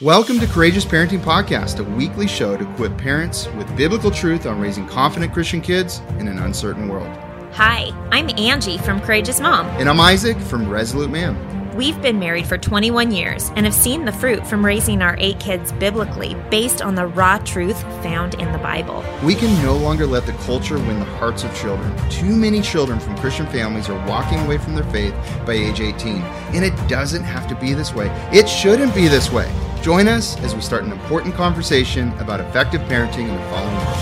Welcome 0.00 0.40
to 0.40 0.48
Courageous 0.48 0.84
Parenting 0.84 1.20
Podcast, 1.20 1.78
a 1.78 1.84
weekly 1.84 2.26
show 2.26 2.56
to 2.56 2.68
equip 2.68 2.98
parents 2.98 3.46
with 3.52 3.76
biblical 3.76 4.10
truth 4.10 4.44
on 4.44 4.58
raising 4.58 4.88
confident 4.88 5.32
Christian 5.32 5.60
kids 5.60 6.00
in 6.18 6.26
an 6.26 6.40
uncertain 6.40 6.88
world. 6.88 7.06
Hi, 7.52 7.92
I'm 8.10 8.28
Angie 8.36 8.76
from 8.76 9.00
Courageous 9.00 9.38
Mom. 9.38 9.66
And 9.78 9.88
I'm 9.88 10.00
Isaac 10.00 10.36
from 10.36 10.68
Resolute 10.68 11.10
Man. 11.10 11.76
We've 11.76 12.00
been 12.02 12.18
married 12.18 12.48
for 12.48 12.58
21 12.58 13.12
years 13.12 13.52
and 13.54 13.66
have 13.66 13.74
seen 13.74 14.04
the 14.04 14.10
fruit 14.10 14.44
from 14.44 14.66
raising 14.66 15.00
our 15.00 15.14
eight 15.20 15.38
kids 15.38 15.70
biblically 15.70 16.34
based 16.50 16.82
on 16.82 16.96
the 16.96 17.06
raw 17.06 17.38
truth 17.38 17.80
found 18.02 18.34
in 18.34 18.50
the 18.50 18.58
Bible. 18.58 19.04
We 19.22 19.36
can 19.36 19.62
no 19.62 19.76
longer 19.76 20.08
let 20.08 20.26
the 20.26 20.32
culture 20.32 20.76
win 20.76 20.98
the 20.98 21.04
hearts 21.04 21.44
of 21.44 21.56
children. 21.56 21.96
Too 22.10 22.34
many 22.34 22.62
children 22.62 22.98
from 22.98 23.16
Christian 23.18 23.46
families 23.46 23.88
are 23.88 24.08
walking 24.08 24.40
away 24.40 24.58
from 24.58 24.74
their 24.74 24.90
faith 24.90 25.14
by 25.46 25.52
age 25.52 25.80
18. 25.80 26.16
And 26.52 26.64
it 26.64 26.74
doesn't 26.88 27.22
have 27.22 27.46
to 27.46 27.54
be 27.54 27.74
this 27.74 27.94
way. 27.94 28.08
It 28.32 28.48
shouldn't 28.48 28.92
be 28.92 29.06
this 29.06 29.30
way. 29.30 29.48
Join 29.84 30.08
us 30.08 30.40
as 30.40 30.54
we 30.54 30.62
start 30.62 30.84
an 30.84 30.92
important 30.92 31.34
conversation 31.34 32.10
about 32.14 32.40
effective 32.40 32.80
parenting 32.88 33.28
in 33.28 33.34
the 33.36 33.42
following 33.50 33.76
world. 33.76 33.98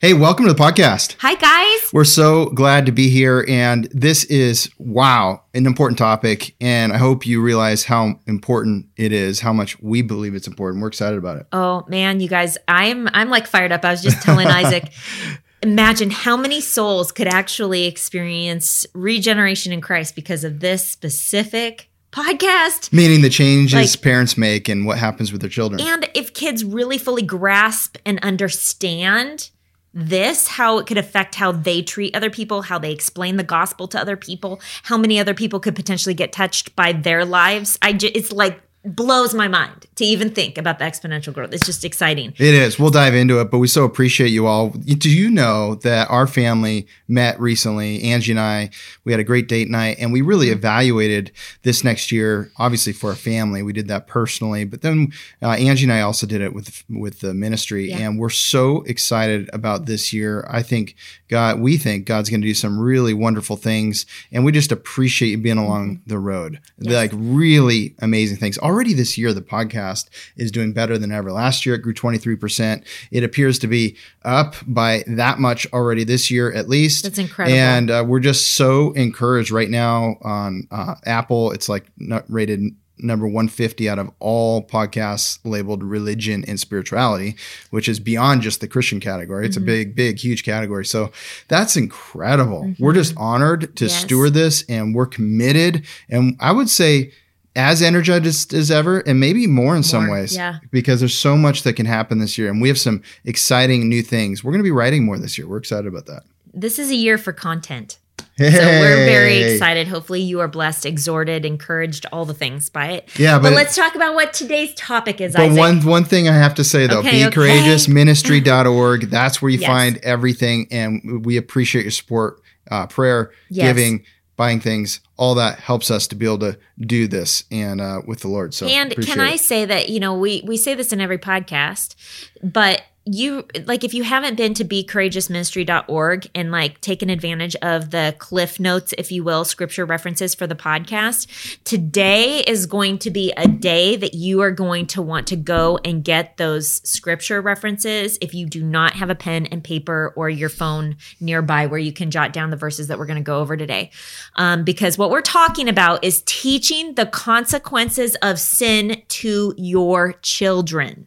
Hey, 0.00 0.12
welcome 0.12 0.44
to 0.44 0.52
the 0.52 0.60
podcast. 0.60 1.14
Hi, 1.20 1.36
guys. 1.36 1.92
We're 1.92 2.02
so 2.02 2.46
glad 2.46 2.84
to 2.86 2.90
be 2.90 3.10
here. 3.10 3.46
And 3.48 3.84
this 3.92 4.24
is, 4.24 4.68
wow, 4.78 5.44
an 5.54 5.66
important 5.66 5.98
topic. 5.98 6.56
And 6.60 6.92
I 6.92 6.96
hope 6.96 7.26
you 7.28 7.40
realize 7.40 7.84
how 7.84 8.18
important 8.26 8.88
it 8.96 9.12
is, 9.12 9.38
how 9.38 9.52
much 9.52 9.80
we 9.80 10.02
believe 10.02 10.34
it's 10.34 10.48
important. 10.48 10.82
We're 10.82 10.88
excited 10.88 11.16
about 11.16 11.36
it. 11.36 11.46
Oh, 11.52 11.84
man, 11.86 12.18
you 12.18 12.28
guys, 12.28 12.58
I'm, 12.66 13.08
I'm 13.12 13.30
like 13.30 13.46
fired 13.46 13.70
up. 13.70 13.84
I 13.84 13.92
was 13.92 14.02
just 14.02 14.20
telling 14.20 14.48
Isaac. 14.48 14.90
Imagine 15.62 16.10
how 16.10 16.36
many 16.36 16.60
souls 16.60 17.12
could 17.12 17.28
actually 17.28 17.86
experience 17.86 18.84
regeneration 18.94 19.72
in 19.72 19.80
Christ 19.80 20.16
because 20.16 20.42
of 20.42 20.58
this 20.58 20.84
specific 20.84 21.88
podcast. 22.12 22.92
Meaning 22.92 23.22
the 23.22 23.30
changes 23.30 23.74
like, 23.74 24.02
parents 24.02 24.36
make 24.36 24.68
and 24.68 24.86
what 24.86 24.98
happens 24.98 25.32
with 25.32 25.40
their 25.40 25.50
children. 25.50 25.80
And 25.80 26.08
if 26.14 26.34
kids 26.34 26.64
really 26.64 26.98
fully 26.98 27.22
grasp 27.22 27.96
and 28.04 28.18
understand 28.20 29.50
this, 29.94 30.48
how 30.48 30.78
it 30.78 30.86
could 30.86 30.98
affect 30.98 31.34
how 31.34 31.50
they 31.50 31.82
treat 31.82 32.14
other 32.14 32.30
people, 32.30 32.62
how 32.62 32.78
they 32.78 32.92
explain 32.92 33.36
the 33.36 33.42
gospel 33.42 33.88
to 33.88 34.00
other 34.00 34.16
people, 34.16 34.60
how 34.84 34.96
many 34.96 35.18
other 35.18 35.34
people 35.34 35.60
could 35.60 35.74
potentially 35.74 36.14
get 36.14 36.32
touched 36.32 36.76
by 36.76 36.92
their 36.92 37.24
lives. 37.24 37.78
I 37.82 37.94
just, 37.94 38.14
it's 38.14 38.32
like 38.32 38.60
blows 38.94 39.34
my 39.34 39.48
mind 39.48 39.86
to 39.96 40.04
even 40.04 40.30
think 40.30 40.56
about 40.56 40.78
the 40.78 40.84
exponential 40.84 41.32
growth. 41.32 41.52
It's 41.52 41.66
just 41.66 41.84
exciting. 41.84 42.32
It 42.38 42.54
is. 42.54 42.78
We'll 42.78 42.90
dive 42.90 43.14
into 43.14 43.40
it, 43.40 43.50
but 43.50 43.58
we 43.58 43.68
so 43.68 43.84
appreciate 43.84 44.28
you 44.28 44.46
all. 44.46 44.70
Do 44.70 45.10
you 45.10 45.30
know 45.30 45.74
that 45.76 46.08
our 46.10 46.26
family 46.26 46.86
met 47.08 47.38
recently? 47.40 48.02
Angie 48.04 48.32
and 48.32 48.40
I, 48.40 48.70
we 49.04 49.12
had 49.12 49.20
a 49.20 49.24
great 49.24 49.48
date 49.48 49.68
night 49.68 49.96
and 49.98 50.12
we 50.12 50.22
really 50.22 50.50
evaluated 50.50 51.32
this 51.62 51.84
next 51.84 52.12
year, 52.12 52.50
obviously 52.58 52.92
for 52.92 53.10
our 53.10 53.16
family. 53.16 53.62
We 53.62 53.72
did 53.72 53.88
that 53.88 54.06
personally, 54.06 54.64
but 54.64 54.82
then 54.82 55.12
uh, 55.42 55.50
Angie 55.50 55.84
and 55.84 55.92
I 55.92 56.00
also 56.00 56.26
did 56.26 56.40
it 56.40 56.54
with 56.54 56.84
with 56.88 57.20
the 57.20 57.34
ministry 57.34 57.90
yeah. 57.90 57.98
and 57.98 58.18
we're 58.18 58.30
so 58.30 58.82
excited 58.82 59.50
about 59.52 59.86
this 59.86 60.12
year. 60.12 60.46
I 60.50 60.62
think 60.62 60.96
God, 61.28 61.60
we 61.60 61.76
think 61.76 62.06
God's 62.06 62.30
going 62.30 62.40
to 62.40 62.46
do 62.46 62.54
some 62.54 62.78
really 62.78 63.14
wonderful 63.14 63.56
things 63.56 64.06
and 64.32 64.44
we 64.44 64.52
just 64.52 64.72
appreciate 64.72 65.30
you 65.30 65.38
being 65.38 65.58
along 65.58 65.96
mm-hmm. 65.96 66.08
the 66.08 66.18
road. 66.18 66.60
Yes. 66.78 66.94
Like 66.94 67.10
really 67.14 67.94
amazing 67.98 68.38
things. 68.38 68.58
Already 68.58 68.77
already 68.78 68.94
this 68.94 69.18
year, 69.18 69.32
the 69.32 69.42
podcast 69.42 70.08
is 70.36 70.52
doing 70.52 70.72
better 70.72 70.96
than 70.96 71.10
ever. 71.10 71.32
Last 71.32 71.66
year, 71.66 71.74
it 71.74 71.82
grew 71.82 71.92
23%. 71.92 72.86
It 73.10 73.24
appears 73.24 73.58
to 73.58 73.66
be 73.66 73.96
up 74.22 74.54
by 74.68 75.02
that 75.08 75.40
much 75.40 75.66
already 75.72 76.04
this 76.04 76.30
year, 76.30 76.52
at 76.52 76.68
least. 76.68 77.02
That's 77.02 77.18
incredible. 77.18 77.58
And 77.58 77.90
uh, 77.90 78.04
we're 78.06 78.20
just 78.20 78.52
so 78.54 78.92
encouraged 78.92 79.50
right 79.50 79.68
now 79.68 80.14
on 80.22 80.68
uh, 80.70 80.94
Apple. 81.04 81.50
It's 81.50 81.68
like 81.68 81.86
rated 82.28 82.76
number 83.00 83.26
150 83.26 83.88
out 83.88 83.98
of 83.98 84.12
all 84.20 84.64
podcasts 84.64 85.40
labeled 85.44 85.82
religion 85.82 86.44
and 86.46 86.60
spirituality, 86.60 87.34
which 87.70 87.88
is 87.88 87.98
beyond 87.98 88.42
just 88.42 88.60
the 88.60 88.68
Christian 88.68 89.00
category. 89.00 89.44
It's 89.44 89.56
mm-hmm. 89.56 89.64
a 89.64 89.66
big, 89.66 89.96
big, 89.96 90.18
huge 90.18 90.44
category. 90.44 90.84
So 90.84 91.10
that's 91.48 91.76
incredible. 91.76 92.62
Mm-hmm. 92.62 92.84
We're 92.84 92.94
just 92.94 93.14
honored 93.16 93.74
to 93.76 93.86
yes. 93.86 93.94
steward 93.96 94.34
this 94.34 94.64
and 94.68 94.94
we're 94.94 95.06
committed. 95.06 95.84
And 96.08 96.36
I 96.38 96.52
would 96.52 96.70
say, 96.70 97.10
as 97.56 97.82
energized 97.82 98.26
as, 98.26 98.46
as, 98.52 98.70
ever 98.70 99.00
and 99.00 99.18
maybe 99.18 99.46
more 99.46 99.72
in 99.72 99.78
more, 99.78 99.82
some 99.82 100.08
ways 100.08 100.34
yeah. 100.34 100.58
because 100.70 101.00
there's 101.00 101.16
so 101.16 101.36
much 101.36 101.62
that 101.62 101.74
can 101.74 101.86
happen 101.86 102.18
this 102.18 102.38
year 102.38 102.48
and 102.48 102.60
we 102.60 102.68
have 102.68 102.78
some 102.78 103.02
exciting 103.24 103.88
new 103.88 104.02
things 104.02 104.44
we're 104.44 104.52
going 104.52 104.60
to 104.60 104.64
be 104.64 104.70
writing 104.70 105.04
more 105.04 105.18
this 105.18 105.36
year 105.38 105.48
we're 105.48 105.58
excited 105.58 105.86
about 105.86 106.06
that 106.06 106.22
this 106.54 106.78
is 106.78 106.90
a 106.90 106.94
year 106.94 107.18
for 107.18 107.32
content 107.32 107.98
hey. 108.36 108.50
so 108.50 108.58
we're 108.58 109.06
very 109.06 109.42
excited 109.42 109.88
hopefully 109.88 110.20
you 110.20 110.40
are 110.40 110.48
blessed 110.48 110.86
exhorted 110.86 111.44
encouraged 111.44 112.06
all 112.12 112.24
the 112.24 112.34
things 112.34 112.68
by 112.68 112.86
it 112.88 113.08
yeah 113.18 113.38
but, 113.38 113.44
but 113.44 113.52
let's 113.54 113.74
talk 113.74 113.94
about 113.94 114.14
what 114.14 114.32
today's 114.32 114.74
topic 114.74 115.20
is 115.20 115.32
but 115.32 115.42
Isaac. 115.42 115.58
one 115.58 115.84
one 115.84 116.04
thing 116.04 116.28
i 116.28 116.32
have 116.32 116.54
to 116.56 116.64
say 116.64 116.86
though 116.86 117.00
okay, 117.00 117.10
be 117.10 117.24
okay. 117.24 117.34
courageous 117.34 117.88
ministry.org 117.88 119.02
that's 119.10 119.42
where 119.42 119.50
you 119.50 119.58
yes. 119.58 119.68
find 119.68 119.96
everything 119.98 120.68
and 120.70 121.24
we 121.24 121.36
appreciate 121.36 121.82
your 121.82 121.90
support 121.90 122.40
uh, 122.70 122.86
prayer 122.86 123.32
yes. 123.48 123.66
giving 123.66 124.04
buying 124.38 124.60
things, 124.60 125.00
all 125.18 125.34
that 125.34 125.58
helps 125.58 125.90
us 125.90 126.06
to 126.06 126.14
be 126.14 126.24
able 126.24 126.38
to 126.38 126.58
do 126.80 127.06
this 127.06 127.44
and 127.50 127.82
uh, 127.82 128.00
with 128.06 128.20
the 128.20 128.28
Lord. 128.28 128.54
So, 128.54 128.66
and 128.66 128.94
can 129.04 129.20
I 129.20 129.36
say 129.36 129.66
that 129.66 129.90
you 129.90 130.00
know 130.00 130.14
we 130.14 130.42
we 130.46 130.56
say 130.56 130.74
this 130.74 130.94
in 130.94 131.02
every 131.02 131.18
podcast, 131.18 131.94
but 132.42 132.82
you 133.14 133.44
like 133.66 133.84
if 133.84 133.94
you 133.94 134.02
haven't 134.02 134.36
been 134.36 134.54
to 134.54 134.64
becourageousministry.org 134.64 136.30
and 136.34 136.50
like 136.50 136.80
taken 136.80 137.10
advantage 137.10 137.56
of 137.56 137.90
the 137.90 138.14
cliff 138.18 138.60
notes 138.60 138.94
if 138.98 139.10
you 139.10 139.24
will 139.24 139.44
scripture 139.44 139.86
references 139.86 140.34
for 140.34 140.46
the 140.46 140.54
podcast 140.54 141.62
today 141.64 142.40
is 142.40 142.66
going 142.66 142.98
to 142.98 143.10
be 143.10 143.32
a 143.36 143.48
day 143.48 143.96
that 143.96 144.14
you 144.14 144.40
are 144.40 144.50
going 144.50 144.86
to 144.86 145.00
want 145.00 145.26
to 145.26 145.36
go 145.36 145.78
and 145.84 146.04
get 146.04 146.36
those 146.36 146.86
scripture 146.88 147.40
references 147.40 148.18
if 148.20 148.34
you 148.34 148.46
do 148.46 148.62
not 148.62 148.92
have 148.92 149.10
a 149.10 149.14
pen 149.14 149.46
and 149.46 149.64
paper 149.64 150.12
or 150.16 150.28
your 150.28 150.48
phone 150.48 150.96
nearby 151.20 151.66
where 151.66 151.78
you 151.78 151.92
can 151.92 152.10
jot 152.10 152.32
down 152.32 152.50
the 152.50 152.56
verses 152.56 152.88
that 152.88 152.98
we're 152.98 153.06
going 153.06 153.16
to 153.16 153.22
go 153.22 153.40
over 153.40 153.56
today. 153.56 153.90
Um, 154.36 154.64
because 154.64 154.98
what 154.98 155.10
we're 155.10 155.20
talking 155.20 155.68
about 155.68 156.04
is 156.04 156.22
teaching 156.26 156.94
the 156.94 157.06
consequences 157.06 158.16
of 158.16 158.38
sin 158.38 159.02
to 159.08 159.54
your 159.56 160.12
children. 160.22 161.06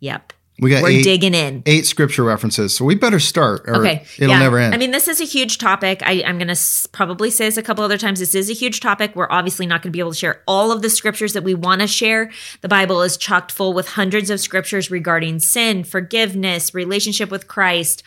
Yep 0.00 0.32
we 0.58 0.70
got 0.70 0.82
we're 0.82 0.88
eight, 0.88 1.04
digging 1.04 1.34
in. 1.34 1.62
Eight 1.66 1.84
scripture 1.84 2.24
references. 2.24 2.74
So 2.74 2.86
we 2.86 2.94
better 2.94 3.20
start 3.20 3.68
or 3.68 3.76
okay. 3.76 4.06
it'll 4.16 4.30
yeah. 4.30 4.38
never 4.38 4.58
end. 4.58 4.74
I 4.74 4.78
mean, 4.78 4.90
this 4.90 5.06
is 5.06 5.20
a 5.20 5.24
huge 5.24 5.58
topic. 5.58 6.02
I, 6.02 6.12
am 6.12 6.38
going 6.38 6.48
to 6.48 6.52
s- 6.52 6.88
probably 6.90 7.30
say 7.30 7.44
this 7.44 7.58
a 7.58 7.62
couple 7.62 7.84
other 7.84 7.98
times. 7.98 8.20
This 8.20 8.34
is 8.34 8.48
a 8.48 8.54
huge 8.54 8.80
topic. 8.80 9.14
We're 9.14 9.30
obviously 9.30 9.66
not 9.66 9.82
going 9.82 9.90
to 9.90 9.96
be 9.96 10.00
able 10.00 10.12
to 10.12 10.16
share 10.16 10.42
all 10.48 10.72
of 10.72 10.80
the 10.80 10.88
scriptures 10.88 11.34
that 11.34 11.44
we 11.44 11.52
want 11.52 11.82
to 11.82 11.86
share. 11.86 12.30
The 12.62 12.68
Bible 12.68 13.02
is 13.02 13.18
chocked 13.18 13.52
full 13.52 13.74
with 13.74 13.86
hundreds 13.88 14.30
of 14.30 14.40
scriptures 14.40 14.90
regarding 14.90 15.40
sin, 15.40 15.84
forgiveness, 15.84 16.74
relationship 16.74 17.30
with 17.30 17.48
Christ, 17.48 18.02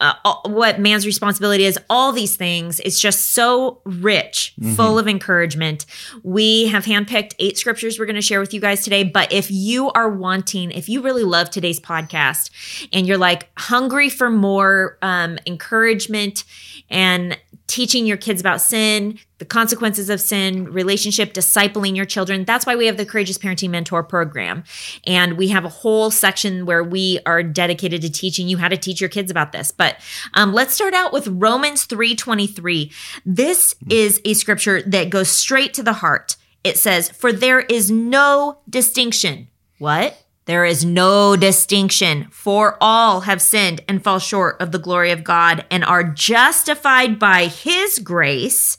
uh, 0.00 0.14
what 0.44 0.80
man's 0.80 1.06
responsibility 1.06 1.64
is, 1.64 1.78
all 1.88 2.10
these 2.10 2.34
things. 2.34 2.80
It's 2.80 2.98
just 2.98 3.30
so 3.30 3.80
rich, 3.84 4.54
mm-hmm. 4.60 4.74
full 4.74 4.98
of 4.98 5.06
encouragement. 5.06 5.86
We 6.24 6.66
have 6.66 6.84
handpicked 6.84 7.34
eight 7.38 7.58
scriptures 7.58 8.00
we're 8.00 8.06
going 8.06 8.16
to 8.16 8.22
share 8.22 8.40
with 8.40 8.52
you 8.52 8.60
guys 8.60 8.82
today. 8.82 9.04
But 9.04 9.32
if 9.32 9.52
you 9.52 9.92
are 9.92 10.08
wanting, 10.08 10.72
if 10.72 10.88
you 10.88 11.00
really 11.00 11.22
love 11.22 11.48
today's 11.48 11.78
podcast, 11.78 11.91
podcast 11.92 12.88
and 12.92 13.06
you're 13.06 13.18
like 13.18 13.48
hungry 13.58 14.08
for 14.08 14.30
more 14.30 14.98
um, 15.02 15.38
encouragement 15.46 16.44
and 16.88 17.36
teaching 17.72 18.06
your 18.06 18.18
kids 18.18 18.38
about 18.38 18.60
sin, 18.60 19.18
the 19.38 19.46
consequences 19.46 20.10
of 20.10 20.20
sin, 20.20 20.70
relationship, 20.72 21.32
discipling 21.32 21.96
your 21.96 22.04
children. 22.04 22.44
That's 22.44 22.66
why 22.66 22.76
we 22.76 22.84
have 22.84 22.98
the 22.98 23.06
Courageous 23.06 23.38
Parenting 23.38 23.70
Mentor 23.70 24.02
program. 24.02 24.64
And 25.06 25.38
we 25.38 25.48
have 25.48 25.64
a 25.64 25.70
whole 25.70 26.10
section 26.10 26.66
where 26.66 26.84
we 26.84 27.18
are 27.24 27.42
dedicated 27.42 28.02
to 28.02 28.12
teaching 28.12 28.46
you 28.46 28.58
how 28.58 28.68
to 28.68 28.76
teach 28.76 29.00
your 29.00 29.08
kids 29.08 29.30
about 29.30 29.52
this. 29.52 29.70
But 29.70 29.96
um, 30.34 30.52
let's 30.52 30.74
start 30.74 30.92
out 30.92 31.14
with 31.14 31.28
Romans 31.28 31.86
3:23. 31.86 32.92
This 33.24 33.74
is 33.88 34.20
a 34.26 34.34
scripture 34.34 34.82
that 34.82 35.08
goes 35.08 35.30
straight 35.30 35.72
to 35.74 35.82
the 35.82 35.94
heart. 35.94 36.36
It 36.62 36.76
says, 36.76 37.08
"For 37.08 37.32
there 37.32 37.60
is 37.60 37.90
no 37.90 38.58
distinction." 38.68 39.48
What? 39.78 40.21
There 40.44 40.64
is 40.64 40.84
no 40.84 41.36
distinction, 41.36 42.26
for 42.30 42.76
all 42.80 43.22
have 43.22 43.40
sinned 43.40 43.80
and 43.88 44.02
fall 44.02 44.18
short 44.18 44.60
of 44.60 44.72
the 44.72 44.78
glory 44.78 45.12
of 45.12 45.22
God 45.22 45.64
and 45.70 45.84
are 45.84 46.02
justified 46.02 47.18
by 47.18 47.46
his 47.46 48.00
grace 48.00 48.78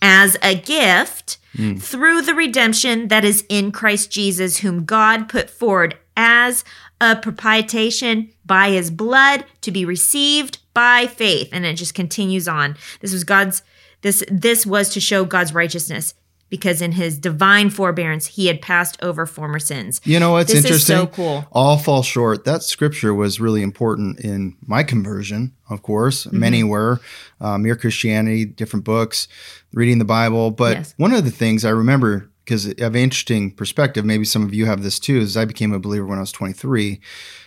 as 0.00 0.36
a 0.42 0.54
gift 0.54 1.38
mm. 1.56 1.80
through 1.82 2.22
the 2.22 2.34
redemption 2.34 3.08
that 3.08 3.24
is 3.24 3.44
in 3.48 3.72
Christ 3.72 4.12
Jesus, 4.12 4.58
whom 4.58 4.84
God 4.84 5.28
put 5.28 5.50
forward 5.50 5.96
as 6.16 6.64
a 7.00 7.16
propitiation 7.16 8.30
by 8.46 8.70
his 8.70 8.90
blood 8.90 9.44
to 9.62 9.72
be 9.72 9.84
received 9.84 10.58
by 10.72 11.08
faith. 11.08 11.48
And 11.52 11.66
it 11.66 11.74
just 11.74 11.94
continues 11.94 12.46
on. 12.46 12.76
This 13.00 13.12
was 13.12 13.24
God's 13.24 13.62
this 14.02 14.24
this 14.28 14.66
was 14.66 14.88
to 14.90 15.00
show 15.00 15.24
God's 15.24 15.54
righteousness 15.54 16.14
because 16.52 16.82
in 16.82 16.92
his 16.92 17.16
divine 17.16 17.70
forbearance 17.70 18.26
he 18.26 18.46
had 18.46 18.60
passed 18.60 19.02
over 19.02 19.24
former 19.24 19.58
sins. 19.58 20.02
You 20.04 20.20
know 20.20 20.32
what's 20.32 20.52
this 20.52 20.66
interesting? 20.66 20.96
so 20.98 21.06
cool. 21.06 21.46
All 21.50 21.78
fall 21.78 22.02
short. 22.02 22.44
That 22.44 22.62
scripture 22.62 23.14
was 23.14 23.40
really 23.40 23.62
important 23.62 24.20
in 24.20 24.58
my 24.60 24.82
conversion. 24.82 25.54
Of 25.70 25.80
course, 25.80 26.26
mm-hmm. 26.26 26.38
many 26.38 26.62
were 26.62 27.00
uh, 27.40 27.56
mere 27.56 27.74
Christianity, 27.74 28.44
different 28.44 28.84
books, 28.84 29.28
reading 29.72 29.98
the 29.98 30.04
Bible. 30.04 30.50
But 30.50 30.76
yes. 30.76 30.94
one 30.98 31.14
of 31.14 31.24
the 31.24 31.30
things 31.30 31.64
I 31.64 31.70
remember 31.70 32.30
because 32.44 32.68
I 32.68 32.74
have 32.80 32.94
an 32.94 33.00
interesting 33.00 33.52
perspective. 33.52 34.04
Maybe 34.04 34.26
some 34.26 34.44
of 34.44 34.52
you 34.52 34.66
have 34.66 34.82
this 34.82 34.98
too. 34.98 35.20
Is 35.20 35.38
I 35.38 35.46
became 35.46 35.72
a 35.72 35.78
believer 35.78 36.04
when 36.04 36.18
I 36.18 36.20
was 36.20 36.32
23, 36.32 37.00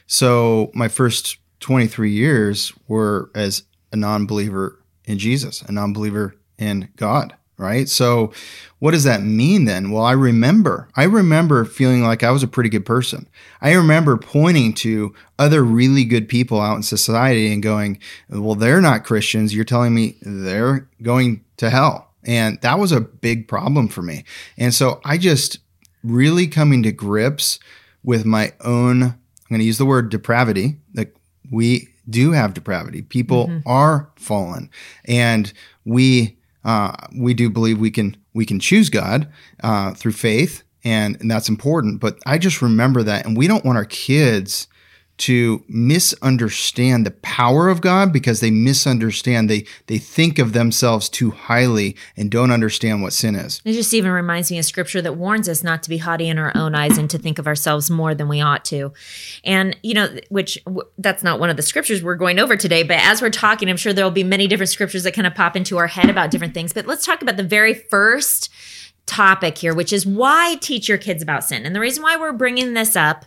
so 0.07 0.71
my 0.73 0.87
first 0.87 1.37
23 1.59 2.09
years 2.09 2.73
were 2.87 3.29
as 3.35 3.65
a 3.91 3.97
non-believer 3.97 4.83
in 5.03 5.19
Jesus, 5.19 5.61
a 5.61 5.71
non-believer 5.71 6.35
in 6.57 6.89
God 6.95 7.35
right? 7.57 7.87
So 7.87 8.33
what 8.79 8.91
does 8.91 9.03
that 9.05 9.23
mean 9.23 9.65
then? 9.65 9.91
Well, 9.91 10.03
I 10.03 10.11
remember, 10.11 10.89
I 10.95 11.03
remember 11.03 11.65
feeling 11.65 12.03
like 12.03 12.23
I 12.23 12.31
was 12.31 12.43
a 12.43 12.47
pretty 12.47 12.69
good 12.69 12.85
person. 12.85 13.27
I 13.61 13.73
remember 13.73 14.17
pointing 14.17 14.73
to 14.75 15.13
other 15.39 15.63
really 15.63 16.03
good 16.03 16.27
people 16.27 16.59
out 16.59 16.75
in 16.75 16.83
society 16.83 17.51
and 17.51 17.63
going, 17.63 17.99
well, 18.29 18.55
they're 18.55 18.81
not 18.81 19.05
Christians. 19.05 19.55
You're 19.55 19.65
telling 19.65 19.95
me 19.95 20.17
they're 20.21 20.89
going 21.01 21.43
to 21.57 21.69
hell. 21.69 22.11
And 22.25 22.59
that 22.61 22.79
was 22.79 22.91
a 22.91 23.01
big 23.01 23.47
problem 23.47 23.87
for 23.87 24.01
me. 24.01 24.25
And 24.57 24.73
so 24.73 24.99
I 25.05 25.17
just 25.17 25.59
really 26.03 26.47
coming 26.47 26.83
to 26.83 26.91
grips 26.91 27.59
with 28.03 28.25
my 28.25 28.53
own, 28.61 29.03
I'm 29.03 29.15
going 29.49 29.59
to 29.59 29.65
use 29.65 29.77
the 29.77 29.85
word 29.85 30.09
depravity, 30.09 30.77
like 30.93 31.15
we 31.51 31.89
do 32.09 32.31
have 32.31 32.53
depravity. 32.53 33.01
People 33.01 33.47
mm-hmm. 33.47 33.67
are 33.67 34.11
fallen 34.15 34.69
and 35.05 35.51
we 35.85 36.34
uh, 36.65 36.95
we 37.15 37.33
do 37.33 37.49
believe 37.49 37.79
we 37.79 37.91
can 37.91 38.17
we 38.33 38.45
can 38.45 38.59
choose 38.59 38.89
God 38.89 39.31
uh, 39.63 39.93
through 39.93 40.11
faith, 40.11 40.63
and, 40.83 41.15
and 41.21 41.31
that's 41.31 41.47
important. 41.47 42.01
But 42.01 42.19
I 42.25 42.37
just 42.37 42.61
remember 42.61 43.03
that, 43.03 43.25
and 43.25 43.37
we 43.37 43.47
don't 43.47 43.63
want 43.63 43.77
our 43.77 43.85
kids 43.85 44.67
to 45.17 45.63
misunderstand 45.69 47.05
the 47.05 47.11
power 47.11 47.69
of 47.69 47.79
God 47.79 48.11
because 48.11 48.41
they 48.41 48.51
misunderstand 48.51 49.49
they 49.49 49.65
they 49.87 49.97
think 49.97 50.39
of 50.39 50.51
themselves 50.51 51.07
too 51.07 51.31
highly 51.31 51.95
and 52.17 52.29
don't 52.29 52.51
understand 52.51 53.01
what 53.01 53.13
sin 53.13 53.35
is. 53.35 53.61
It 53.63 53.73
just 53.73 53.93
even 53.93 54.11
reminds 54.11 54.51
me 54.51 54.59
of 54.59 54.65
scripture 54.65 55.01
that 55.01 55.13
warns 55.13 55.47
us 55.47 55.63
not 55.63 55.83
to 55.83 55.89
be 55.89 55.99
haughty 55.99 56.27
in 56.27 56.37
our 56.37 56.51
own 56.55 56.75
eyes 56.75 56.97
and 56.97 57.09
to 57.09 57.17
think 57.17 57.39
of 57.39 57.47
ourselves 57.47 57.89
more 57.89 58.13
than 58.13 58.27
we 58.27 58.41
ought 58.41 58.65
to. 58.65 58.91
And 59.45 59.77
you 59.83 59.93
know, 59.93 60.17
which 60.29 60.57
that's 60.97 61.23
not 61.23 61.39
one 61.39 61.49
of 61.49 61.55
the 61.55 61.63
scriptures 61.63 62.03
we're 62.03 62.15
going 62.15 62.37
over 62.37 62.57
today, 62.57 62.83
but 62.83 62.97
as 62.97 63.21
we're 63.21 63.29
talking, 63.29 63.69
I'm 63.69 63.77
sure 63.77 63.93
there'll 63.93 64.11
be 64.11 64.23
many 64.23 64.47
different 64.47 64.69
scriptures 64.69 65.03
that 65.03 65.13
kind 65.13 65.27
of 65.27 65.33
pop 65.33 65.55
into 65.55 65.77
our 65.77 65.87
head 65.87 66.09
about 66.09 66.29
different 66.29 66.53
things. 66.53 66.73
But 66.73 66.87
let's 66.87 67.05
talk 67.05 67.21
about 67.21 67.37
the 67.37 67.43
very 67.43 67.73
first 67.73 68.51
topic 69.05 69.57
here, 69.59 69.73
which 69.73 69.93
is 69.93 70.05
why 70.05 70.57
teach 70.61 70.89
your 70.89 70.97
kids 70.97 71.23
about 71.23 71.43
sin. 71.43 71.65
And 71.65 71.75
the 71.75 71.79
reason 71.79 72.03
why 72.03 72.17
we're 72.17 72.33
bringing 72.33 72.73
this 72.73 72.95
up 72.95 73.25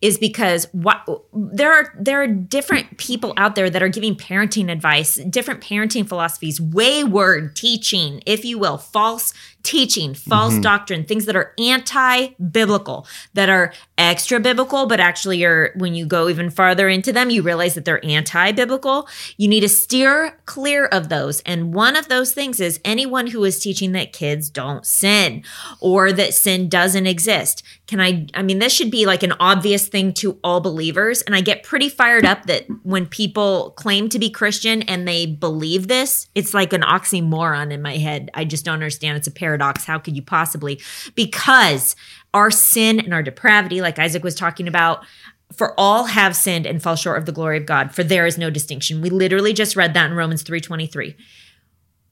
is 0.00 0.18
because 0.18 0.66
what 0.72 1.06
there 1.32 1.72
are 1.72 1.94
there 1.98 2.22
are 2.22 2.26
different 2.26 2.98
people 2.98 3.32
out 3.36 3.54
there 3.54 3.70
that 3.70 3.82
are 3.82 3.88
giving 3.88 4.14
parenting 4.14 4.70
advice, 4.70 5.16
different 5.16 5.60
parenting 5.60 6.06
philosophies, 6.06 6.60
wayward 6.60 7.56
teaching, 7.56 8.22
if 8.26 8.44
you 8.44 8.58
will, 8.58 8.78
false 8.78 9.32
teaching, 9.64 10.14
false 10.14 10.52
mm-hmm. 10.52 10.62
doctrine, 10.62 11.04
things 11.04 11.24
that 11.24 11.34
are 11.34 11.52
anti-biblical, 11.58 13.06
that 13.32 13.48
are 13.48 13.72
extra 13.98 14.38
biblical, 14.38 14.86
but 14.86 15.00
actually 15.00 15.42
are 15.44 15.72
when 15.76 15.94
you 15.94 16.06
go 16.06 16.28
even 16.28 16.50
farther 16.50 16.88
into 16.88 17.12
them, 17.12 17.30
you 17.30 17.42
realize 17.42 17.74
that 17.74 17.84
they're 17.84 18.04
anti-biblical. 18.04 19.08
You 19.36 19.48
need 19.48 19.60
to 19.60 19.68
steer 19.68 20.38
clear 20.44 20.86
of 20.86 21.08
those. 21.08 21.40
And 21.40 21.74
one 21.74 21.96
of 21.96 22.08
those 22.08 22.32
things 22.32 22.60
is 22.60 22.78
anyone 22.84 23.26
who 23.28 23.42
is 23.44 23.58
teaching 23.58 23.92
that 23.92 24.12
kids 24.12 24.50
don't 24.50 24.86
sin 24.86 25.42
or 25.80 26.12
that 26.12 26.34
sin 26.34 26.68
doesn't 26.68 27.06
exist. 27.06 27.62
Can 27.86 28.00
I 28.00 28.26
I 28.34 28.42
mean 28.42 28.58
this 28.58 28.72
should 28.72 28.90
be 28.90 29.06
like 29.06 29.22
an 29.22 29.32
obvious 29.40 29.88
thing 29.88 30.12
to 30.14 30.38
all 30.44 30.60
believers 30.60 31.22
and 31.22 31.34
I 31.34 31.40
get 31.40 31.62
pretty 31.62 31.88
fired 31.88 32.26
up 32.26 32.46
that 32.46 32.66
when 32.82 33.06
people 33.06 33.70
claim 33.72 34.08
to 34.10 34.18
be 34.18 34.30
Christian 34.30 34.82
and 34.82 35.08
they 35.08 35.26
believe 35.26 35.88
this, 35.88 36.28
it's 36.34 36.52
like 36.52 36.72
an 36.72 36.82
oxymoron 36.82 37.72
in 37.72 37.80
my 37.80 37.96
head. 37.96 38.30
I 38.34 38.44
just 38.44 38.64
don't 38.64 38.74
understand. 38.74 39.16
It's 39.16 39.26
a 39.26 39.30
paradox 39.30 39.53
paradox. 39.54 39.84
How 39.84 39.98
could 39.98 40.16
you 40.16 40.22
possibly? 40.22 40.80
Because 41.14 41.96
our 42.32 42.50
sin 42.50 43.00
and 43.00 43.14
our 43.14 43.22
depravity, 43.22 43.80
like 43.80 43.98
Isaac 43.98 44.24
was 44.24 44.34
talking 44.34 44.66
about, 44.66 45.04
for 45.52 45.78
all 45.78 46.04
have 46.04 46.34
sinned 46.34 46.66
and 46.66 46.82
fall 46.82 46.96
short 46.96 47.18
of 47.18 47.26
the 47.26 47.32
glory 47.32 47.58
of 47.58 47.66
God, 47.66 47.94
for 47.94 48.02
there 48.02 48.26
is 48.26 48.36
no 48.36 48.50
distinction. 48.50 49.00
We 49.00 49.10
literally 49.10 49.52
just 49.52 49.76
read 49.76 49.94
that 49.94 50.10
in 50.10 50.16
Romans 50.16 50.42
3:23. 50.42 51.14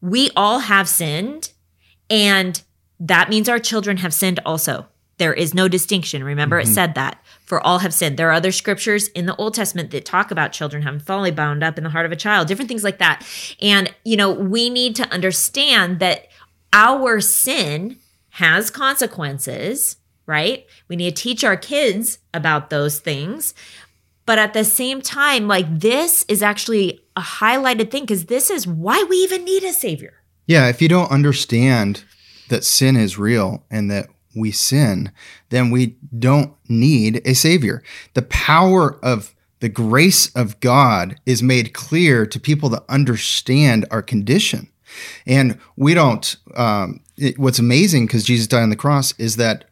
We 0.00 0.30
all 0.36 0.60
have 0.60 0.88
sinned, 0.88 1.50
and 2.08 2.62
that 3.00 3.28
means 3.28 3.48
our 3.48 3.58
children 3.58 3.96
have 3.98 4.14
sinned 4.14 4.38
also. 4.46 4.86
There 5.18 5.34
is 5.34 5.54
no 5.54 5.68
distinction. 5.68 6.24
Remember, 6.24 6.60
mm-hmm. 6.60 6.70
it 6.70 6.74
said 6.74 6.94
that. 6.94 7.18
For 7.44 7.60
all 7.60 7.80
have 7.80 7.92
sinned. 7.92 8.16
There 8.16 8.28
are 8.28 8.32
other 8.32 8.52
scriptures 8.52 9.08
in 9.08 9.26
the 9.26 9.36
Old 9.36 9.54
Testament 9.54 9.90
that 9.90 10.04
talk 10.04 10.30
about 10.30 10.52
children 10.52 10.82
having 10.82 11.00
folly 11.00 11.30
bound 11.30 11.62
up 11.62 11.76
in 11.76 11.84
the 11.84 11.90
heart 11.90 12.06
of 12.06 12.12
a 12.12 12.16
child, 12.16 12.48
different 12.48 12.68
things 12.68 12.82
like 12.82 12.98
that. 12.98 13.26
And, 13.60 13.92
you 14.04 14.16
know, 14.16 14.30
we 14.32 14.70
need 14.70 14.96
to 14.96 15.08
understand 15.12 16.00
that 16.00 16.28
our 16.72 17.20
sin 17.20 17.96
has 18.30 18.70
consequences, 18.70 19.96
right? 20.26 20.66
We 20.88 20.96
need 20.96 21.16
to 21.16 21.22
teach 21.22 21.44
our 21.44 21.56
kids 21.56 22.18
about 22.32 22.70
those 22.70 22.98
things. 22.98 23.54
But 24.24 24.38
at 24.38 24.54
the 24.54 24.64
same 24.64 25.02
time, 25.02 25.48
like 25.48 25.80
this 25.80 26.24
is 26.28 26.42
actually 26.42 27.00
a 27.16 27.20
highlighted 27.20 27.90
thing 27.90 28.04
because 28.04 28.26
this 28.26 28.50
is 28.50 28.66
why 28.66 29.04
we 29.08 29.16
even 29.18 29.44
need 29.44 29.64
a 29.64 29.72
savior. 29.72 30.14
Yeah, 30.46 30.68
if 30.68 30.80
you 30.80 30.88
don't 30.88 31.10
understand 31.10 32.04
that 32.48 32.64
sin 32.64 32.96
is 32.96 33.18
real 33.18 33.64
and 33.70 33.90
that 33.90 34.06
we 34.34 34.50
sin, 34.50 35.12
then 35.50 35.70
we 35.70 35.96
don't 36.18 36.54
need 36.68 37.20
a 37.24 37.34
savior. 37.34 37.82
The 38.14 38.22
power 38.22 38.98
of 39.04 39.34
the 39.60 39.68
grace 39.68 40.34
of 40.34 40.58
God 40.60 41.20
is 41.26 41.42
made 41.42 41.74
clear 41.74 42.26
to 42.26 42.40
people 42.40 42.68
that 42.70 42.84
understand 42.88 43.86
our 43.90 44.02
condition. 44.02 44.71
And 45.26 45.58
we 45.76 45.94
don't, 45.94 46.36
um, 46.56 47.00
it, 47.16 47.38
what's 47.38 47.58
amazing 47.58 48.06
because 48.06 48.24
Jesus 48.24 48.46
died 48.46 48.62
on 48.62 48.70
the 48.70 48.76
cross 48.76 49.14
is 49.18 49.36
that 49.36 49.64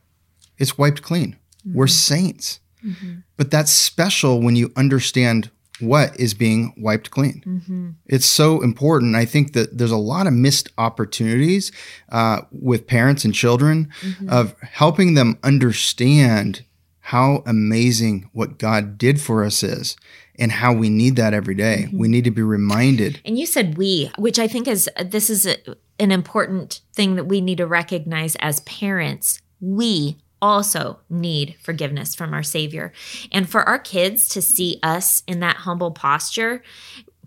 it's 0.58 0.78
wiped 0.78 1.02
clean. 1.02 1.36
Mm-hmm. 1.66 1.78
We're 1.78 1.86
saints. 1.86 2.60
Mm-hmm. 2.84 3.20
But 3.36 3.50
that's 3.50 3.72
special 3.72 4.40
when 4.40 4.56
you 4.56 4.72
understand 4.76 5.50
what 5.80 6.18
is 6.20 6.34
being 6.34 6.74
wiped 6.76 7.10
clean. 7.10 7.42
Mm-hmm. 7.46 7.90
It's 8.06 8.26
so 8.26 8.60
important. 8.60 9.16
I 9.16 9.24
think 9.24 9.54
that 9.54 9.78
there's 9.78 9.90
a 9.90 9.96
lot 9.96 10.26
of 10.26 10.32
missed 10.32 10.68
opportunities 10.76 11.72
uh, 12.10 12.42
with 12.52 12.86
parents 12.86 13.24
and 13.24 13.34
children 13.34 13.90
mm-hmm. 14.00 14.28
of 14.28 14.54
helping 14.60 15.14
them 15.14 15.38
understand 15.42 16.64
how 17.00 17.42
amazing 17.46 18.28
what 18.32 18.58
God 18.58 18.98
did 18.98 19.20
for 19.20 19.42
us 19.44 19.62
is 19.62 19.96
and 20.40 20.50
how 20.50 20.72
we 20.72 20.88
need 20.88 21.16
that 21.16 21.34
every 21.34 21.54
day. 21.54 21.84
Mm-hmm. 21.86 21.98
We 21.98 22.08
need 22.08 22.24
to 22.24 22.30
be 22.30 22.42
reminded. 22.42 23.20
And 23.24 23.38
you 23.38 23.46
said 23.46 23.76
we, 23.76 24.10
which 24.18 24.38
I 24.38 24.48
think 24.48 24.66
is 24.66 24.88
this 25.04 25.30
is 25.30 25.46
a, 25.46 25.56
an 25.98 26.10
important 26.10 26.80
thing 26.94 27.16
that 27.16 27.24
we 27.24 27.40
need 27.40 27.58
to 27.58 27.66
recognize 27.66 28.34
as 28.36 28.60
parents. 28.60 29.40
We 29.60 30.16
also 30.42 31.00
need 31.10 31.54
forgiveness 31.60 32.14
from 32.14 32.32
our 32.32 32.42
Savior. 32.42 32.92
And 33.30 33.48
for 33.48 33.62
our 33.68 33.78
kids 33.78 34.28
to 34.30 34.40
see 34.40 34.78
us 34.82 35.22
in 35.26 35.40
that 35.40 35.56
humble 35.56 35.90
posture, 35.90 36.62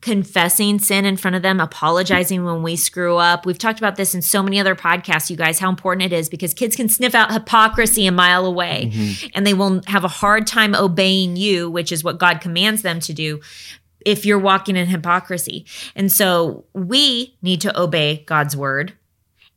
confessing 0.03 0.79
sin 0.79 1.05
in 1.05 1.15
front 1.15 1.33
of 1.33 1.41
them, 1.41 1.61
apologizing 1.61 2.43
when 2.43 2.61
we 2.61 2.75
screw 2.75 3.15
up. 3.15 3.45
We've 3.45 3.57
talked 3.57 3.79
about 3.79 3.95
this 3.95 4.13
in 4.13 4.21
so 4.21 4.43
many 4.43 4.59
other 4.59 4.75
podcasts, 4.75 5.29
you 5.29 5.37
guys, 5.37 5.59
how 5.59 5.69
important 5.69 6.03
it 6.03 6.13
is 6.13 6.27
because 6.27 6.53
kids 6.53 6.75
can 6.75 6.89
sniff 6.89 7.15
out 7.15 7.31
hypocrisy 7.31 8.05
a 8.05 8.11
mile 8.11 8.45
away 8.45 8.91
mm-hmm. 8.93 9.27
and 9.33 9.47
they 9.47 9.53
will 9.53 9.81
have 9.87 10.03
a 10.03 10.09
hard 10.09 10.45
time 10.45 10.75
obeying 10.75 11.37
you, 11.37 11.69
which 11.71 11.89
is 11.89 12.03
what 12.03 12.19
God 12.19 12.41
commands 12.41 12.81
them 12.81 12.99
to 12.99 13.13
do. 13.13 13.39
If 14.05 14.25
you're 14.25 14.39
walking 14.39 14.75
in 14.75 14.87
hypocrisy. 14.87 15.65
And 15.95 16.11
so 16.11 16.65
we 16.73 17.37
need 17.41 17.61
to 17.61 17.81
obey 17.81 18.25
God's 18.27 18.57
word 18.57 18.91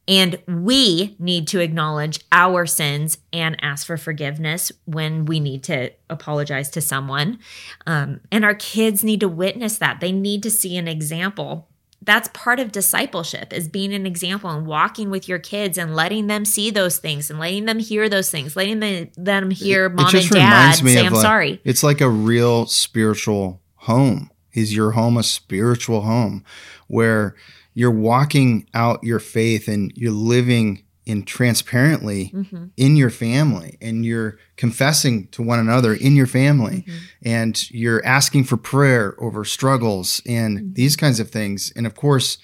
and 0.09 0.41
we 0.47 1.17
need 1.19 1.49
to 1.49 1.61
acknowledge 1.61 2.21
our 2.31 2.65
sins 2.67 3.19
and 3.33 3.57
ask 3.61 3.87
for 3.87 3.97
forgiveness 3.97 4.71
when 4.85 5.25
we 5.25 5.41
need 5.41 5.65
to 5.65 5.91
apologize 6.09 6.71
to 6.71 6.81
someone. 6.81 7.39
Um, 7.87 8.21
and 8.31 8.45
our 8.45 8.55
kids 8.55 9.03
need 9.03 9.21
to 9.21 9.29
witness 9.29 9.79
that. 9.79 10.01
They 10.01 10.13
need 10.13 10.43
to 10.45 10.51
see 10.51 10.77
an 10.77 10.87
example. 10.87 11.69
That's 12.03 12.29
part 12.35 12.61
of 12.61 12.71
discipleship 12.71 13.53
is 13.53 13.67
being 13.67 13.93
an 13.93 14.07
example 14.07 14.49
and 14.51 14.65
walking 14.65 15.11
with 15.11 15.29
your 15.29 15.41
kids 15.41 15.77
and 15.77 15.97
letting 15.97 16.29
them 16.29 16.45
see 16.45 16.71
those 16.71 16.99
things 16.99 17.31
and 17.31 17.41
letting 17.41 17.65
them 17.65 17.81
hear 17.81 18.09
those 18.09 18.31
things, 18.31 18.55
letting 18.55 18.79
them, 18.79 19.11
them 19.17 19.51
hear 19.51 19.89
mom 19.89 20.15
and 20.15 20.31
dad 20.31 20.73
say, 20.73 21.05
I'm 21.05 21.13
like, 21.13 21.23
sorry. 21.23 21.61
It's 21.65 21.83
like 21.83 22.01
a 22.01 22.09
real 22.09 22.67
spiritual 22.67 23.61
home. 23.75 24.31
Is 24.53 24.75
your 24.75 24.93
home 24.93 25.19
a 25.19 25.23
spiritual 25.23 26.03
home 26.03 26.45
where 26.87 27.35
you're 27.76 27.90
walking 27.90 28.66
out 28.73 29.04
your 29.04 29.21
faith 29.21 29.68
and 29.68 29.92
you're 29.95 30.11
living 30.11 30.83
in 31.04 31.23
transparently 31.23 32.33
mm-hmm. 32.35 32.64
in 32.78 32.97
your 32.97 33.11
family 33.11 33.76
and 33.83 34.04
you're 34.04 34.38
confessing 34.56 35.28
to 35.28 35.42
one 35.42 35.59
another 35.59 35.92
in 35.92 36.16
your 36.16 36.26
family 36.26 36.85
mm-hmm. 36.88 36.99
and 37.23 37.71
you're 37.71 38.04
asking 38.04 38.42
for 38.42 38.56
prayer 38.56 39.14
over 39.21 39.45
struggles 39.45 40.23
and 40.26 40.59
mm-hmm. 40.59 40.73
these 40.73 40.97
kinds 40.97 41.21
of 41.21 41.30
things 41.30 41.71
and 41.76 41.87
of 41.87 41.95
course 41.95 42.38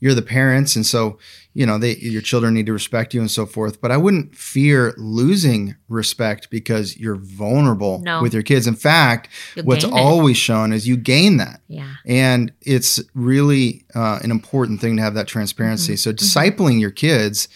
you're 0.00 0.14
the 0.14 0.22
parents 0.22 0.74
and 0.74 0.84
so 0.84 1.18
you 1.54 1.64
know 1.64 1.78
they 1.78 1.96
your 1.96 2.22
children 2.22 2.54
need 2.54 2.66
to 2.66 2.72
respect 2.72 3.14
you 3.14 3.20
and 3.20 3.30
so 3.30 3.46
forth 3.46 3.80
but 3.80 3.90
i 3.90 3.96
wouldn't 3.96 4.34
fear 4.34 4.94
losing 4.96 5.76
respect 5.88 6.50
because 6.50 6.96
you're 6.96 7.16
vulnerable 7.16 8.00
no. 8.00 8.20
with 8.20 8.34
your 8.34 8.42
kids 8.42 8.66
in 8.66 8.74
fact 8.74 9.28
You'll 9.54 9.66
what's 9.66 9.84
always 9.84 10.36
shown 10.36 10.72
is 10.72 10.88
you 10.88 10.96
gain 10.96 11.36
that 11.36 11.60
yeah 11.68 11.94
and 12.06 12.52
it's 12.62 13.00
really 13.14 13.84
uh, 13.94 14.18
an 14.22 14.30
important 14.30 14.80
thing 14.80 14.96
to 14.96 15.02
have 15.02 15.14
that 15.14 15.28
transparency 15.28 15.94
mm-hmm. 15.94 15.98
so 15.98 16.12
mm-hmm. 16.12 16.24
discipling 16.24 16.72
mm-hmm. 16.72 16.78
your 16.80 16.90
kids 16.90 17.48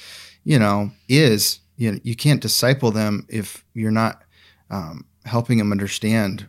you 0.45 0.59
know 0.59 0.91
is 1.09 1.61
you 1.77 1.93
know, 1.93 1.99
you 2.03 2.15
can't 2.15 2.41
disciple 2.41 2.91
them 2.91 3.27
if 3.29 3.65
you're 3.75 3.91
not 3.91 4.23
um, 4.71 5.05
helping 5.25 5.59
them 5.59 5.73
understand 5.73 6.49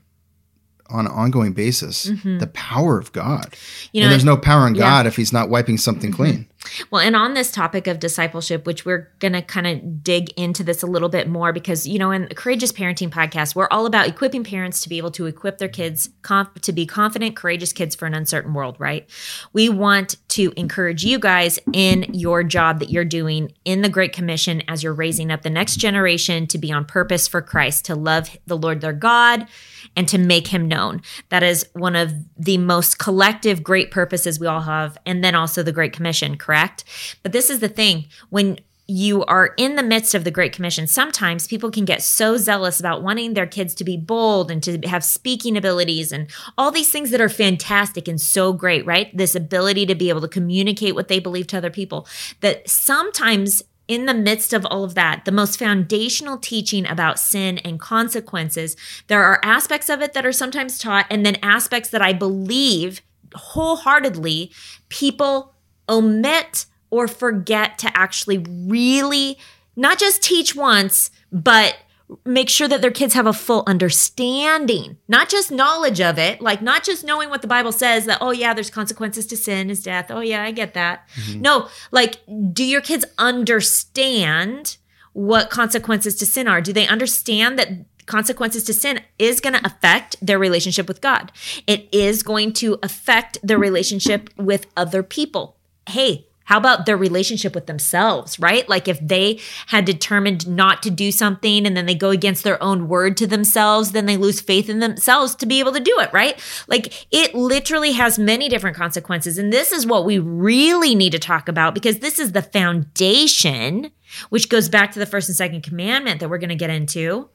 on 0.89 1.05
an 1.05 1.11
ongoing 1.11 1.53
basis 1.53 2.03
the 2.03 2.49
power 2.53 2.97
of 2.97 3.11
God. 3.11 3.51
Mm-hmm. 3.51 3.89
You 3.93 4.01
know, 4.01 4.05
and 4.07 4.11
there's 4.11 4.25
no 4.25 4.37
power 4.37 4.67
in 4.67 4.75
yeah. 4.75 4.81
God 4.81 5.07
if 5.07 5.15
He's 5.15 5.33
not 5.33 5.49
wiping 5.49 5.77
something 5.77 6.11
clean. 6.11 6.47
Well, 6.89 7.01
and 7.01 7.15
on 7.15 7.33
this 7.33 7.51
topic 7.51 7.87
of 7.87 7.99
discipleship, 7.99 8.65
which 8.65 8.85
we're 8.85 9.11
going 9.19 9.33
to 9.33 9.41
kind 9.41 9.67
of 9.67 10.03
dig 10.03 10.31
into 10.31 10.63
this 10.63 10.81
a 10.83 10.87
little 10.87 11.09
bit 11.09 11.27
more 11.27 11.53
because, 11.53 11.87
you 11.87 11.99
know, 11.99 12.11
in 12.11 12.27
the 12.27 12.35
Courageous 12.35 12.71
Parenting 12.71 13.09
podcast, 13.09 13.55
we're 13.55 13.67
all 13.69 13.85
about 13.85 14.07
equipping 14.07 14.43
parents 14.43 14.81
to 14.81 14.89
be 14.89 14.97
able 14.97 15.11
to 15.11 15.25
equip 15.25 15.57
their 15.57 15.69
kids 15.69 16.09
conf- 16.21 16.53
to 16.61 16.71
be 16.71 16.85
confident, 16.85 17.35
courageous 17.35 17.73
kids 17.73 17.95
for 17.95 18.05
an 18.05 18.13
uncertain 18.13 18.53
world, 18.53 18.75
right? 18.79 19.07
We 19.53 19.69
want 19.69 20.15
to 20.29 20.53
encourage 20.57 21.03
you 21.03 21.19
guys 21.19 21.59
in 21.73 22.05
your 22.13 22.43
job 22.43 22.79
that 22.79 22.89
you're 22.89 23.05
doing 23.05 23.53
in 23.63 23.81
the 23.81 23.89
Great 23.89 24.13
Commission 24.13 24.63
as 24.67 24.83
you're 24.83 24.93
raising 24.93 25.31
up 25.31 25.43
the 25.43 25.49
next 25.49 25.77
generation 25.77 26.47
to 26.47 26.57
be 26.57 26.71
on 26.71 26.85
purpose 26.85 27.27
for 27.27 27.41
Christ, 27.41 27.85
to 27.85 27.95
love 27.95 28.37
the 28.47 28.57
Lord 28.57 28.81
their 28.81 28.93
God 28.93 29.47
and 29.95 30.07
to 30.07 30.17
make 30.17 30.47
him 30.47 30.67
known. 30.67 31.01
That 31.29 31.43
is 31.43 31.67
one 31.73 31.95
of 31.95 32.13
the 32.37 32.57
most 32.57 32.99
collective 32.99 33.63
great 33.63 33.91
purposes 33.91 34.39
we 34.39 34.47
all 34.47 34.61
have. 34.61 34.97
And 35.05 35.23
then 35.23 35.35
also 35.35 35.63
the 35.63 35.71
Great 35.71 35.93
Commission, 35.93 36.37
correct? 36.37 36.83
But 37.23 37.31
this 37.31 37.49
is 37.49 37.59
the 37.59 37.69
thing 37.69 38.07
when 38.29 38.59
you 38.87 39.25
are 39.25 39.53
in 39.57 39.75
the 39.75 39.83
midst 39.83 40.13
of 40.13 40.23
the 40.23 40.31
Great 40.31 40.53
Commission, 40.53 40.85
sometimes 40.85 41.47
people 41.47 41.71
can 41.71 41.85
get 41.85 42.03
so 42.03 42.37
zealous 42.37 42.79
about 42.79 43.01
wanting 43.01 43.33
their 43.33 43.47
kids 43.47 43.73
to 43.75 43.83
be 43.83 43.97
bold 43.97 44.51
and 44.51 44.61
to 44.61 44.79
have 44.87 45.03
speaking 45.03 45.57
abilities 45.57 46.11
and 46.11 46.29
all 46.57 46.69
these 46.69 46.91
things 46.91 47.09
that 47.09 47.21
are 47.21 47.29
fantastic 47.29 48.07
and 48.07 48.21
so 48.21 48.53
great, 48.53 48.85
right? 48.85 49.15
This 49.15 49.33
ability 49.33 49.87
to 49.87 49.95
be 49.95 50.09
able 50.09 50.21
to 50.21 50.27
communicate 50.27 50.93
what 50.93 51.07
they 51.07 51.19
believe 51.19 51.47
to 51.47 51.57
other 51.57 51.71
people, 51.71 52.07
that 52.41 52.69
sometimes 52.69 53.63
in 53.87 54.05
the 54.05 54.13
midst 54.13 54.53
of 54.53 54.65
all 54.65 54.83
of 54.83 54.95
that, 54.95 55.25
the 55.25 55.31
most 55.31 55.59
foundational 55.59 56.37
teaching 56.37 56.87
about 56.87 57.19
sin 57.19 57.59
and 57.59 57.79
consequences, 57.79 58.75
there 59.07 59.23
are 59.23 59.39
aspects 59.43 59.89
of 59.89 60.01
it 60.01 60.13
that 60.13 60.25
are 60.25 60.31
sometimes 60.31 60.79
taught, 60.79 61.05
and 61.09 61.25
then 61.25 61.37
aspects 61.43 61.89
that 61.89 62.01
I 62.01 62.13
believe 62.13 63.01
wholeheartedly 63.35 64.51
people 64.89 65.53
omit 65.87 66.65
or 66.89 67.07
forget 67.07 67.77
to 67.79 67.97
actually 67.97 68.39
really 68.39 69.37
not 69.75 69.99
just 69.99 70.23
teach 70.23 70.55
once, 70.55 71.11
but 71.31 71.77
make 72.23 72.49
sure 72.49 72.67
that 72.67 72.81
their 72.81 72.91
kids 72.91 73.13
have 73.13 73.25
a 73.25 73.33
full 73.33 73.63
understanding, 73.65 74.97
not 75.07 75.29
just 75.29 75.51
knowledge 75.51 75.99
of 75.99 76.19
it, 76.19 76.41
like 76.41 76.61
not 76.61 76.83
just 76.83 77.03
knowing 77.03 77.29
what 77.29 77.41
the 77.41 77.47
Bible 77.47 77.71
says 77.71 78.05
that, 78.05 78.19
oh, 78.21 78.31
yeah, 78.31 78.53
there's 78.53 78.69
consequences 78.69 79.25
to 79.27 79.37
sin 79.37 79.69
is 79.69 79.81
death. 79.81 80.11
Oh, 80.11 80.19
yeah, 80.19 80.43
I 80.43 80.51
get 80.51 80.73
that. 80.75 81.07
Mm-hmm. 81.15 81.41
No, 81.41 81.67
like, 81.91 82.19
do 82.53 82.63
your 82.63 82.81
kids 82.81 83.05
understand 83.17 84.77
what 85.13 85.49
consequences 85.49 86.15
to 86.15 86.25
sin 86.25 86.47
are? 86.47 86.61
Do 86.61 86.73
they 86.73 86.87
understand 86.87 87.57
that? 87.59 87.69
Consequences 88.05 88.63
to 88.65 88.71
sin 88.71 89.01
is 89.17 89.41
going 89.41 89.55
to 89.55 89.65
affect 89.65 90.15
their 90.21 90.37
relationship 90.37 90.87
with 90.87 91.01
God. 91.01 91.31
It 91.65 91.89
is 91.91 92.21
going 92.21 92.53
to 92.53 92.77
affect 92.83 93.39
their 93.41 93.57
relationship 93.57 94.29
with 94.37 94.67
other 94.77 95.01
people. 95.01 95.57
Hey, 95.89 96.27
how 96.45 96.57
about 96.57 96.85
their 96.85 96.97
relationship 96.97 97.53
with 97.53 97.65
themselves, 97.65 98.39
right? 98.39 98.67
Like 98.69 98.87
if 98.87 98.99
they 98.99 99.39
had 99.67 99.85
determined 99.85 100.47
not 100.47 100.81
to 100.83 100.89
do 100.89 101.11
something 101.11 101.65
and 101.65 101.75
then 101.75 101.85
they 101.85 101.95
go 101.95 102.11
against 102.11 102.43
their 102.43 102.61
own 102.63 102.87
word 102.87 103.17
to 103.17 103.27
themselves, 103.27 103.91
then 103.91 104.05
they 104.05 104.17
lose 104.17 104.39
faith 104.41 104.69
in 104.69 104.79
themselves 104.79 105.35
to 105.35 105.45
be 105.45 105.59
able 105.59 105.73
to 105.73 105.79
do 105.79 105.99
it, 105.99 106.13
right? 106.13 106.39
Like 106.67 107.07
it 107.11 107.35
literally 107.35 107.91
has 107.93 108.17
many 108.17 108.47
different 108.47 108.77
consequences. 108.77 109.37
And 109.37 109.51
this 109.51 109.71
is 109.71 109.85
what 109.85 110.05
we 110.05 110.19
really 110.19 110.95
need 110.95 111.11
to 111.11 111.19
talk 111.19 111.49
about 111.49 111.73
because 111.73 111.99
this 111.99 112.19
is 112.19 112.31
the 112.31 112.41
foundation, 112.41 113.91
which 114.29 114.49
goes 114.49 114.69
back 114.69 114.91
to 114.91 114.99
the 114.99 115.05
first 115.05 115.27
and 115.29 115.35
second 115.35 115.63
commandment 115.63 116.19
that 116.19 116.29
we're 116.29 116.37
going 116.37 116.49
to 116.49 116.55
get 116.55 116.69
into. 116.69 117.29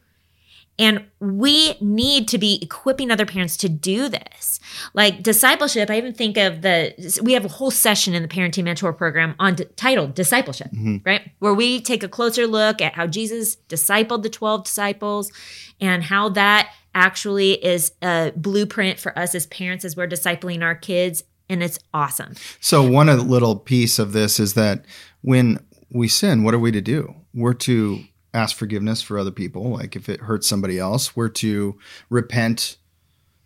And 0.80 1.04
we 1.20 1.74
need 1.82 2.26
to 2.28 2.38
be 2.38 2.58
equipping 2.62 3.10
other 3.10 3.26
parents 3.26 3.54
to 3.58 3.68
do 3.68 4.08
this. 4.08 4.58
Like 4.94 5.22
discipleship, 5.22 5.90
I 5.90 5.98
even 5.98 6.14
think 6.14 6.38
of 6.38 6.62
the, 6.62 7.20
we 7.22 7.34
have 7.34 7.44
a 7.44 7.48
whole 7.48 7.70
session 7.70 8.14
in 8.14 8.22
the 8.22 8.28
Parenting 8.28 8.64
Mentor 8.64 8.94
program 8.94 9.34
on 9.38 9.56
titled 9.76 10.14
Discipleship, 10.14 10.68
mm-hmm. 10.68 10.96
right? 11.04 11.32
Where 11.38 11.52
we 11.52 11.82
take 11.82 12.02
a 12.02 12.08
closer 12.08 12.46
look 12.46 12.80
at 12.80 12.94
how 12.94 13.06
Jesus 13.06 13.56
discipled 13.68 14.22
the 14.22 14.30
12 14.30 14.64
disciples 14.64 15.30
and 15.82 16.02
how 16.02 16.30
that 16.30 16.72
actually 16.94 17.62
is 17.62 17.92
a 18.00 18.32
blueprint 18.34 18.98
for 18.98 19.16
us 19.18 19.34
as 19.34 19.46
parents 19.48 19.84
as 19.84 19.98
we're 19.98 20.08
discipling 20.08 20.62
our 20.62 20.74
kids. 20.74 21.22
And 21.50 21.62
it's 21.62 21.78
awesome. 21.92 22.36
So 22.58 22.88
one 22.88 23.06
little 23.28 23.56
piece 23.56 23.98
of 23.98 24.12
this 24.12 24.40
is 24.40 24.54
that 24.54 24.86
when 25.20 25.58
we 25.90 26.08
sin, 26.08 26.42
what 26.42 26.54
are 26.54 26.58
we 26.58 26.72
to 26.72 26.80
do? 26.80 27.16
We're 27.34 27.52
to 27.54 28.04
ask 28.32 28.56
forgiveness 28.56 29.02
for 29.02 29.18
other 29.18 29.30
people. 29.30 29.70
Like 29.70 29.96
if 29.96 30.08
it 30.08 30.20
hurts 30.20 30.46
somebody 30.46 30.78
else, 30.78 31.16
we're 31.16 31.28
to 31.28 31.78
repent 32.08 32.76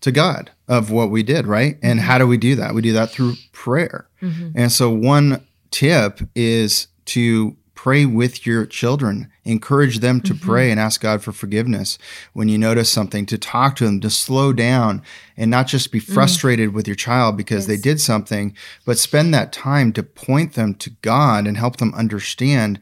to 0.00 0.12
God 0.12 0.50
of 0.68 0.90
what 0.90 1.10
we 1.10 1.22
did, 1.22 1.46
right? 1.46 1.78
And 1.82 1.98
mm-hmm. 1.98 2.08
how 2.08 2.18
do 2.18 2.26
we 2.26 2.36
do 2.36 2.54
that? 2.56 2.74
We 2.74 2.82
do 2.82 2.92
that 2.92 3.10
through 3.10 3.34
prayer. 3.52 4.06
Mm-hmm. 4.20 4.50
And 4.54 4.70
so 4.70 4.90
one 4.90 5.46
tip 5.70 6.20
is 6.34 6.88
to 7.06 7.56
pray 7.74 8.06
with 8.06 8.46
your 8.46 8.64
children. 8.66 9.30
Encourage 9.44 9.98
them 9.98 10.20
to 10.22 10.32
mm-hmm. 10.32 10.46
pray 10.46 10.70
and 10.70 10.78
ask 10.78 11.00
God 11.00 11.22
for 11.22 11.32
forgiveness. 11.32 11.98
When 12.32 12.48
you 12.48 12.58
notice 12.58 12.90
something, 12.90 13.26
to 13.26 13.38
talk 13.38 13.76
to 13.76 13.84
them, 13.84 14.00
to 14.00 14.10
slow 14.10 14.52
down 14.52 15.02
and 15.36 15.50
not 15.50 15.66
just 15.66 15.90
be 15.92 15.98
frustrated 15.98 16.72
with 16.72 16.86
your 16.86 16.94
child 16.94 17.36
because 17.36 17.66
they 17.66 17.76
did 17.76 18.00
something, 18.00 18.56
but 18.84 18.98
spend 18.98 19.34
that 19.34 19.52
time 19.52 19.92
to 19.94 20.02
point 20.02 20.54
them 20.54 20.74
to 20.76 20.90
God 21.02 21.46
and 21.46 21.56
help 21.56 21.76
them 21.76 21.94
understand 21.94 22.78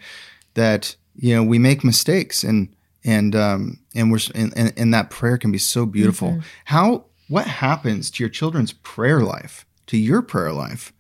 that 0.55 0.97
you 1.17 1.35
know 1.35 1.43
we 1.43 1.59
make 1.59 1.85
mistakes 1.85 2.43
and 2.45 2.69
and 3.05 3.35
um 3.35 3.79
and 3.95 4.11
we're 4.13 4.19
and, 4.35 4.53
and, 4.57 4.73
and 4.77 4.95
that 4.95 5.11
prayer 5.11 5.37
can 5.39 5.53
be 5.53 5.59
so 5.59 5.87
beautiful. 5.87 6.41
How 6.67 7.07
what 7.29 7.47
happens 7.47 8.11
to 8.13 8.23
your 8.23 8.31
children's 8.31 8.73
prayer 8.73 9.21
life 9.21 9.67
to 9.87 9.97
your 9.97 10.23
prayer 10.23 10.53
life 10.53 10.93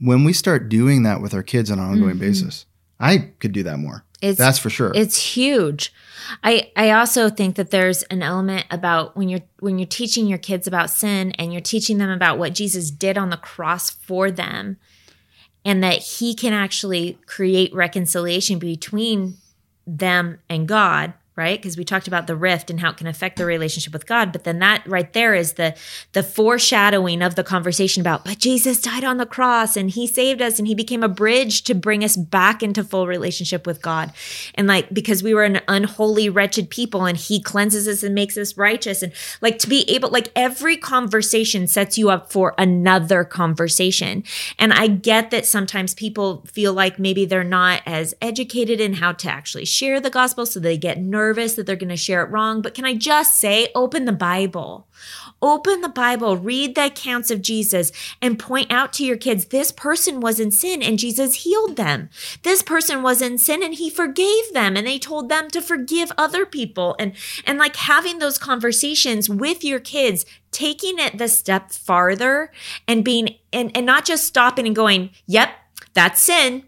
when 0.00 0.24
we 0.24 0.32
start 0.32 0.68
doing 0.68 1.02
that 1.04 1.20
with 1.20 1.34
our 1.34 1.42
kids 1.42 1.70
on 1.70 1.78
an 1.78 1.84
ongoing 1.84 2.18
basis? 2.18 2.66
I 3.00 3.30
could 3.40 3.52
do 3.52 3.62
that 3.64 3.78
more. 3.78 4.04
It's- 4.20 4.38
that's 4.38 4.58
for 4.58 4.70
sure. 4.70 4.92
It's 4.94 5.16
huge. 5.16 5.92
I 6.44 6.70
I 6.76 6.90
also 6.92 7.28
think 7.28 7.56
that 7.56 7.70
there's 7.70 8.04
an 8.04 8.22
element 8.22 8.66
about 8.70 9.16
when 9.16 9.28
you're 9.28 9.40
when 9.58 9.78
you're 9.80 9.86
teaching 9.88 10.28
your 10.28 10.38
kids 10.38 10.68
about 10.68 10.90
sin 10.90 11.32
and 11.32 11.52
you're 11.52 11.60
teaching 11.60 11.98
them 11.98 12.10
about 12.10 12.38
what 12.38 12.54
Jesus 12.54 12.92
did 12.92 13.18
on 13.18 13.30
the 13.30 13.36
cross 13.36 13.90
for 13.90 14.30
them 14.30 14.76
and 15.64 15.82
that 15.82 15.98
he 15.98 16.34
can 16.34 16.52
actually 16.52 17.18
create 17.26 17.72
reconciliation 17.74 18.58
between 18.58 19.36
them 19.86 20.38
and 20.48 20.66
God, 20.66 21.14
right? 21.34 21.60
Because 21.60 21.78
we 21.78 21.84
talked 21.84 22.06
about 22.06 22.26
the 22.26 22.36
rift 22.36 22.68
and 22.68 22.80
how 22.80 22.90
it 22.90 22.98
can 22.98 23.06
affect 23.06 23.38
the 23.38 23.46
relationship 23.46 23.92
with 23.92 24.06
God, 24.06 24.32
but 24.32 24.44
then 24.44 24.58
that 24.58 24.86
right 24.86 25.10
there 25.12 25.34
is 25.34 25.54
the 25.54 25.74
the 26.12 26.22
foreshadowing 26.22 27.22
of 27.22 27.36
the 27.36 27.44
conversation 27.44 28.02
about 28.02 28.24
but 28.24 28.38
Jesus 28.38 28.80
died 28.80 29.02
on 29.02 29.16
the 29.16 29.24
cross 29.24 29.76
and 29.76 29.90
he 29.90 30.06
saved 30.06 30.42
us 30.42 30.58
and 30.58 30.68
he 30.68 30.74
became 30.74 31.02
a 31.02 31.08
bridge 31.08 31.62
to 31.64 31.74
bring 31.74 32.04
us 32.04 32.16
back 32.16 32.62
into 32.62 32.84
full 32.84 33.06
relationship 33.06 33.66
with 33.66 33.80
God. 33.80 34.12
And 34.54 34.66
like 34.66 34.92
because 34.92 35.22
we 35.22 35.32
were 35.32 35.44
an 35.44 35.60
unholy 35.68 36.28
wretched 36.28 36.68
people 36.68 37.06
and 37.06 37.16
he 37.16 37.40
cleanses 37.40 37.88
us 37.88 38.02
and 38.02 38.14
makes 38.14 38.36
us 38.36 38.58
righteous 38.58 39.02
and 39.02 39.12
like 39.40 39.58
to 39.60 39.68
be 39.68 39.88
able 39.88 40.10
like 40.10 40.30
every 40.36 40.76
conversation 40.76 41.66
sets 41.66 41.96
you 41.96 42.10
up 42.10 42.30
for 42.30 42.54
another 42.58 43.24
conversation. 43.24 44.22
And 44.58 44.74
I 44.74 44.86
get 44.86 45.30
that 45.30 45.46
sometimes 45.46 45.94
people 45.94 46.44
feel 46.46 46.74
like 46.74 46.98
maybe 46.98 47.24
they're 47.24 47.42
not 47.42 47.80
as 47.86 48.14
educated 48.20 48.82
in 48.82 48.94
how 48.94 49.12
to 49.12 49.30
actually 49.30 49.64
share 49.64 49.98
the 49.98 50.10
gospel 50.10 50.44
so 50.44 50.60
they 50.60 50.76
get 50.76 50.98
nervous 50.98 51.21
that 51.30 51.66
they're 51.66 51.76
going 51.76 51.88
to 51.88 51.96
share 51.96 52.22
it 52.22 52.30
wrong, 52.30 52.62
but 52.62 52.74
can 52.74 52.84
I 52.84 52.94
just 52.94 53.36
say 53.36 53.68
open 53.74 54.04
the 54.04 54.12
Bible. 54.12 54.88
Open 55.40 55.80
the 55.80 55.88
Bible, 55.88 56.36
read 56.36 56.76
the 56.76 56.86
accounts 56.86 57.30
of 57.30 57.42
Jesus, 57.42 57.90
and 58.20 58.38
point 58.38 58.70
out 58.70 58.92
to 58.92 59.04
your 59.04 59.16
kids 59.16 59.46
this 59.46 59.72
person 59.72 60.20
was 60.20 60.38
in 60.38 60.52
sin 60.52 60.82
and 60.82 60.98
Jesus 60.98 61.42
healed 61.42 61.76
them. 61.76 62.10
This 62.42 62.62
person 62.62 63.02
was 63.02 63.20
in 63.20 63.38
sin 63.38 63.62
and 63.62 63.74
he 63.74 63.90
forgave 63.90 64.52
them 64.52 64.76
and 64.76 64.86
they 64.86 65.00
told 65.00 65.28
them 65.28 65.50
to 65.50 65.60
forgive 65.60 66.12
other 66.16 66.46
people. 66.46 66.94
And, 67.00 67.14
and 67.44 67.58
like 67.58 67.74
having 67.74 68.18
those 68.18 68.38
conversations 68.38 69.28
with 69.28 69.64
your 69.64 69.80
kids, 69.80 70.24
taking 70.52 71.00
it 71.00 71.18
the 71.18 71.28
step 71.28 71.72
farther 71.72 72.52
and 72.86 73.04
being, 73.04 73.36
and, 73.52 73.76
and 73.76 73.84
not 73.84 74.04
just 74.04 74.24
stopping 74.24 74.66
and 74.66 74.76
going, 74.76 75.10
yep, 75.26 75.50
that's 75.94 76.22
sin. 76.22 76.64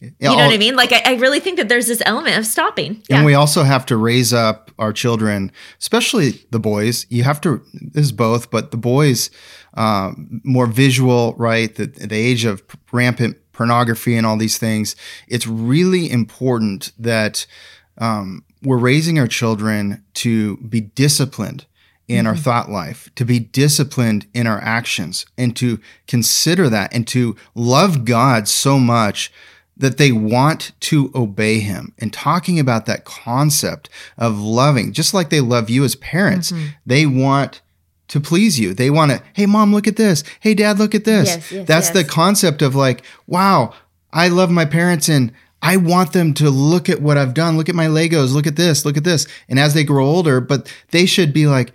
You 0.00 0.12
know 0.20 0.34
what 0.36 0.52
I 0.52 0.58
mean? 0.58 0.76
Like, 0.76 0.92
I, 0.92 1.02
I 1.04 1.14
really 1.14 1.40
think 1.40 1.56
that 1.58 1.68
there's 1.68 1.86
this 1.86 2.02
element 2.06 2.36
of 2.36 2.46
stopping. 2.46 3.02
Yeah. 3.08 3.16
And 3.16 3.26
we 3.26 3.34
also 3.34 3.62
have 3.62 3.86
to 3.86 3.96
raise 3.96 4.32
up 4.32 4.70
our 4.78 4.92
children, 4.92 5.52
especially 5.80 6.46
the 6.50 6.58
boys. 6.58 7.06
You 7.08 7.24
have 7.24 7.40
to, 7.42 7.62
this 7.72 8.06
is 8.06 8.12
both, 8.12 8.50
but 8.50 8.70
the 8.70 8.76
boys, 8.76 9.30
um, 9.74 10.40
more 10.44 10.66
visual, 10.66 11.34
right? 11.36 11.74
The, 11.74 11.86
the 11.86 12.16
age 12.16 12.44
of 12.44 12.62
rampant 12.92 13.36
pornography 13.52 14.16
and 14.16 14.26
all 14.26 14.36
these 14.36 14.58
things. 14.58 14.96
It's 15.28 15.46
really 15.46 16.10
important 16.10 16.92
that 16.98 17.46
um, 17.98 18.44
we're 18.62 18.76
raising 18.76 19.18
our 19.18 19.26
children 19.26 20.04
to 20.14 20.56
be 20.58 20.80
disciplined 20.80 21.66
in 22.08 22.26
our 22.26 22.36
thought 22.36 22.70
life, 22.70 23.10
to 23.16 23.24
be 23.24 23.40
disciplined 23.40 24.26
in 24.32 24.46
our 24.46 24.60
actions, 24.60 25.26
and 25.36 25.56
to 25.56 25.80
consider 26.06 26.68
that 26.68 26.94
and 26.94 27.08
to 27.08 27.34
love 27.54 28.04
God 28.04 28.46
so 28.46 28.78
much 28.78 29.32
that 29.76 29.98
they 29.98 30.10
want 30.10 30.72
to 30.80 31.10
obey 31.14 31.58
him 31.58 31.92
and 31.98 32.12
talking 32.12 32.58
about 32.58 32.86
that 32.86 33.04
concept 33.04 33.90
of 34.16 34.38
loving, 34.38 34.92
just 34.92 35.12
like 35.12 35.30
they 35.30 35.40
love 35.40 35.68
you 35.68 35.84
as 35.84 35.94
parents, 35.96 36.52
mm-hmm. 36.52 36.68
they 36.86 37.04
want 37.06 37.60
to 38.08 38.20
please 38.20 38.58
you. 38.58 38.72
They 38.72 38.90
want 38.90 39.10
to, 39.10 39.22
hey, 39.34 39.46
mom, 39.46 39.72
look 39.72 39.86
at 39.86 39.96
this. 39.96 40.24
Hey, 40.40 40.54
dad, 40.54 40.78
look 40.78 40.94
at 40.94 41.04
this. 41.04 41.28
Yes, 41.28 41.52
yes, 41.52 41.68
That's 41.68 41.86
yes. 41.88 41.94
the 41.94 42.04
concept 42.04 42.62
of 42.62 42.74
like, 42.74 43.02
wow, 43.26 43.74
I 44.12 44.28
love 44.28 44.50
my 44.50 44.64
parents 44.64 45.08
and 45.08 45.32
I 45.60 45.76
want 45.76 46.12
them 46.12 46.32
to 46.34 46.48
look 46.48 46.88
at 46.88 47.02
what 47.02 47.18
I've 47.18 47.34
done. 47.34 47.56
Look 47.56 47.68
at 47.68 47.74
my 47.74 47.86
Legos. 47.86 48.32
Look 48.32 48.46
at 48.46 48.56
this. 48.56 48.84
Look 48.84 48.96
at 48.96 49.04
this. 49.04 49.26
And 49.48 49.58
as 49.58 49.74
they 49.74 49.84
grow 49.84 50.06
older, 50.06 50.40
but 50.40 50.72
they 50.90 51.06
should 51.06 51.32
be 51.32 51.46
like, 51.46 51.72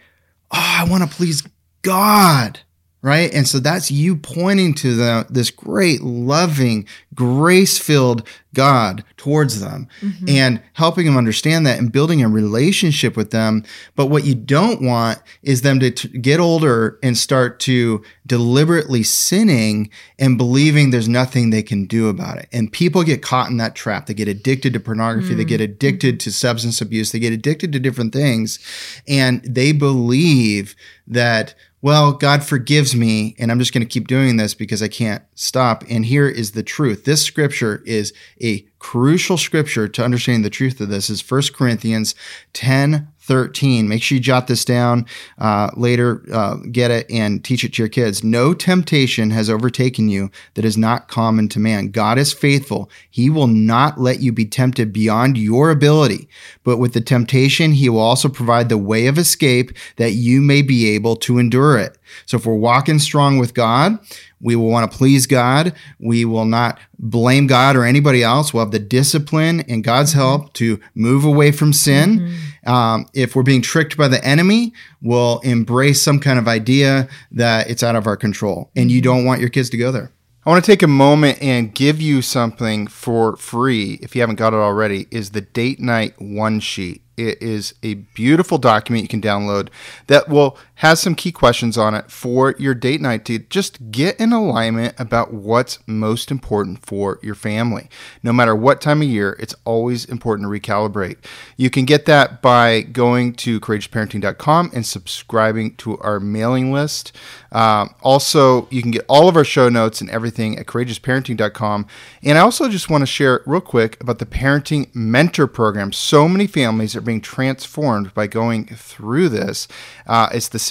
oh, 0.52 0.76
I 0.80 0.88
want 0.90 1.04
to 1.04 1.16
please 1.16 1.44
God 1.82 2.60
right? 3.02 3.34
And 3.34 3.48
so 3.48 3.60
that's 3.60 3.90
you 3.90 4.16
pointing 4.16 4.74
to 4.76 4.96
the, 4.96 5.26
this 5.30 5.50
great, 5.50 6.02
loving, 6.02 6.88
grace 7.16 7.80
filled 7.80 8.28
God 8.54 9.04
towards 9.18 9.60
them 9.60 9.88
mm-hmm. 10.02 10.26
and 10.28 10.62
helping 10.74 11.06
them 11.06 11.18
understand 11.18 11.66
that 11.66 11.80
and 11.80 11.92
building 11.92 12.22
a 12.22 12.28
relationship 12.28 13.16
with 13.18 13.32
them. 13.32 13.64
But 13.96 14.08
what 14.08 14.26
you 14.26 14.36
don't 14.36 14.82
want 14.82 15.20
is 15.42 15.62
them 15.62 15.80
to 15.80 15.90
t- 15.90 16.10
get 16.20 16.40
older 16.40 17.00
and 17.02 17.18
start 17.18 17.60
to 17.62 18.04
deliberately 18.28 19.04
sinning 19.04 19.90
and 20.20 20.38
believing 20.38 20.92
there's 20.92 21.10
nothing 21.10 21.50
they 21.50 21.64
can 21.64 21.86
do 21.86 22.08
about 22.08 22.38
it. 22.38 22.50
And 22.52 22.72
people 22.72 23.04
get 23.04 23.24
caught 23.24 23.50
in 23.50 23.58
that 23.58 23.74
trap. 23.74 24.06
They 24.06 24.14
get 24.14 24.28
addicted 24.28 24.74
to 24.74 24.80
pornography, 24.80 25.30
mm-hmm. 25.30 25.38
they 25.38 25.46
get 25.46 25.62
addicted 25.62 26.20
to 26.20 26.32
substance 26.32 26.82
abuse, 26.82 27.12
they 27.12 27.20
get 27.20 27.34
addicted 27.34 27.74
to 27.74 27.80
different 27.80 28.14
things, 28.14 28.60
and 29.08 29.42
they 29.44 29.72
believe 29.72 30.76
that 31.08 31.56
well, 31.82 32.14
God 32.14 32.44
forgives 32.44 32.96
me, 32.96 33.36
and 33.40 33.52
I'm 33.52 33.58
just 33.58 33.74
going 33.74 33.86
to 33.86 33.92
keep 33.92 34.08
doing 34.08 34.38
this 34.38 34.54
because 34.54 34.84
I 34.84 34.88
can't 34.88 35.24
stop. 35.34 35.84
And 35.90 36.06
here 36.06 36.28
is 36.28 36.52
the 36.52 36.62
truth. 36.62 37.06
This 37.06 37.24
scripture 37.24 37.82
is 37.86 38.14
a 38.42 38.62
crucial 38.78 39.38
scripture 39.38 39.88
to 39.88 40.04
understanding 40.04 40.44
the 40.44 40.50
truth 40.50 40.80
of 40.80 40.90
this 40.90 41.10
is 41.10 41.28
1 41.28 41.42
Corinthians 41.54 42.14
10 42.54 43.08
13. 43.22 43.88
Make 43.88 44.02
sure 44.02 44.16
you 44.16 44.22
jot 44.22 44.48
this 44.48 44.66
down 44.66 45.06
uh, 45.38 45.70
later, 45.76 46.24
uh, 46.34 46.56
get 46.72 46.92
it, 46.92 47.10
and 47.10 47.44
teach 47.44 47.64
it 47.64 47.74
to 47.74 47.82
your 47.82 47.90
kids. 47.90 48.24
No 48.24 48.54
temptation 48.54 49.30
has 49.30 49.50
overtaken 49.50 50.10
you 50.10 50.32
that 50.56 50.66
is 50.66 50.78
not 50.78 51.08
common 51.08 51.48
to 51.50 51.60
man. 51.60 51.92
God 51.92 52.18
is 52.18 52.34
faithful. 52.34 52.90
He 53.10 53.30
will 53.30 53.48
not 53.48 54.00
let 54.00 54.22
you 54.22 54.32
be 54.32 54.46
tempted 54.46 54.92
beyond 54.92 55.38
your 55.38 55.70
ability, 55.70 56.28
but 56.64 56.78
with 56.78 56.94
the 56.94 57.02
temptation, 57.02 57.74
He 57.74 57.90
will 57.90 58.00
also 58.00 58.28
provide 58.28 58.70
the 58.70 58.78
way 58.78 59.08
of 59.08 59.18
escape 59.18 59.72
that 59.98 60.14
you 60.14 60.42
may 60.42 60.62
be 60.62 60.90
able 60.90 61.16
to 61.18 61.38
endure 61.38 61.78
it. 61.78 61.98
So 62.26 62.38
if 62.38 62.46
we're 62.46 62.56
walking 62.56 63.00
strong 63.00 63.38
with 63.38 63.54
God, 63.54 64.00
we 64.42 64.56
will 64.56 64.70
want 64.70 64.92
to 64.92 64.98
please 64.98 65.28
God. 65.28 65.74
We 66.00 66.26
will 66.26 66.46
not 66.46 66.80
blame 66.98 67.48
God 67.48 67.76
or 67.76 67.86
anybody 67.86 68.24
else. 68.24 68.54
We'll 68.54 68.64
have 68.66 68.72
the 68.72 68.80
discipline 68.80 69.62
and 69.62 69.84
God's 69.84 70.12
mm-hmm. 70.12 70.20
help 70.20 70.54
to 70.54 70.80
move 70.96 71.24
away 71.24 71.52
from 71.52 71.74
sin. 71.74 72.20
Mm-hmm. 72.20 72.70
Um, 72.70 73.06
if 73.14 73.36
we're 73.36 73.44
being 73.44 73.62
tricked 73.62 73.98
by 73.98 74.08
the 74.08 74.24
enemy, 74.26 74.74
we'll 75.02 75.40
embrace 75.40 76.02
some 76.02 76.20
kind 76.20 76.40
of 76.40 76.48
idea 76.48 77.08
that 77.32 77.70
it's 77.70 77.84
out 77.84 77.96
of 77.96 78.08
our 78.08 78.18
control. 78.18 78.72
And 78.76 78.92
you 78.92 79.02
mm-hmm. 79.02 79.10
don't 79.10 79.26
want 79.26 79.42
your 79.42 79.50
kids 79.50 79.70
to 79.72 79.78
go 79.78 79.92
there. 79.92 80.12
I 80.44 80.50
want 80.50 80.66
to 80.66 80.72
take 80.72 80.82
a 80.82 80.88
moment 80.88 81.40
and 81.40 81.74
give 81.74 82.02
you 82.02 82.24
something 82.24 82.88
for 82.88 83.38
free 83.38 84.00
if 84.02 84.16
you 84.16 84.22
haven't 84.22 84.38
got 84.38 84.54
it 84.54 84.58
already 84.58 85.08
is 85.12 85.32
the 85.32 85.42
date 85.42 85.80
night 85.80 86.16
one 86.20 86.60
sheet. 86.60 87.04
It 87.16 87.44
is 87.44 87.76
a 87.84 87.94
beautiful 88.16 88.58
document 88.58 89.04
you 89.04 89.08
can 89.08 89.22
download 89.22 89.70
that 90.08 90.30
will 90.30 90.58
has 90.82 91.00
some 91.00 91.14
key 91.14 91.32
questions 91.32 91.78
on 91.78 91.94
it 91.94 92.10
for 92.10 92.56
your 92.58 92.74
date 92.74 93.00
night 93.00 93.24
to 93.24 93.38
just 93.38 93.92
get 93.92 94.20
in 94.20 94.34
alignment 94.34 95.00
about 95.00 95.32
what's 95.32 95.78
most 95.86 96.32
important 96.32 96.84
for 96.84 97.20
your 97.22 97.36
family. 97.36 97.88
No 98.24 98.34
matter 98.34 98.56
what 98.56 98.82
time 98.82 99.04
of 99.04 99.08
year, 99.08 99.38
it's 99.40 99.54
always 99.64 100.06
important 100.06 100.48
to 100.48 100.60
recalibrate. 100.60 101.18
You 101.56 101.70
can 101.70 101.86
get 101.86 102.06
that 102.06 102.42
by 102.42 102.82
going 102.82 103.34
to 103.34 103.60
courageousparenting.com 103.60 104.72
and 104.74 104.84
subscribing 104.84 105.76
to 105.76 106.00
our 106.00 106.20
mailing 106.20 106.74
list. 106.74 107.16
Um, 107.52 107.94
also, 108.02 108.68
you 108.72 108.82
can 108.82 108.90
get 108.90 109.06
all 109.08 109.30
of 109.30 109.36
our 109.36 109.44
show 109.44 109.70
notes 109.70 110.02
and 110.02 110.10
everything 110.10 110.58
at 110.58 110.66
courageousparenting.com. 110.66 111.86
And 112.24 112.40
I 112.40 112.42
also 112.42 112.70
just 112.70 112.90
want 112.90 113.04
to 113.04 113.06
share 113.06 113.44
real 113.46 113.62
quick 113.62 114.02
about 114.02 114.18
the 114.18 114.26
Parenting 114.26 114.90
Mentor 114.96 115.46
Program. 115.46 115.94
So 115.94 116.28
many 116.28 116.48
families 116.48 116.96
are 116.96 117.02
being 117.02 117.22
transformed 117.22 118.16
by 118.16 118.26
going 118.26 118.66
through 118.66 119.30
this. 119.30 119.68
Uh, 120.08 120.30
it's 120.34 120.48
the 120.48 120.71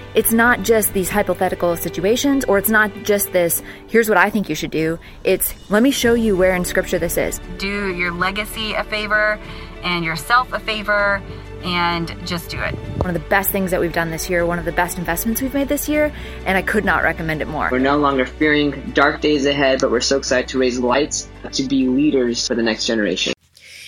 It's 0.13 0.33
not 0.33 0.63
just 0.63 0.93
these 0.93 1.09
hypothetical 1.09 1.77
situations, 1.77 2.43
or 2.43 2.57
it's 2.57 2.69
not 2.69 2.91
just 3.03 3.31
this, 3.31 3.63
here's 3.87 4.09
what 4.09 4.17
I 4.17 4.29
think 4.29 4.49
you 4.49 4.55
should 4.55 4.71
do. 4.71 4.99
It's, 5.23 5.53
let 5.69 5.81
me 5.81 5.91
show 5.91 6.15
you 6.15 6.35
where 6.35 6.53
in 6.53 6.65
Scripture 6.65 6.99
this 6.99 7.17
is. 7.17 7.39
Do 7.57 7.95
your 7.95 8.11
legacy 8.11 8.73
a 8.73 8.83
favor 8.83 9.39
and 9.83 10.03
yourself 10.03 10.51
a 10.51 10.59
favor 10.59 11.21
and 11.63 12.13
just 12.25 12.49
do 12.49 12.59
it. 12.59 12.75
One 12.97 13.07
of 13.07 13.13
the 13.13 13.27
best 13.29 13.51
things 13.51 13.71
that 13.71 13.79
we've 13.79 13.93
done 13.93 14.11
this 14.11 14.29
year, 14.29 14.45
one 14.45 14.59
of 14.59 14.65
the 14.65 14.73
best 14.73 14.97
investments 14.97 15.41
we've 15.41 15.53
made 15.53 15.69
this 15.69 15.87
year, 15.87 16.13
and 16.45 16.57
I 16.57 16.61
could 16.61 16.83
not 16.83 17.03
recommend 17.03 17.41
it 17.41 17.47
more. 17.47 17.69
We're 17.71 17.79
no 17.79 17.97
longer 17.97 18.25
fearing 18.25 18.91
dark 18.93 19.21
days 19.21 19.45
ahead, 19.45 19.79
but 19.79 19.91
we're 19.91 20.01
so 20.01 20.17
excited 20.17 20.49
to 20.49 20.59
raise 20.59 20.77
lights 20.77 21.29
to 21.53 21.63
be 21.63 21.87
leaders 21.87 22.47
for 22.47 22.55
the 22.55 22.63
next 22.63 22.85
generation. 22.85 23.33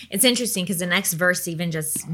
It's 0.09 0.23
interesting 0.23 0.63
because 0.63 0.79
the 0.79 0.85
next 0.85 1.13
verse 1.13 1.47
even 1.47 1.71
just 1.71 2.05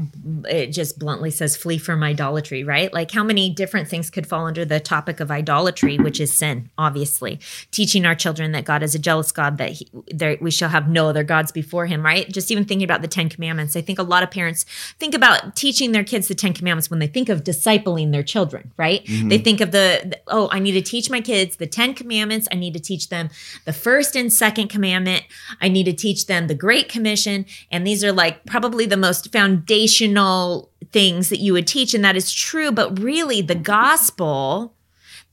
it 0.44 0.68
just 0.68 0.98
bluntly 0.98 1.30
says 1.30 1.56
flee 1.56 1.78
from 1.78 2.02
idolatry, 2.02 2.64
right? 2.64 2.92
Like 2.92 3.10
how 3.10 3.24
many 3.24 3.50
different 3.50 3.88
things 3.88 4.10
could 4.10 4.26
fall 4.26 4.46
under 4.46 4.64
the 4.64 4.80
topic 4.80 5.20
of 5.20 5.30
idolatry, 5.30 5.98
which 5.98 6.20
is 6.20 6.32
sin, 6.32 6.70
obviously. 6.78 7.40
Teaching 7.70 8.06
our 8.06 8.14
children 8.14 8.52
that 8.52 8.64
God 8.64 8.82
is 8.82 8.94
a 8.94 8.98
jealous 8.98 9.32
God, 9.32 9.58
that 9.58 9.70
he, 9.70 9.88
there, 10.08 10.36
we 10.40 10.50
shall 10.50 10.68
have 10.68 10.88
no 10.88 11.08
other 11.08 11.24
gods 11.24 11.52
before 11.52 11.86
him, 11.86 12.04
right? 12.04 12.28
Just 12.28 12.50
even 12.50 12.64
thinking 12.64 12.84
about 12.84 13.02
the 13.02 13.08
10 13.08 13.28
commandments. 13.28 13.76
I 13.76 13.80
think 13.80 13.98
a 13.98 14.02
lot 14.02 14.22
of 14.22 14.30
parents 14.30 14.64
think 14.98 15.14
about 15.14 15.56
teaching 15.56 15.92
their 15.92 16.04
kids 16.04 16.28
the 16.28 16.34
10 16.34 16.52
commandments 16.52 16.90
when 16.90 16.98
they 16.98 17.06
think 17.06 17.28
of 17.28 17.44
discipling 17.44 18.12
their 18.12 18.22
children, 18.22 18.72
right? 18.76 19.04
Mm-hmm. 19.04 19.28
They 19.28 19.38
think 19.38 19.60
of 19.60 19.72
the, 19.72 20.18
oh, 20.28 20.48
I 20.52 20.58
need 20.58 20.72
to 20.72 20.82
teach 20.82 21.10
my 21.10 21.20
kids 21.20 21.56
the 21.56 21.66
10 21.66 21.94
commandments. 21.94 22.48
I 22.50 22.56
need 22.56 22.74
to 22.74 22.80
teach 22.80 23.08
them 23.08 23.30
the 23.64 23.72
first 23.72 24.16
and 24.16 24.32
second 24.32 24.68
commandment. 24.68 25.24
I 25.60 25.68
need 25.68 25.84
to 25.84 25.92
teach 25.92 26.26
them 26.26 26.46
the 26.46 26.54
great 26.54 26.88
commission 26.88 27.46
and 27.70 27.79
the 27.84 27.90
these 27.90 28.04
are 28.04 28.12
like 28.12 28.44
probably 28.46 28.86
the 28.86 28.96
most 28.96 29.32
foundational 29.32 30.70
things 30.92 31.28
that 31.28 31.40
you 31.40 31.52
would 31.52 31.66
teach 31.66 31.94
and 31.94 32.04
that 32.04 32.16
is 32.16 32.32
true 32.32 32.70
but 32.70 32.98
really 32.98 33.42
the 33.42 33.54
gospel 33.54 34.74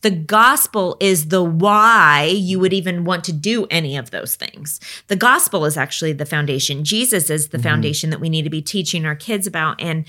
the 0.03 0.11
gospel 0.11 0.95
is 0.99 1.29
the 1.29 1.43
why 1.43 2.31
you 2.33 2.59
would 2.59 2.73
even 2.73 3.03
want 3.03 3.23
to 3.25 3.33
do 3.33 3.65
any 3.71 3.97
of 3.97 4.11
those 4.11 4.35
things. 4.35 4.79
The 5.07 5.15
gospel 5.15 5.65
is 5.65 5.75
actually 5.75 6.13
the 6.13 6.25
foundation. 6.25 6.83
Jesus 6.83 7.31
is 7.31 7.49
the 7.49 7.57
mm-hmm. 7.57 7.63
foundation 7.63 8.11
that 8.11 8.19
we 8.19 8.29
need 8.29 8.43
to 8.43 8.49
be 8.51 8.61
teaching 8.61 9.07
our 9.07 9.15
kids 9.15 9.47
about. 9.47 9.81
And 9.81 10.05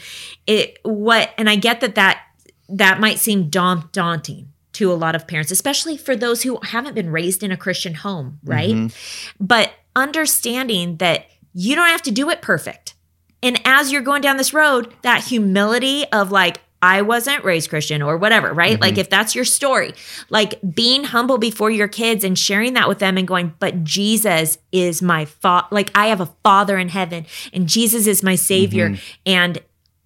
it, 0.46 0.78
what, 0.82 1.32
and 1.38 1.48
I 1.48 1.56
get 1.56 1.80
that 1.80 1.94
that, 1.94 2.22
that 2.68 3.00
might 3.00 3.18
seem 3.18 3.48
daunting 3.48 4.52
to 4.74 4.92
a 4.92 4.94
lot 4.94 5.14
of 5.14 5.26
parents, 5.26 5.50
especially 5.50 5.96
for 5.96 6.14
those 6.14 6.42
who 6.42 6.58
haven't 6.62 6.94
been 6.94 7.10
raised 7.10 7.42
in 7.42 7.50
a 7.50 7.56
Christian 7.56 7.94
home, 7.94 8.38
right? 8.44 8.74
Mm-hmm. 8.74 9.44
But 9.44 9.72
understanding 9.96 10.98
that 10.98 11.26
you 11.58 11.74
don't 11.74 11.88
have 11.88 12.02
to 12.02 12.12
do 12.12 12.30
it 12.30 12.40
perfect. 12.40 12.94
And 13.42 13.60
as 13.64 13.90
you're 13.90 14.00
going 14.00 14.22
down 14.22 14.36
this 14.36 14.54
road, 14.54 14.94
that 15.02 15.24
humility 15.24 16.06
of 16.12 16.30
like, 16.30 16.60
I 16.80 17.02
wasn't 17.02 17.42
raised 17.42 17.68
Christian 17.68 18.00
or 18.00 18.16
whatever, 18.16 18.52
right? 18.52 18.74
Mm-hmm. 18.74 18.82
Like 18.82 18.98
if 18.98 19.10
that's 19.10 19.34
your 19.34 19.44
story, 19.44 19.92
like 20.30 20.60
being 20.72 21.02
humble 21.02 21.36
before 21.36 21.72
your 21.72 21.88
kids 21.88 22.22
and 22.22 22.38
sharing 22.38 22.74
that 22.74 22.86
with 22.86 23.00
them 23.00 23.18
and 23.18 23.26
going, 23.26 23.54
but 23.58 23.82
Jesus 23.82 24.58
is 24.70 25.02
my 25.02 25.24
father. 25.24 25.66
Like 25.72 25.90
I 25.96 26.06
have 26.06 26.20
a 26.20 26.26
father 26.44 26.78
in 26.78 26.90
heaven 26.90 27.26
and 27.52 27.68
Jesus 27.68 28.06
is 28.06 28.22
my 28.22 28.36
savior. 28.36 28.90
Mm-hmm. 28.90 29.20
And 29.26 29.58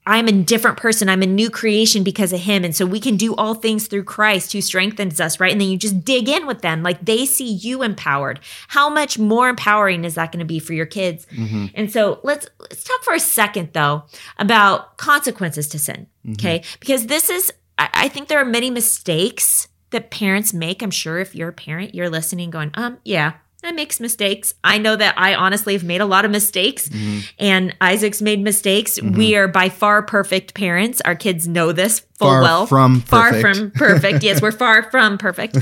I'm 0.04 0.26
a 0.26 0.32
different 0.32 0.78
person. 0.78 1.08
I'm 1.08 1.22
a 1.22 1.26
new 1.26 1.48
creation 1.48 2.02
because 2.02 2.32
of 2.32 2.40
him. 2.40 2.64
And 2.64 2.74
so 2.74 2.84
we 2.84 2.98
can 2.98 3.16
do 3.16 3.36
all 3.36 3.54
things 3.54 3.86
through 3.86 4.04
Christ 4.04 4.52
who 4.52 4.60
strengthens 4.60 5.20
us, 5.20 5.38
right? 5.38 5.52
And 5.52 5.60
then 5.60 5.68
you 5.68 5.78
just 5.78 6.04
dig 6.04 6.28
in 6.28 6.46
with 6.46 6.60
them. 6.60 6.82
Like 6.82 7.04
they 7.04 7.24
see 7.24 7.52
you 7.52 7.82
empowered. 7.82 8.40
How 8.68 8.90
much 8.90 9.18
more 9.18 9.48
empowering 9.48 10.04
is 10.04 10.16
that 10.16 10.32
going 10.32 10.40
to 10.40 10.44
be 10.44 10.58
for 10.58 10.72
your 10.72 10.86
kids? 10.86 11.26
Mm-hmm. 11.32 11.66
And 11.74 11.92
so 11.92 12.18
let's 12.24 12.48
let's 12.58 12.82
talk 12.82 13.02
for 13.04 13.14
a 13.14 13.20
second 13.20 13.70
though 13.74 14.02
about 14.38 14.96
consequences 14.96 15.68
to 15.68 15.78
sin. 15.78 16.08
Mm-hmm. 16.24 16.32
Okay. 16.32 16.62
Because 16.80 17.06
this 17.06 17.30
is 17.30 17.52
I, 17.78 17.88
I 17.94 18.08
think 18.08 18.26
there 18.26 18.40
are 18.40 18.44
many 18.44 18.70
mistakes 18.70 19.68
that 19.90 20.10
parents 20.10 20.52
make. 20.52 20.82
I'm 20.82 20.90
sure 20.90 21.20
if 21.20 21.34
you're 21.34 21.50
a 21.50 21.52
parent, 21.52 21.94
you're 21.94 22.10
listening, 22.10 22.50
going, 22.50 22.70
um, 22.74 22.98
yeah, 23.04 23.34
I 23.64 23.72
makes 23.72 24.00
mistakes. 24.00 24.54
I 24.64 24.78
know 24.78 24.96
that 24.96 25.16
I 25.16 25.34
honestly 25.34 25.74
have 25.74 25.84
made 25.84 26.00
a 26.00 26.06
lot 26.06 26.24
of 26.24 26.30
mistakes 26.30 26.88
mm-hmm. 26.88 27.20
and 27.38 27.74
Isaac's 27.80 28.20
made 28.20 28.40
mistakes. 28.40 28.98
Mm-hmm. 28.98 29.16
We 29.16 29.36
are 29.36 29.46
by 29.46 29.68
far 29.68 30.02
perfect 30.02 30.54
parents. 30.54 31.00
Our 31.02 31.14
kids 31.14 31.46
know 31.46 31.72
this 31.72 32.00
full 32.00 32.28
far 32.28 32.42
well. 32.42 32.66
From 32.66 33.00
far 33.00 33.40
from 33.40 33.70
perfect. 33.70 34.22
yes, 34.24 34.42
we're 34.42 34.52
far 34.52 34.82
from 34.90 35.16
perfect. 35.16 35.58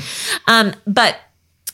Um, 0.46 0.72
but 0.86 1.18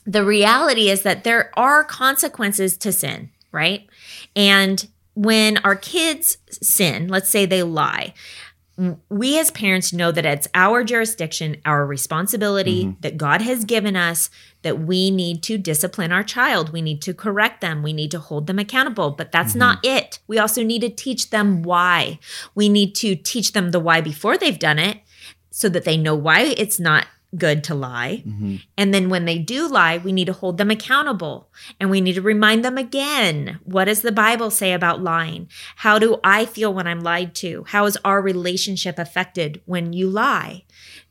the 0.05 0.25
reality 0.25 0.89
is 0.89 1.03
that 1.03 1.25
there 1.25 1.53
are 1.59 1.85
consequences 1.85 2.77
to 2.79 2.93
sin, 2.93 3.31
right? 3.53 3.89
And 4.35 4.87
when 5.15 5.59
our 5.59 5.77
kids 5.77 6.39
sin, 6.51 7.09
let's 7.09 7.29
say 7.29 7.47
they 7.47 7.63
lie, 7.63 8.15
we 9.09 9.39
as 9.39 9.51
parents 9.51 9.93
know 9.93 10.13
that 10.13 10.27
it's 10.27 10.49
our 10.55 10.85
jurisdiction, 10.85 11.57
our 11.65 11.87
responsibility 11.87 12.85
mm-hmm. 12.85 13.01
that 13.01 13.17
God 13.17 13.41
has 13.41 13.65
given 13.65 13.97
us 13.97 14.29
that 14.63 14.81
we 14.81 15.11
need 15.11 15.43
to 15.45 15.57
discipline 15.57 16.13
our 16.13 16.23
child. 16.23 16.73
We 16.73 16.83
need 16.83 17.01
to 17.03 17.15
correct 17.15 17.63
them. 17.63 17.83
We 17.83 17.95
need 17.95 18.11
to 18.11 18.19
hold 18.19 18.47
them 18.47 18.59
accountable. 18.59 19.13
But 19.13 19.33
that's 19.33 19.51
mm-hmm. 19.51 19.61
not 19.61 19.85
it. 19.85 20.19
We 20.27 20.39
also 20.39 20.63
need 20.63 20.81
to 20.81 20.91
teach 20.91 21.31
them 21.31 21.63
why. 21.63 22.19
We 22.55 22.69
need 22.69 22.95
to 22.97 23.17
teach 23.17 23.53
them 23.53 23.71
the 23.71 23.81
why 23.81 24.03
before 24.03 24.37
they've 24.37 24.59
done 24.59 24.79
it 24.79 25.01
so 25.51 25.71
that 25.71 25.85
they 25.85 25.97
know 25.97 26.15
why 26.15 26.41
it's 26.41 26.79
not 26.79 27.07
good 27.37 27.65
to 27.65 27.75
lie. 27.75 28.23
Mm-hmm. 28.27 28.57
And 28.77 28.95
then 28.95 29.09
when 29.09 29.25
they 29.25 29.39
do 29.39 29.69
lie, 29.69 29.99
we 29.99 30.13
need 30.13 30.27
to 30.27 30.33
hold 30.33 30.59
them 30.59 30.71
accountable 30.71 31.49
and 31.79 31.91
we 31.91 32.01
need 32.01 32.15
to 32.15 32.23
remind 32.23 32.65
them 32.65 32.79
again 32.79 33.59
what 33.65 33.85
does 33.85 34.03
the 34.03 34.13
Bible 34.13 34.51
say 34.51 34.73
about 34.73 35.03
lying? 35.03 35.49
How 35.77 35.99
do 35.99 36.19
I 36.25 36.47
feel 36.47 36.73
when 36.73 36.87
I'm 36.87 37.01
lied 37.01 37.35
to? 37.37 37.65
How 37.69 37.87
is 37.87 37.99
our 38.05 38.21
relationship 38.21 38.99
affected 38.99 39.61
when 39.65 39.93
you 39.93 40.09
lie? 40.09 40.65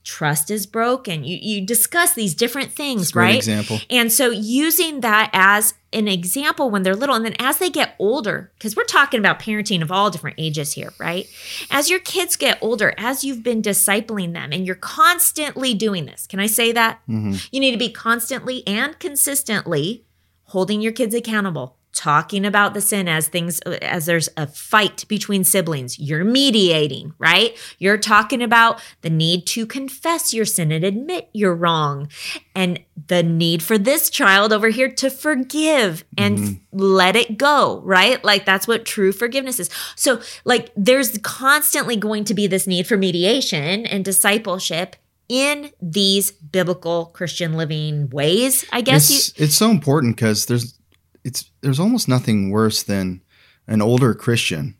Trust 0.06 0.52
is 0.52 0.66
broken. 0.66 1.26
You 1.26 1.38
you 1.42 1.66
discuss 1.66 2.14
these 2.14 2.34
different 2.34 2.72
things, 2.72 3.14
right? 3.14 3.36
Example. 3.36 3.80
And 3.90 4.12
so 4.12 4.30
using 4.30 5.02
that 5.02 5.32
as 5.34 5.74
an 5.92 6.08
example 6.08 6.70
when 6.70 6.84
they're 6.84 6.96
little, 6.96 7.16
and 7.16 7.26
then 7.26 7.36
as 7.40 7.58
they 7.58 7.70
get 7.70 7.96
older, 8.00 8.52
because 8.54 8.76
we're 8.76 8.84
talking 8.84 9.20
about 9.20 9.40
parenting 9.40 9.82
of 9.82 9.92
all 9.92 10.12
different 10.12 10.36
ages 10.40 10.74
here, 10.74 10.94
right? 11.00 11.28
As 11.72 11.90
your 11.90 12.00
kids 12.00 12.36
get 12.36 12.60
older, 12.62 12.94
as 12.98 13.24
you've 13.24 13.44
been 13.44 13.62
discipling 13.62 14.34
them, 14.34 14.52
and 14.54 14.66
you're 14.66 14.76
constantly 14.76 15.74
doing 15.74 16.06
this, 16.06 16.28
can 16.28 16.40
I 16.40 16.48
say 16.48 16.72
that? 16.72 17.02
Mm-hmm. 17.10 17.34
You 17.52 17.60
need 17.60 17.72
to 17.72 17.78
be 17.78 17.90
constantly 17.90 18.66
and 18.68 18.98
consistently 19.00 20.06
holding 20.44 20.82
your 20.82 20.92
kids 20.92 21.16
accountable 21.16 21.78
talking 21.96 22.46
about 22.46 22.74
the 22.74 22.82
sin 22.82 23.08
as 23.08 23.28
things 23.28 23.60
as 23.82 24.06
there's 24.06 24.28
a 24.36 24.46
fight 24.46 25.06
between 25.08 25.44
siblings 25.44 25.98
you're 25.98 26.26
mediating 26.26 27.14
right 27.18 27.58
you're 27.80 27.98
talking 27.98 28.44
about 28.44 28.82
the 29.02 29.10
need 29.10 29.48
to 29.48 29.66
confess 29.66 30.34
your 30.34 30.46
sin 30.46 30.72
and 30.72 30.84
admit 30.84 31.30
you're 31.34 31.56
wrong 31.56 32.08
and 32.54 32.80
the 33.08 33.24
need 33.24 33.64
for 33.64 33.78
this 33.78 34.10
child 34.10 34.52
over 34.52 34.68
here 34.68 34.92
to 34.92 35.10
forgive 35.10 36.04
and 36.18 36.38
mm-hmm. 36.38 36.78
let 36.78 37.16
it 37.16 37.38
go 37.38 37.80
right 37.86 38.24
like 38.26 38.46
that's 38.46 38.68
what 38.68 38.86
true 38.86 39.14
forgiveness 39.14 39.60
is 39.60 39.70
so 39.96 40.22
like 40.44 40.72
there's 40.76 41.18
constantly 41.20 41.96
going 41.96 42.26
to 42.26 42.34
be 42.34 42.46
this 42.46 42.68
need 42.68 42.86
for 42.86 42.98
mediation 42.98 43.86
and 43.86 44.04
discipleship 44.04 44.98
in 45.28 45.72
these 45.82 46.32
biblical 46.32 47.08
Christian 47.08 47.54
living 47.54 48.10
ways, 48.10 48.66
I 48.72 48.82
guess. 48.82 49.10
It's, 49.10 49.40
you- 49.40 49.46
it's 49.46 49.56
so 49.56 49.72
important 49.72 50.16
because 50.16 50.46
there's 50.46 50.78
it's 51.26 51.52
there's 51.62 51.80
almost 51.80 52.08
nothing 52.08 52.52
worse 52.52 52.84
than 52.84 53.22
an 53.68 53.82
older 53.82 54.14
Christian 54.14 54.76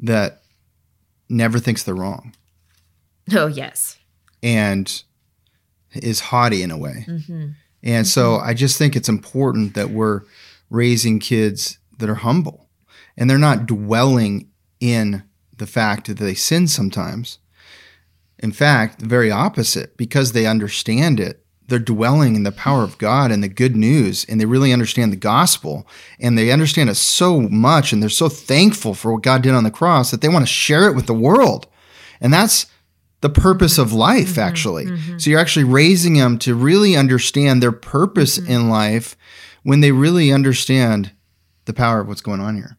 that 0.00 0.42
never 1.28 1.58
thinks 1.58 1.82
they're 1.82 1.94
wrong. 1.94 2.34
Oh 3.32 3.46
yes, 3.46 3.98
and 4.42 5.02
is 5.94 6.20
haughty 6.20 6.62
in 6.62 6.70
a 6.70 6.76
way. 6.76 7.06
Mm-hmm. 7.08 7.32
And 7.32 7.54
mm-hmm. 7.82 8.02
so 8.04 8.36
I 8.36 8.52
just 8.52 8.76
think 8.76 8.94
it's 8.94 9.08
important 9.08 9.74
that 9.74 9.90
we're 9.90 10.22
raising 10.68 11.20
kids 11.20 11.78
that 11.98 12.10
are 12.10 12.16
humble 12.16 12.68
and 13.16 13.30
they're 13.30 13.38
not 13.38 13.66
dwelling 13.66 14.50
in 14.80 15.22
the 15.56 15.66
fact 15.66 16.08
that 16.08 16.18
they 16.18 16.34
sin 16.34 16.68
sometimes. 16.68 17.38
In 18.38 18.52
fact, 18.52 18.98
the 18.98 19.06
very 19.06 19.30
opposite, 19.30 19.96
because 19.96 20.32
they 20.32 20.46
understand 20.46 21.18
it, 21.18 21.45
they're 21.68 21.78
dwelling 21.78 22.36
in 22.36 22.44
the 22.44 22.52
power 22.52 22.82
of 22.82 22.98
God 22.98 23.32
and 23.32 23.42
the 23.42 23.48
good 23.48 23.76
news, 23.76 24.24
and 24.28 24.40
they 24.40 24.44
really 24.44 24.72
understand 24.72 25.12
the 25.12 25.16
gospel, 25.16 25.86
and 26.20 26.38
they 26.38 26.52
understand 26.52 26.90
it 26.90 26.94
so 26.94 27.40
much, 27.40 27.92
and 27.92 28.02
they're 28.02 28.08
so 28.08 28.28
thankful 28.28 28.94
for 28.94 29.12
what 29.12 29.22
God 29.22 29.42
did 29.42 29.54
on 29.54 29.64
the 29.64 29.70
cross 29.70 30.10
that 30.10 30.20
they 30.20 30.28
want 30.28 30.42
to 30.44 30.52
share 30.52 30.88
it 30.88 30.94
with 30.94 31.06
the 31.06 31.14
world. 31.14 31.66
And 32.20 32.32
that's 32.32 32.66
the 33.20 33.30
purpose 33.30 33.78
of 33.78 33.92
life, 33.92 34.32
mm-hmm, 34.32 34.40
actually. 34.40 34.86
Mm-hmm. 34.86 35.18
So 35.18 35.30
you're 35.30 35.40
actually 35.40 35.64
raising 35.64 36.14
them 36.14 36.38
to 36.40 36.54
really 36.54 36.96
understand 36.96 37.62
their 37.62 37.72
purpose 37.72 38.38
mm-hmm. 38.38 38.52
in 38.52 38.68
life 38.68 39.16
when 39.62 39.80
they 39.80 39.92
really 39.92 40.32
understand 40.32 41.12
the 41.64 41.72
power 41.72 42.00
of 42.00 42.08
what's 42.08 42.20
going 42.20 42.40
on 42.40 42.56
here. 42.56 42.76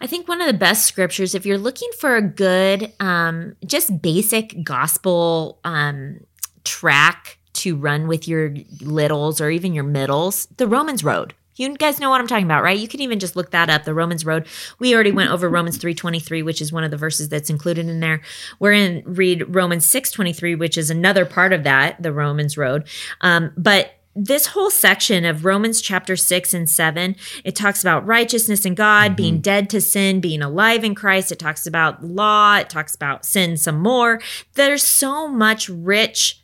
I 0.00 0.06
think 0.06 0.28
one 0.28 0.40
of 0.40 0.46
the 0.46 0.54
best 0.54 0.86
scriptures, 0.86 1.34
if 1.34 1.44
you're 1.44 1.58
looking 1.58 1.90
for 1.98 2.16
a 2.16 2.22
good, 2.22 2.92
um, 3.00 3.56
just 3.66 4.00
basic 4.00 4.64
gospel 4.64 5.60
um, 5.64 6.20
track 6.64 7.38
to 7.62 7.76
run 7.76 8.08
with 8.08 8.26
your 8.26 8.54
littles 8.80 9.40
or 9.40 9.48
even 9.50 9.72
your 9.72 9.84
middles, 9.84 10.46
the 10.56 10.66
Romans 10.66 11.04
Road. 11.04 11.32
You 11.54 11.76
guys 11.76 12.00
know 12.00 12.10
what 12.10 12.20
I'm 12.20 12.26
talking 12.26 12.46
about, 12.46 12.62
right? 12.64 12.78
You 12.78 12.88
can 12.88 13.00
even 13.00 13.20
just 13.20 13.36
look 13.36 13.50
that 13.50 13.70
up, 13.70 13.84
the 13.84 13.94
Romans 13.94 14.24
Road. 14.24 14.46
We 14.80 14.94
already 14.94 15.12
went 15.12 15.30
over 15.30 15.48
Romans 15.48 15.78
3:23, 15.78 16.42
which 16.42 16.60
is 16.60 16.72
one 16.72 16.82
of 16.82 16.90
the 16.90 16.96
verses 16.96 17.28
that's 17.28 17.50
included 17.50 17.88
in 17.88 18.00
there. 18.00 18.20
We're 18.58 18.72
in 18.72 19.02
read 19.06 19.54
Romans 19.54 19.86
6:23, 19.86 20.56
which 20.56 20.76
is 20.76 20.90
another 20.90 21.24
part 21.24 21.52
of 21.52 21.62
that, 21.62 22.02
the 22.02 22.12
Romans 22.12 22.56
Road. 22.56 22.88
Um, 23.20 23.52
but 23.56 23.92
this 24.14 24.48
whole 24.48 24.70
section 24.70 25.24
of 25.24 25.44
Romans 25.44 25.80
chapter 25.80 26.16
6 26.16 26.52
and 26.52 26.68
7, 26.68 27.16
it 27.44 27.56
talks 27.56 27.80
about 27.80 28.06
righteousness 28.06 28.66
in 28.66 28.74
God, 28.74 29.12
mm-hmm. 29.12 29.16
being 29.16 29.40
dead 29.40 29.70
to 29.70 29.80
sin, 29.80 30.20
being 30.20 30.42
alive 30.42 30.84
in 30.84 30.94
Christ. 30.94 31.32
It 31.32 31.38
talks 31.38 31.66
about 31.66 32.04
law, 32.04 32.56
it 32.56 32.68
talks 32.68 32.94
about 32.94 33.24
sin 33.24 33.56
some 33.56 33.78
more. 33.78 34.20
There's 34.54 34.82
so 34.82 35.28
much 35.28 35.68
rich 35.68 36.41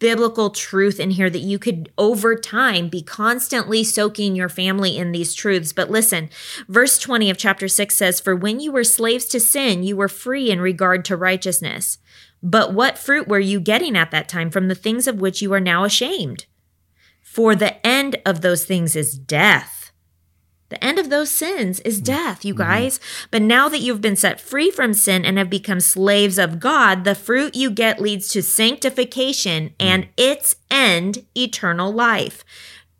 biblical 0.00 0.50
truth 0.50 0.98
in 0.98 1.12
here 1.12 1.30
that 1.30 1.38
you 1.38 1.58
could 1.58 1.92
over 1.96 2.34
time 2.34 2.88
be 2.88 3.02
constantly 3.02 3.84
soaking 3.84 4.34
your 4.34 4.48
family 4.48 4.98
in 4.98 5.12
these 5.12 5.32
truths. 5.34 5.72
But 5.72 5.90
listen, 5.90 6.28
verse 6.68 6.98
20 6.98 7.30
of 7.30 7.38
chapter 7.38 7.68
6 7.68 7.96
says, 7.96 8.18
For 8.18 8.34
when 8.34 8.58
you 8.58 8.72
were 8.72 8.82
slaves 8.82 9.26
to 9.26 9.38
sin, 9.38 9.84
you 9.84 9.96
were 9.96 10.08
free 10.08 10.50
in 10.50 10.60
regard 10.60 11.04
to 11.04 11.16
righteousness. 11.16 11.98
But 12.42 12.74
what 12.74 12.98
fruit 12.98 13.28
were 13.28 13.38
you 13.38 13.60
getting 13.60 13.96
at 13.96 14.10
that 14.10 14.28
time 14.28 14.50
from 14.50 14.66
the 14.68 14.74
things 14.74 15.06
of 15.06 15.20
which 15.20 15.40
you 15.40 15.52
are 15.52 15.60
now 15.60 15.84
ashamed? 15.84 16.46
For 17.22 17.54
the 17.54 17.86
end 17.86 18.16
of 18.26 18.40
those 18.40 18.64
things 18.64 18.96
is 18.96 19.16
death. 19.16 19.79
The 20.70 20.82
end 20.82 20.98
of 20.98 21.10
those 21.10 21.30
sins 21.30 21.80
is 21.80 21.96
mm-hmm. 21.96 22.04
death, 22.04 22.44
you 22.44 22.54
mm-hmm. 22.54 22.62
guys. 22.62 22.98
Mm-hmm. 22.98 23.26
But 23.30 23.42
now 23.42 23.68
that 23.68 23.80
you've 23.80 24.00
been 24.00 24.16
set 24.16 24.40
free 24.40 24.70
from 24.70 24.94
sin 24.94 25.24
and 25.24 25.36
have 25.36 25.50
become 25.50 25.80
slaves 25.80 26.38
of 26.38 26.58
God, 26.58 27.04
the 27.04 27.14
fruit 27.14 27.54
you 27.54 27.70
get 27.70 28.00
leads 28.00 28.28
to 28.28 28.42
sanctification 28.42 29.70
mm-hmm. 29.70 29.74
and 29.86 30.08
its 30.16 30.56
end, 30.70 31.26
eternal 31.36 31.92
life. 31.92 32.44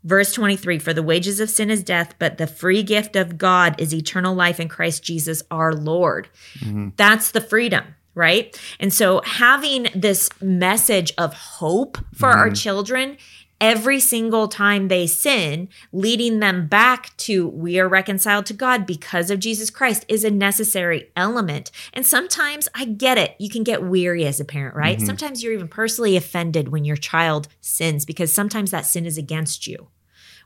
Verse 0.03 0.33
23 0.33 0.79
For 0.79 0.93
the 0.93 1.03
wages 1.03 1.39
of 1.39 1.49
sin 1.49 1.69
is 1.69 1.83
death, 1.83 2.15
but 2.19 2.37
the 2.37 2.47
free 2.47 2.83
gift 2.83 3.15
of 3.15 3.37
God 3.37 3.79
is 3.79 3.93
eternal 3.93 4.35
life 4.35 4.59
in 4.59 4.67
Christ 4.67 5.03
Jesus 5.03 5.43
our 5.49 5.73
Lord. 5.73 6.29
Mm-hmm. 6.59 6.89
That's 6.97 7.31
the 7.31 7.41
freedom 7.41 7.95
right? 8.13 8.59
And 8.79 8.93
so 8.93 9.21
having 9.23 9.87
this 9.95 10.29
message 10.41 11.13
of 11.17 11.33
hope 11.33 11.97
for 12.13 12.29
mm-hmm. 12.29 12.39
our 12.39 12.49
children 12.49 13.17
every 13.61 13.99
single 13.99 14.47
time 14.47 14.87
they 14.87 15.05
sin, 15.05 15.69
leading 15.93 16.39
them 16.39 16.67
back 16.67 17.15
to 17.15 17.47
we 17.47 17.79
are 17.79 17.87
reconciled 17.87 18.47
to 18.47 18.53
God 18.53 18.85
because 18.87 19.29
of 19.29 19.39
Jesus 19.39 19.69
Christ 19.69 20.03
is 20.07 20.23
a 20.23 20.31
necessary 20.31 21.11
element. 21.15 21.71
And 21.93 22.05
sometimes 22.05 22.67
I 22.73 22.85
get 22.85 23.19
it. 23.19 23.35
You 23.37 23.49
can 23.49 23.63
get 23.63 23.83
weary 23.83 24.25
as 24.25 24.39
a 24.39 24.45
parent, 24.45 24.75
right? 24.75 24.97
Mm-hmm. 24.97 25.05
Sometimes 25.05 25.43
you're 25.43 25.53
even 25.53 25.67
personally 25.67 26.17
offended 26.17 26.69
when 26.69 26.83
your 26.83 26.97
child 26.97 27.47
sins 27.61 28.03
because 28.03 28.33
sometimes 28.33 28.71
that 28.71 28.87
sin 28.87 29.05
is 29.05 29.17
against 29.17 29.67
you. 29.67 29.89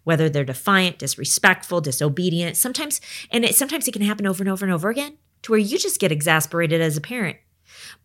Whether 0.03 0.29
they're 0.29 0.43
defiant, 0.43 0.99
disrespectful, 0.99 1.81
disobedient, 1.81 2.57
sometimes, 2.57 3.01
and 3.31 3.43
it 3.43 3.55
sometimes 3.55 3.87
it 3.87 3.93
can 3.93 4.03
happen 4.03 4.27
over 4.27 4.43
and 4.43 4.49
over 4.51 4.63
and 4.63 4.71
over 4.71 4.89
again 4.89 5.17
to 5.41 5.51
where 5.51 5.59
you 5.59 5.79
just 5.79 5.99
get 5.99 6.11
exasperated 6.11 6.79
as 6.79 6.95
a 6.95 7.01
parent. 7.01 7.37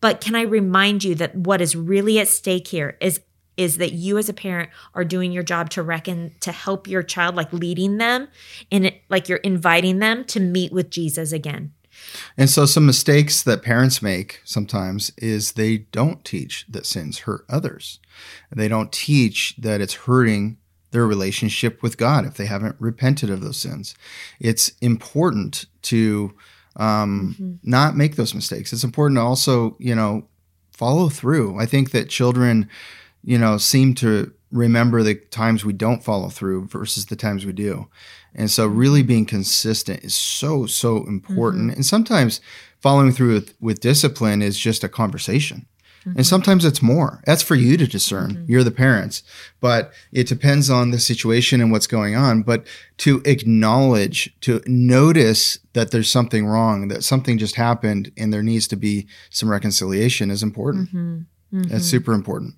But 0.01 0.21
can 0.21 0.35
I 0.35 0.43
remind 0.43 1.05
you 1.05 1.15
that 1.17 1.35
what 1.35 1.61
is 1.61 1.77
really 1.77 2.19
at 2.19 2.29
stake 2.29 2.69
here 2.69 2.97
is 3.01 3.21
is 3.61 3.77
that 3.77 3.93
you 3.93 4.17
as 4.17 4.31
a 4.31 4.33
parent 4.33 4.71
are 4.95 5.05
doing 5.05 5.33
your 5.33 5.43
job 5.43 5.69
to 5.69 5.83
reckon 5.83 6.35
to 6.41 6.51
help 6.51 6.89
your 6.89 7.03
child 7.03 7.35
like 7.35 7.53
leading 7.53 7.99
them 7.99 8.27
and 8.73 8.91
like 9.11 9.29
you're 9.29 9.39
inviting 9.39 9.99
them 9.99 10.25
to 10.25 10.41
meet 10.41 10.73
with 10.73 10.91
Jesus 10.91 11.31
again 11.31 11.73
And 12.39 12.49
so, 12.49 12.65
some 12.65 12.87
mistakes 12.87 13.43
that 13.43 13.63
parents 13.63 14.01
make 14.01 14.41
sometimes 14.45 15.13
is 15.19 15.53
they 15.53 15.79
don't 15.79 16.25
teach 16.25 16.65
that 16.69 16.87
sins 16.87 17.21
hurt 17.21 17.45
others. 17.49 17.99
They 18.51 18.69
don't 18.69 18.91
teach 18.91 19.55
that 19.59 19.81
it's 19.81 19.95
hurting 19.95 20.57
their 20.93 21.07
relationship 21.07 21.83
with 21.83 21.99
God 21.99 22.25
if 22.25 22.35
they 22.35 22.47
haven't 22.47 22.77
repented 22.79 23.29
of 23.29 23.43
those 23.43 23.59
sins. 23.59 23.95
It's 24.41 24.73
important 24.81 25.67
to 25.83 26.35
um, 26.77 27.37
mm-hmm. 27.39 27.55
not 27.63 27.97
make 27.97 28.17
those 28.17 28.35
mistakes. 28.35 28.73
It's 28.73 28.85
important 28.85 29.19
to 29.19 29.23
also, 29.23 29.77
you 29.79 29.95
know, 29.95 30.27
follow 30.73 31.09
through. 31.09 31.59
I 31.61 31.67
think 31.67 31.91
that 31.91 32.09
children, 32.09 32.69
you 33.23 33.39
know, 33.39 33.59
seem 33.59 33.95
to 33.97 34.33
remember 34.51 35.03
the 35.03 35.15
times 35.15 35.65
we 35.65 35.73
don't 35.73 36.05
follow 36.05 36.29
through 36.29 36.67
versus 36.67 37.07
the 37.07 37.17
times 37.17 37.47
we 37.47 37.53
do. 37.53 37.89
And 38.35 38.51
so 38.51 38.67
really 38.67 39.03
being 39.03 39.27
consistent 39.27 40.05
is 40.05 40.15
so 40.15 40.67
so 40.67 41.07
important. 41.07 41.71
Mm-hmm. 41.71 41.77
And 41.77 41.87
sometimes 41.87 42.41
following 42.81 43.13
through 43.13 43.35
with, 43.35 43.55
with 43.61 43.81
discipline 43.81 44.43
is 44.43 44.59
just 44.59 44.85
a 44.85 44.89
conversation. 44.89 45.67
Mm-hmm. 46.01 46.19
And 46.19 46.27
sometimes 46.27 46.65
it's 46.65 46.81
more. 46.81 47.23
That's 47.27 47.43
for 47.43 47.55
you 47.55 47.77
to 47.77 47.87
discern. 47.87 48.31
Mm-hmm. 48.33 48.51
You're 48.51 48.65
the 48.65 48.71
parents. 48.71 49.23
But 49.61 49.93
it 50.13 50.27
depends 50.27 50.71
on 50.71 50.91
the 50.91 50.99
situation 50.99 51.61
and 51.61 51.71
what's 51.71 51.87
going 51.87 52.17
on. 52.17 52.43
But 52.43 52.67
to 52.99 53.21
acknowledge, 53.27 54.35
to 54.41 54.63
notice 54.67 55.59
that 55.75 55.91
there's 55.91 56.11
something 56.11 56.47
wrong, 56.47 56.89
that 56.89 57.05
something 57.05 57.37
just 57.37 57.57
happened 57.57 58.13
and 58.17 58.33
there 58.33 58.43
needs 58.43 58.67
to 58.69 58.77
be 58.77 59.07
some 59.29 59.51
reconciliation 59.51 60.31
is 60.31 60.43
important. 60.43 60.89
Mm-hmm. 60.89 61.21
That's 61.53 61.67
mm-hmm. 61.67 61.79
super 61.79 62.13
important. 62.15 62.55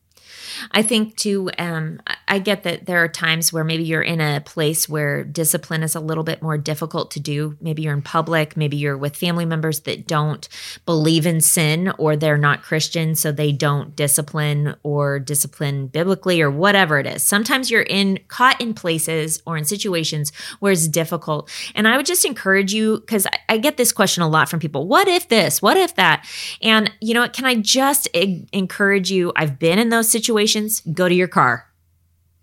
I 0.70 0.83
think 0.83 1.16
too, 1.16 1.51
um, 1.59 2.01
I 2.29 2.38
get 2.38 2.62
that 2.62 2.87
there 2.87 3.03
are 3.03 3.09
times 3.09 3.53
where 3.53 3.64
maybe 3.64 3.85
you're 3.85 4.03
in 4.03 4.20
a 4.20 4.40
place 4.40 4.88
where 4.88 5.25
discipline 5.25 5.83
is 5.83 5.94
a 5.94 6.01
little 6.01 6.25
bit 6.25 6.42
more 6.42 6.57
difficult 6.57 7.11
to 7.12 7.20
do. 7.20 7.57
Maybe 7.61 7.83
you're 7.83 7.92
in 7.92 8.03
public, 8.03 8.57
maybe 8.57 8.77
you're 8.77 8.96
with 8.96 9.16
family 9.16 9.44
members 9.44 9.81
that 9.81 10.07
don't 10.07 10.48
believe 10.87 11.27
in 11.27 11.40
sin 11.40 11.92
or 11.98 12.16
they're 12.16 12.38
not 12.38 12.62
Christian, 12.62 13.14
so 13.14 13.33
they 13.33 13.53
don't 13.53 13.96
discipline 13.96 14.75
or 14.83 15.18
discipline 15.18 15.88
biblically 15.88 16.40
or 16.40 16.51
whatever 16.51 16.98
it 16.98 17.07
is. 17.07 17.22
Sometimes 17.22 17.70
you're 17.70 17.83
in 17.83 18.18
caught 18.29 18.61
in 18.61 18.75
places 18.75 19.42
or 19.46 19.57
in 19.57 19.64
situations 19.64 20.33
where 20.61 20.72
it's 20.72 20.88
difficult. 20.88 21.51
And 21.75 21.88
I 21.88 21.96
would 21.96 22.07
just 22.07 22.25
encourage 22.25 22.72
you 22.72 23.01
because 23.01 23.27
I, 23.27 23.38
I 23.51 23.59
get 23.59 23.77
this 23.77 23.92
question 23.92 24.22
a 24.22 24.29
lot 24.29 24.48
from 24.48 24.61
people 24.61 24.87
what 24.87 25.09
if 25.09 25.29
this? 25.29 25.61
What 25.62 25.77
if 25.77 25.94
that? 25.96 26.27
And 26.61 26.90
you 27.01 27.14
know 27.14 27.22
what? 27.22 27.33
Can 27.33 27.44
I 27.44 27.57
just 27.57 28.07
encourage 28.53 29.11
you? 29.11 29.33
I've 29.37 29.59
been 29.59 29.79
in 29.79 29.88
those 29.88 30.09
situations 30.09 30.51
go 30.92 31.08
to 31.08 31.14
your 31.14 31.28
car. 31.28 31.66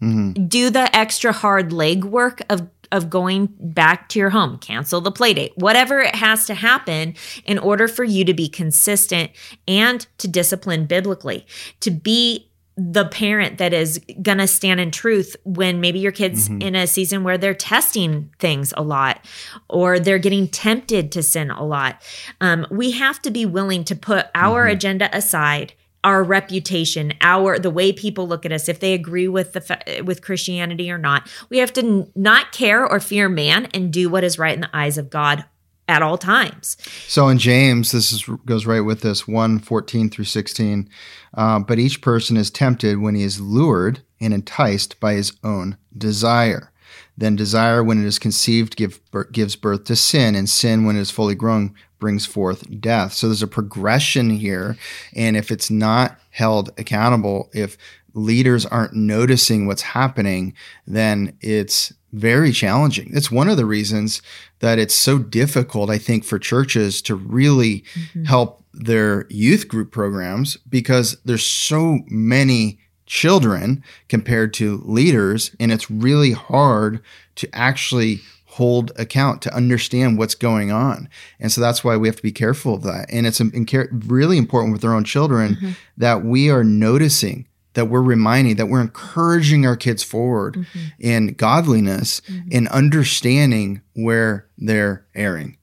Mm-hmm. 0.02 0.48
Do 0.48 0.70
the 0.70 0.96
extra 0.96 1.32
hard 1.32 1.74
leg 1.74 2.04
work 2.04 2.42
of 2.50 2.70
of 2.92 3.10
going 3.10 3.54
back 3.60 4.10
to 4.10 4.18
your 4.18 4.32
home, 4.32 4.58
cancel 4.58 5.00
the 5.00 5.12
play 5.12 5.34
date, 5.34 5.54
whatever 5.56 6.00
it 6.00 6.16
has 6.16 6.46
to 6.48 6.56
happen 6.56 7.14
in 7.46 7.60
order 7.60 7.88
for 7.88 8.04
you 8.04 8.26
to 8.26 8.34
be 8.34 8.50
consistent 8.50 9.32
and 9.68 10.08
to 10.18 10.28
discipline 10.28 10.86
biblically, 10.86 11.46
to 11.82 11.92
be 11.92 12.50
the 12.80 13.06
parent 13.06 13.58
that 13.58 13.74
is 13.74 14.00
going 14.22 14.38
to 14.38 14.48
stand 14.48 14.80
in 14.80 14.90
truth 14.90 15.36
when 15.44 15.82
maybe 15.82 16.00
your 16.00 16.14
kids 16.14 16.48
mm-hmm. 16.48 16.62
in 16.62 16.76
a 16.76 16.88
season 16.88 17.24
where 17.24 17.38
they're 17.38 17.54
testing 17.54 18.34
things 18.40 18.74
a 18.78 18.82
lot 18.82 19.26
or 19.68 20.00
they're 20.00 20.18
getting 20.18 20.48
tempted 20.48 21.12
to 21.12 21.22
sin 21.22 21.52
a 21.52 21.64
lot. 21.64 22.02
Um, 22.40 22.66
we 22.72 22.92
have 22.92 23.22
to 23.24 23.32
be 23.32 23.46
willing 23.46 23.84
to 23.84 23.96
put 23.96 24.28
our 24.34 24.64
mm-hmm. 24.64 24.78
agenda 24.78 25.16
aside 25.16 25.74
our 26.04 26.24
reputation, 26.24 27.14
our 27.22 27.60
the 27.60 27.70
way 27.70 27.92
people 27.92 28.28
look 28.28 28.46
at 28.46 28.52
us, 28.52 28.70
if 28.70 28.80
they 28.80 28.94
agree 28.94 29.28
with 29.28 29.54
the 29.54 30.04
with 30.06 30.22
Christianity 30.22 30.92
or 30.92 30.98
not. 30.98 31.30
We 31.50 31.58
have 31.58 31.74
to 31.74 31.82
n- 31.82 32.12
not 32.16 32.52
care 32.52 32.88
or 32.88 33.00
fear 33.00 33.30
man 33.30 33.68
and 33.74 33.92
do 33.92 34.10
what 34.10 34.24
is 34.24 34.40
right 34.40 34.54
in 34.54 34.62
the 34.62 34.70
eyes 34.76 34.98
of 34.98 35.10
God 35.10 35.46
at 35.90 36.04
all 36.04 36.18
times. 36.18 36.78
So 37.08 37.28
in 37.30 37.40
James, 37.40 37.92
this 37.92 38.14
is, 38.14 38.24
goes 38.46 38.66
right 38.66 38.82
with 38.82 39.02
this 39.02 39.28
1 39.28 39.60
14 39.60 40.10
through 40.10 40.26
16. 40.26 40.88
Uh, 41.34 41.60
but 41.60 41.80
each 41.80 42.02
person 42.02 42.38
is 42.38 42.52
tempted 42.52 43.00
when 43.00 43.16
he 43.16 43.24
is 43.24 43.42
lured 43.42 44.02
and 44.22 44.34
enticed 44.34 45.00
by 45.00 45.14
his 45.14 45.34
own 45.44 45.78
desire. 45.98 46.72
Then 47.18 47.36
desire, 47.36 47.84
when 47.84 48.02
it 48.02 48.08
is 48.08 48.18
conceived, 48.18 48.78
give, 48.78 49.02
gives 49.32 49.56
birth 49.58 49.84
to 49.86 49.96
sin, 49.96 50.36
and 50.36 50.50
sin, 50.50 50.86
when 50.86 50.96
it 50.96 51.02
is 51.02 51.12
fully 51.12 51.36
grown, 51.36 51.76
brings 52.00 52.26
forth 52.26 52.80
death. 52.80 53.14
So 53.14 53.28
there's 53.28 53.44
a 53.44 53.48
progression 53.48 54.30
here. 54.30 54.78
And 55.16 55.38
if 55.38 55.52
it's 55.52 55.70
not 55.70 56.20
held 56.32 56.72
accountable, 56.78 57.50
if 57.54 57.78
leaders 58.14 58.66
aren't 58.66 58.94
noticing 58.94 59.68
what's 59.68 59.82
happening, 59.82 60.54
then 60.88 61.38
it's 61.42 61.94
very 62.12 62.52
challenging. 62.52 63.10
It's 63.14 63.32
one 63.32 63.50
of 63.50 63.58
the 63.58 63.66
reasons 63.66 64.22
that 64.60 64.80
it's 64.80 64.96
so 64.96 65.20
difficult, 65.20 65.90
I 65.90 65.98
think, 65.98 66.24
for 66.24 66.40
churches 66.40 67.02
to 67.04 67.16
really 67.16 67.82
mm-hmm. 67.94 68.24
help 68.24 68.64
their 68.74 69.28
youth 69.30 69.68
group 69.68 69.92
programs 69.92 70.58
because 70.58 71.18
there's 71.24 71.46
so 71.46 72.00
many 72.08 72.80
children 73.06 73.84
compared 74.08 74.54
to 74.56 74.82
leaders. 74.86 75.56
And 75.60 75.72
it's 75.72 75.90
really 75.90 76.32
hard 76.32 77.02
to 77.36 77.50
actually 77.54 78.22
hold 78.50 78.92
account 78.98 79.44
to 79.44 79.56
understand 79.56 80.18
what's 80.18 80.34
going 80.34 80.72
on. 80.72 81.08
And 81.40 81.52
so 81.52 81.62
that's 81.62 81.84
why 81.84 81.96
we 81.96 82.08
have 82.08 82.16
to 82.16 82.24
be 82.24 82.32
careful 82.32 82.74
of 82.74 82.82
that. 82.82 83.06
And 83.10 83.28
it's 83.28 83.40
really 83.40 84.38
important 84.38 84.74
with 84.74 84.84
our 84.84 84.94
own 84.94 85.04
children 85.04 85.56
mm-hmm. 85.56 85.72
that 85.98 86.26
we 86.26 86.50
are 86.50 86.64
noticing 86.64 87.48
that 87.74 87.86
we're 87.86 88.02
reminding 88.02 88.56
that 88.56 88.66
we're 88.66 88.82
encouraging 88.82 89.68
our 89.68 89.76
kids 89.76 90.02
forward 90.02 90.56
mm-hmm. 90.56 90.80
in 91.00 91.34
godliness 91.36 92.22
mm-hmm. 92.22 92.50
and 92.52 92.68
understanding 92.70 93.82
where 93.94 94.48
they're 94.58 95.06
erring. 95.14 95.56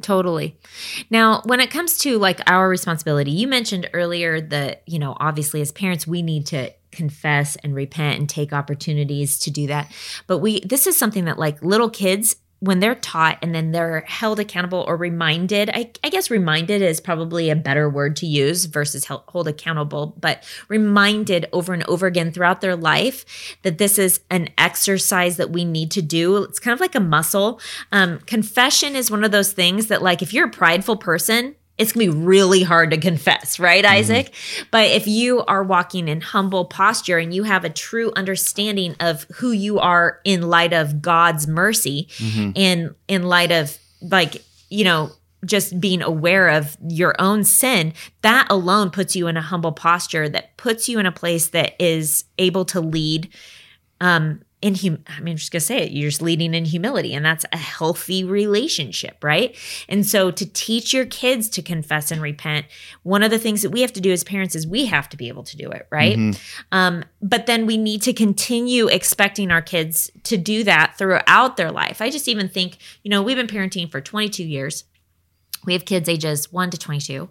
Totally. 0.00 0.56
Now, 1.10 1.42
when 1.44 1.58
it 1.60 1.70
comes 1.70 1.98
to 1.98 2.16
like 2.16 2.40
our 2.46 2.68
responsibility, 2.68 3.32
you 3.32 3.48
mentioned 3.48 3.90
earlier 3.92 4.40
that, 4.40 4.82
you 4.86 5.00
know, 5.00 5.16
obviously 5.18 5.60
as 5.60 5.72
parents, 5.72 6.06
we 6.06 6.22
need 6.22 6.46
to 6.46 6.72
confess 6.90 7.56
and 7.56 7.74
repent 7.74 8.18
and 8.18 8.28
take 8.28 8.52
opportunities 8.52 9.38
to 9.40 9.50
do 9.50 9.66
that. 9.68 9.90
But 10.26 10.38
we 10.38 10.60
this 10.60 10.86
is 10.86 10.96
something 10.96 11.24
that 11.26 11.38
like 11.38 11.62
little 11.62 11.90
kids 11.90 12.36
when 12.60 12.80
they're 12.80 12.94
taught 12.94 13.38
and 13.40 13.54
then 13.54 13.72
they're 13.72 14.02
held 14.02 14.38
accountable 14.38 14.84
or 14.86 14.94
reminded 14.96 15.70
I, 15.70 15.90
I, 16.04 16.10
guess 16.10 16.30
reminded 16.30 16.82
is 16.82 17.00
probably 17.00 17.48
a 17.48 17.56
better 17.56 17.88
word 17.88 18.16
to 18.16 18.26
use 18.26 18.66
versus 18.66 19.06
hold 19.06 19.48
accountable 19.48 20.14
but 20.20 20.44
reminded 20.68 21.46
over 21.52 21.72
and 21.72 21.82
over 21.84 22.06
again 22.06 22.32
throughout 22.32 22.60
their 22.60 22.76
life 22.76 23.56
that 23.62 23.78
this 23.78 23.98
is 23.98 24.20
an 24.30 24.48
exercise 24.58 25.38
that 25.38 25.50
we 25.50 25.64
need 25.64 25.90
to 25.92 26.02
do 26.02 26.36
it's 26.36 26.58
kind 26.58 26.74
of 26.74 26.80
like 26.80 26.94
a 26.94 27.00
muscle 27.00 27.60
um, 27.92 28.18
confession 28.20 28.94
is 28.94 29.10
one 29.10 29.24
of 29.24 29.32
those 29.32 29.52
things 29.52 29.86
that 29.86 30.02
like 30.02 30.20
if 30.20 30.34
you're 30.34 30.46
a 30.46 30.50
prideful 30.50 30.96
person 30.96 31.56
it's 31.80 31.92
going 31.92 32.06
to 32.06 32.12
be 32.12 32.18
really 32.22 32.62
hard 32.62 32.90
to 32.90 32.98
confess, 32.98 33.58
right, 33.58 33.82
mm-hmm. 33.82 33.94
Isaac? 33.94 34.34
But 34.70 34.90
if 34.90 35.06
you 35.06 35.42
are 35.46 35.64
walking 35.64 36.08
in 36.08 36.20
humble 36.20 36.66
posture 36.66 37.16
and 37.16 37.32
you 37.32 37.44
have 37.44 37.64
a 37.64 37.70
true 37.70 38.12
understanding 38.14 38.94
of 39.00 39.24
who 39.36 39.52
you 39.52 39.78
are 39.78 40.20
in 40.24 40.42
light 40.42 40.74
of 40.74 41.00
God's 41.00 41.46
mercy 41.46 42.08
mm-hmm. 42.18 42.50
and 42.54 42.94
in 43.08 43.22
light 43.22 43.50
of 43.50 43.78
like, 44.02 44.44
you 44.68 44.84
know, 44.84 45.10
just 45.46 45.80
being 45.80 46.02
aware 46.02 46.48
of 46.48 46.76
your 46.86 47.14
own 47.18 47.44
sin, 47.44 47.94
that 48.20 48.46
alone 48.50 48.90
puts 48.90 49.16
you 49.16 49.26
in 49.26 49.38
a 49.38 49.42
humble 49.42 49.72
posture 49.72 50.28
that 50.28 50.54
puts 50.58 50.86
you 50.86 50.98
in 50.98 51.06
a 51.06 51.12
place 51.12 51.48
that 51.48 51.74
is 51.82 52.24
able 52.36 52.66
to 52.66 52.80
lead 52.82 53.30
um, 54.02 54.42
in 54.62 54.74
hum- 54.74 55.04
I 55.08 55.20
mean, 55.20 55.32
I'm 55.32 55.36
just 55.36 55.52
gonna 55.52 55.60
say 55.60 55.78
it. 55.78 55.92
You're 55.92 56.10
just 56.10 56.20
leading 56.20 56.52
in 56.52 56.64
humility, 56.66 57.14
and 57.14 57.24
that's 57.24 57.46
a 57.52 57.56
healthy 57.56 58.24
relationship, 58.24 59.22
right? 59.22 59.56
And 59.88 60.06
so, 60.06 60.30
to 60.30 60.46
teach 60.46 60.92
your 60.92 61.06
kids 61.06 61.48
to 61.50 61.62
confess 61.62 62.10
and 62.10 62.20
repent, 62.20 62.66
one 63.02 63.22
of 63.22 63.30
the 63.30 63.38
things 63.38 63.62
that 63.62 63.70
we 63.70 63.80
have 63.80 63.92
to 63.94 64.00
do 64.00 64.12
as 64.12 64.22
parents 64.22 64.54
is 64.54 64.66
we 64.66 64.86
have 64.86 65.08
to 65.10 65.16
be 65.16 65.28
able 65.28 65.44
to 65.44 65.56
do 65.56 65.70
it, 65.70 65.86
right? 65.90 66.16
Mm-hmm. 66.16 66.62
Um, 66.72 67.04
but 67.22 67.46
then 67.46 67.64
we 67.64 67.78
need 67.78 68.02
to 68.02 68.12
continue 68.12 68.88
expecting 68.88 69.50
our 69.50 69.62
kids 69.62 70.10
to 70.24 70.36
do 70.36 70.62
that 70.64 70.94
throughout 70.98 71.56
their 71.56 71.72
life. 71.72 72.02
I 72.02 72.10
just 72.10 72.28
even 72.28 72.48
think, 72.48 72.76
you 73.02 73.10
know, 73.10 73.22
we've 73.22 73.36
been 73.36 73.46
parenting 73.46 73.90
for 73.90 74.00
22 74.00 74.44
years. 74.44 74.84
We 75.64 75.72
have 75.72 75.84
kids 75.84 76.08
ages 76.08 76.52
one 76.52 76.70
to 76.70 76.78
22, 76.78 77.28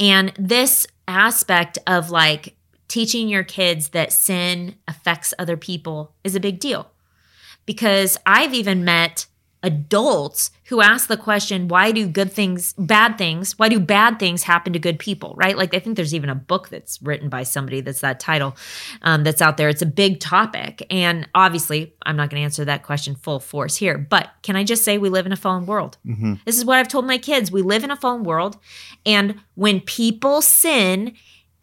and 0.00 0.32
this 0.38 0.86
aspect 1.06 1.78
of 1.86 2.10
like 2.10 2.56
teaching 2.94 3.28
your 3.28 3.42
kids 3.42 3.88
that 3.88 4.12
sin 4.12 4.76
affects 4.86 5.34
other 5.36 5.56
people 5.56 6.14
is 6.22 6.36
a 6.36 6.40
big 6.40 6.60
deal. 6.60 6.92
Because 7.66 8.16
I've 8.24 8.54
even 8.54 8.84
met 8.84 9.26
adults 9.64 10.52
who 10.68 10.80
ask 10.80 11.08
the 11.08 11.16
question, 11.16 11.66
why 11.66 11.90
do 11.90 12.06
good 12.06 12.30
things, 12.30 12.72
bad 12.78 13.18
things, 13.18 13.58
why 13.58 13.68
do 13.68 13.80
bad 13.80 14.20
things 14.20 14.44
happen 14.44 14.72
to 14.74 14.78
good 14.78 15.00
people, 15.00 15.34
right? 15.36 15.58
Like, 15.58 15.74
I 15.74 15.80
think 15.80 15.96
there's 15.96 16.14
even 16.14 16.30
a 16.30 16.36
book 16.36 16.68
that's 16.68 17.02
written 17.02 17.28
by 17.28 17.42
somebody 17.42 17.80
that's 17.80 18.02
that 18.02 18.20
title 18.20 18.54
um, 19.02 19.24
that's 19.24 19.42
out 19.42 19.56
there. 19.56 19.68
It's 19.68 19.82
a 19.82 19.86
big 19.86 20.20
topic. 20.20 20.86
And 20.88 21.28
obviously, 21.34 21.96
I'm 22.06 22.14
not 22.14 22.30
going 22.30 22.42
to 22.42 22.44
answer 22.44 22.64
that 22.64 22.84
question 22.84 23.16
full 23.16 23.40
force 23.40 23.74
here, 23.74 23.98
but 23.98 24.30
can 24.42 24.54
I 24.54 24.62
just 24.62 24.84
say 24.84 24.98
we 24.98 25.08
live 25.08 25.26
in 25.26 25.32
a 25.32 25.36
fallen 25.36 25.66
world? 25.66 25.98
Mm-hmm. 26.06 26.34
This 26.44 26.58
is 26.58 26.64
what 26.64 26.78
I've 26.78 26.86
told 26.86 27.08
my 27.08 27.18
kids. 27.18 27.50
We 27.50 27.62
live 27.62 27.82
in 27.82 27.90
a 27.90 27.96
fallen 27.96 28.22
world. 28.22 28.56
And 29.04 29.40
when 29.56 29.80
people 29.80 30.42
sin, 30.42 31.16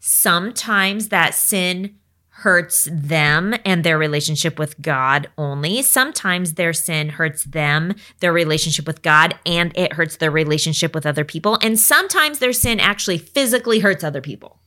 sometimes 0.04 1.10
that 1.10 1.32
sin 1.32 1.94
hurts 2.28 2.88
them 2.90 3.54
and 3.64 3.84
their 3.84 3.96
relationship 3.96 4.58
with 4.58 4.82
God 4.82 5.28
only. 5.38 5.80
Sometimes 5.80 6.54
their 6.54 6.72
sin 6.72 7.10
hurts 7.10 7.44
them, 7.44 7.94
their 8.18 8.32
relationship 8.32 8.84
with 8.84 9.00
God, 9.02 9.38
and 9.46 9.70
it 9.76 9.92
hurts 9.92 10.16
their 10.16 10.32
relationship 10.32 10.92
with 10.92 11.06
other 11.06 11.24
people. 11.24 11.56
And 11.62 11.78
sometimes 11.78 12.40
their 12.40 12.52
sin 12.52 12.80
actually 12.80 13.18
physically 13.18 13.78
hurts 13.78 14.02
other 14.02 14.20
people. 14.20 14.58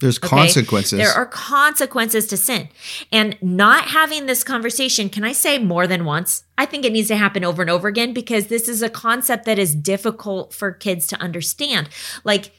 There's 0.00 0.18
Okay? 0.18 0.28
consequences. 0.28 0.98
There 0.98 1.12
are 1.12 1.24
consequences 1.24 2.26
to 2.26 2.36
sin. 2.36 2.68
And 3.10 3.38
not 3.40 3.84
having 3.84 4.26
this 4.26 4.44
conversation, 4.44 5.08
can 5.08 5.24
I 5.24 5.32
say 5.32 5.58
more 5.58 5.86
than 5.86 6.04
once? 6.04 6.44
I 6.58 6.66
think 6.66 6.84
it 6.84 6.92
needs 6.92 7.08
to 7.08 7.16
happen 7.16 7.42
over 7.42 7.62
and 7.62 7.70
over 7.70 7.88
again 7.88 8.12
because 8.12 8.48
this 8.48 8.68
is 8.68 8.82
a 8.82 8.90
concept 8.90 9.46
that 9.46 9.58
is 9.58 9.74
difficult 9.74 10.52
for 10.52 10.72
kids 10.72 11.06
to 11.06 11.20
understand. 11.22 11.88
Like, 12.22 12.52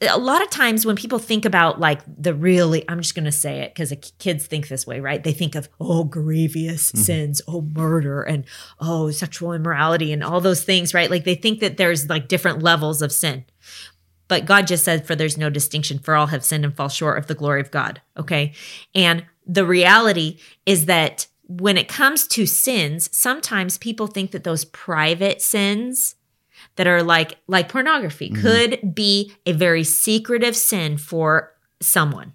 a 0.00 0.18
lot 0.18 0.42
of 0.42 0.48
times 0.48 0.86
when 0.86 0.96
people 0.96 1.18
think 1.18 1.44
about 1.44 1.78
like 1.78 2.00
the 2.06 2.34
really 2.34 2.88
i'm 2.88 3.00
just 3.00 3.14
going 3.14 3.24
to 3.24 3.32
say 3.32 3.60
it 3.60 3.74
because 3.74 3.92
kids 4.18 4.46
think 4.46 4.68
this 4.68 4.86
way 4.86 5.00
right 5.00 5.24
they 5.24 5.32
think 5.32 5.54
of 5.54 5.68
oh 5.80 6.04
grievous 6.04 6.90
mm-hmm. 6.90 7.02
sins 7.02 7.42
oh 7.46 7.60
murder 7.60 8.22
and 8.22 8.44
oh 8.80 9.10
sexual 9.10 9.52
immorality 9.52 10.12
and 10.12 10.24
all 10.24 10.40
those 10.40 10.64
things 10.64 10.94
right 10.94 11.10
like 11.10 11.24
they 11.24 11.34
think 11.34 11.60
that 11.60 11.76
there's 11.76 12.08
like 12.08 12.28
different 12.28 12.62
levels 12.62 13.02
of 13.02 13.12
sin 13.12 13.44
but 14.28 14.46
God 14.46 14.66
just 14.66 14.84
said, 14.84 15.06
for 15.06 15.14
there's 15.14 15.36
no 15.36 15.50
distinction, 15.50 15.98
for 15.98 16.14
all 16.14 16.28
have 16.28 16.44
sinned 16.44 16.64
and 16.64 16.74
fall 16.74 16.88
short 16.88 17.18
of 17.18 17.26
the 17.26 17.34
glory 17.34 17.60
of 17.60 17.70
God. 17.70 18.00
Okay. 18.16 18.52
And 18.94 19.26
the 19.46 19.66
reality 19.66 20.38
is 20.64 20.86
that 20.86 21.26
when 21.46 21.76
it 21.76 21.88
comes 21.88 22.26
to 22.28 22.46
sins, 22.46 23.14
sometimes 23.16 23.76
people 23.76 24.06
think 24.06 24.30
that 24.30 24.44
those 24.44 24.64
private 24.64 25.42
sins 25.42 26.14
that 26.76 26.86
are 26.86 27.02
like 27.02 27.38
like 27.46 27.68
pornography 27.68 28.30
mm-hmm. 28.30 28.42
could 28.42 28.94
be 28.94 29.32
a 29.46 29.52
very 29.52 29.84
secretive 29.84 30.56
sin 30.56 30.96
for 30.96 31.52
someone. 31.80 32.32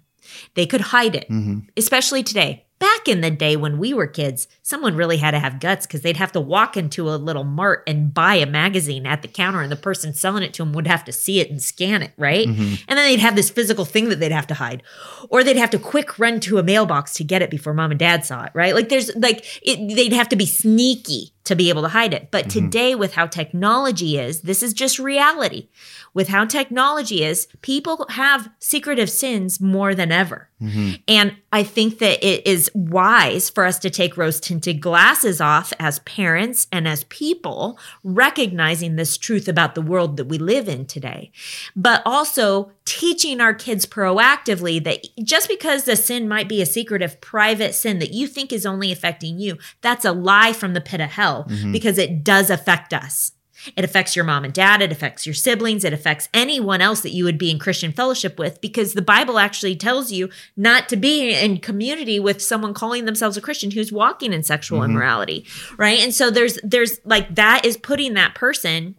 They 0.54 0.66
could 0.66 0.80
hide 0.80 1.14
it, 1.14 1.28
mm-hmm. 1.28 1.60
especially 1.76 2.22
today. 2.22 2.66
Back 2.78 3.08
in 3.08 3.20
the 3.20 3.30
day 3.30 3.56
when 3.56 3.76
we 3.76 3.92
were 3.92 4.06
kids, 4.06 4.48
someone 4.62 4.96
really 4.96 5.18
had 5.18 5.32
to 5.32 5.38
have 5.38 5.60
guts 5.60 5.86
because 5.86 6.00
they'd 6.00 6.16
have 6.16 6.32
to 6.32 6.40
walk 6.40 6.78
into 6.78 7.10
a 7.10 7.16
little 7.16 7.44
mart 7.44 7.82
and 7.86 8.14
buy 8.14 8.36
a 8.36 8.46
magazine 8.46 9.04
at 9.04 9.20
the 9.20 9.28
counter, 9.28 9.60
and 9.60 9.70
the 9.70 9.76
person 9.76 10.14
selling 10.14 10.42
it 10.42 10.54
to 10.54 10.62
them 10.64 10.72
would 10.72 10.86
have 10.86 11.04
to 11.04 11.12
see 11.12 11.40
it 11.40 11.50
and 11.50 11.62
scan 11.62 12.00
it, 12.00 12.12
right? 12.16 12.48
Mm-hmm. 12.48 12.76
And 12.88 12.98
then 12.98 13.06
they'd 13.06 13.20
have 13.20 13.36
this 13.36 13.50
physical 13.50 13.84
thing 13.84 14.08
that 14.08 14.18
they'd 14.18 14.32
have 14.32 14.46
to 14.46 14.54
hide, 14.54 14.82
or 15.28 15.44
they'd 15.44 15.58
have 15.58 15.68
to 15.70 15.78
quick 15.78 16.18
run 16.18 16.40
to 16.40 16.56
a 16.56 16.62
mailbox 16.62 17.12
to 17.14 17.24
get 17.24 17.42
it 17.42 17.50
before 17.50 17.74
mom 17.74 17.90
and 17.90 18.00
dad 18.00 18.24
saw 18.24 18.44
it, 18.44 18.52
right? 18.54 18.74
Like 18.74 18.88
there's 18.88 19.14
like 19.14 19.44
it, 19.60 19.94
they'd 19.94 20.14
have 20.14 20.30
to 20.30 20.36
be 20.36 20.46
sneaky 20.46 21.34
to 21.50 21.56
be 21.56 21.68
able 21.68 21.82
to 21.82 21.88
hide 21.88 22.14
it. 22.14 22.30
But 22.30 22.46
mm-hmm. 22.46 22.66
today, 22.66 22.94
with 22.94 23.14
how 23.14 23.26
technology 23.26 24.16
is, 24.16 24.42
this 24.42 24.62
is 24.62 24.72
just 24.72 25.00
reality. 25.00 25.68
With 26.14 26.28
how 26.28 26.44
technology 26.44 27.24
is, 27.24 27.48
people 27.60 28.06
have 28.10 28.48
secretive 28.60 29.10
sins 29.10 29.60
more 29.60 29.92
than 29.94 30.12
ever. 30.12 30.48
Mm-hmm. 30.62 31.02
And 31.08 31.36
I 31.52 31.64
think 31.64 31.98
that 31.98 32.24
it 32.24 32.46
is 32.46 32.70
wise 32.74 33.50
for 33.50 33.64
us 33.64 33.80
to 33.80 33.90
take 33.90 34.16
rose 34.16 34.38
tinted 34.38 34.80
glasses 34.80 35.40
off 35.40 35.72
as 35.80 35.98
parents 36.00 36.68
and 36.70 36.86
as 36.86 37.04
people, 37.04 37.78
recognizing 38.04 38.94
this 38.94 39.16
truth 39.16 39.48
about 39.48 39.74
the 39.74 39.82
world 39.82 40.16
that 40.18 40.26
we 40.26 40.38
live 40.38 40.68
in 40.68 40.86
today, 40.86 41.32
but 41.74 42.00
also 42.06 42.70
teaching 42.90 43.40
our 43.40 43.54
kids 43.54 43.86
proactively 43.86 44.82
that 44.82 45.06
just 45.22 45.48
because 45.48 45.84
the 45.84 45.94
sin 45.94 46.26
might 46.26 46.48
be 46.48 46.60
a 46.60 46.66
secretive 46.66 47.20
private 47.20 47.72
sin 47.72 48.00
that 48.00 48.12
you 48.12 48.26
think 48.26 48.52
is 48.52 48.66
only 48.66 48.90
affecting 48.90 49.38
you, 49.38 49.56
that's 49.80 50.04
a 50.04 50.10
lie 50.10 50.52
from 50.52 50.74
the 50.74 50.80
pit 50.80 51.00
of 51.00 51.08
hell 51.08 51.44
mm-hmm. 51.48 51.70
because 51.70 51.98
it 51.98 52.24
does 52.24 52.50
affect 52.50 52.92
us. 52.92 53.30
It 53.76 53.84
affects 53.84 54.16
your 54.16 54.24
mom 54.24 54.44
and 54.44 54.52
dad. 54.52 54.82
It 54.82 54.90
affects 54.90 55.24
your 55.24 55.34
siblings. 55.34 55.84
It 55.84 55.92
affects 55.92 56.28
anyone 56.34 56.80
else 56.80 57.02
that 57.02 57.10
you 57.12 57.22
would 57.24 57.38
be 57.38 57.50
in 57.50 57.60
Christian 57.60 57.92
fellowship 57.92 58.40
with 58.40 58.60
because 58.60 58.94
the 58.94 59.02
Bible 59.02 59.38
actually 59.38 59.76
tells 59.76 60.10
you 60.10 60.28
not 60.56 60.88
to 60.88 60.96
be 60.96 61.32
in 61.32 61.58
community 61.58 62.18
with 62.18 62.42
someone 62.42 62.74
calling 62.74 63.04
themselves 63.04 63.36
a 63.36 63.40
Christian 63.40 63.70
who's 63.70 63.92
walking 63.92 64.32
in 64.32 64.42
sexual 64.42 64.80
mm-hmm. 64.80 64.90
immorality, 64.90 65.46
right? 65.76 66.00
And 66.00 66.12
so 66.12 66.28
there's 66.30 66.58
there's 66.64 66.98
like 67.04 67.36
that 67.36 67.64
is 67.64 67.76
putting 67.76 68.14
that 68.14 68.34
person 68.34 68.96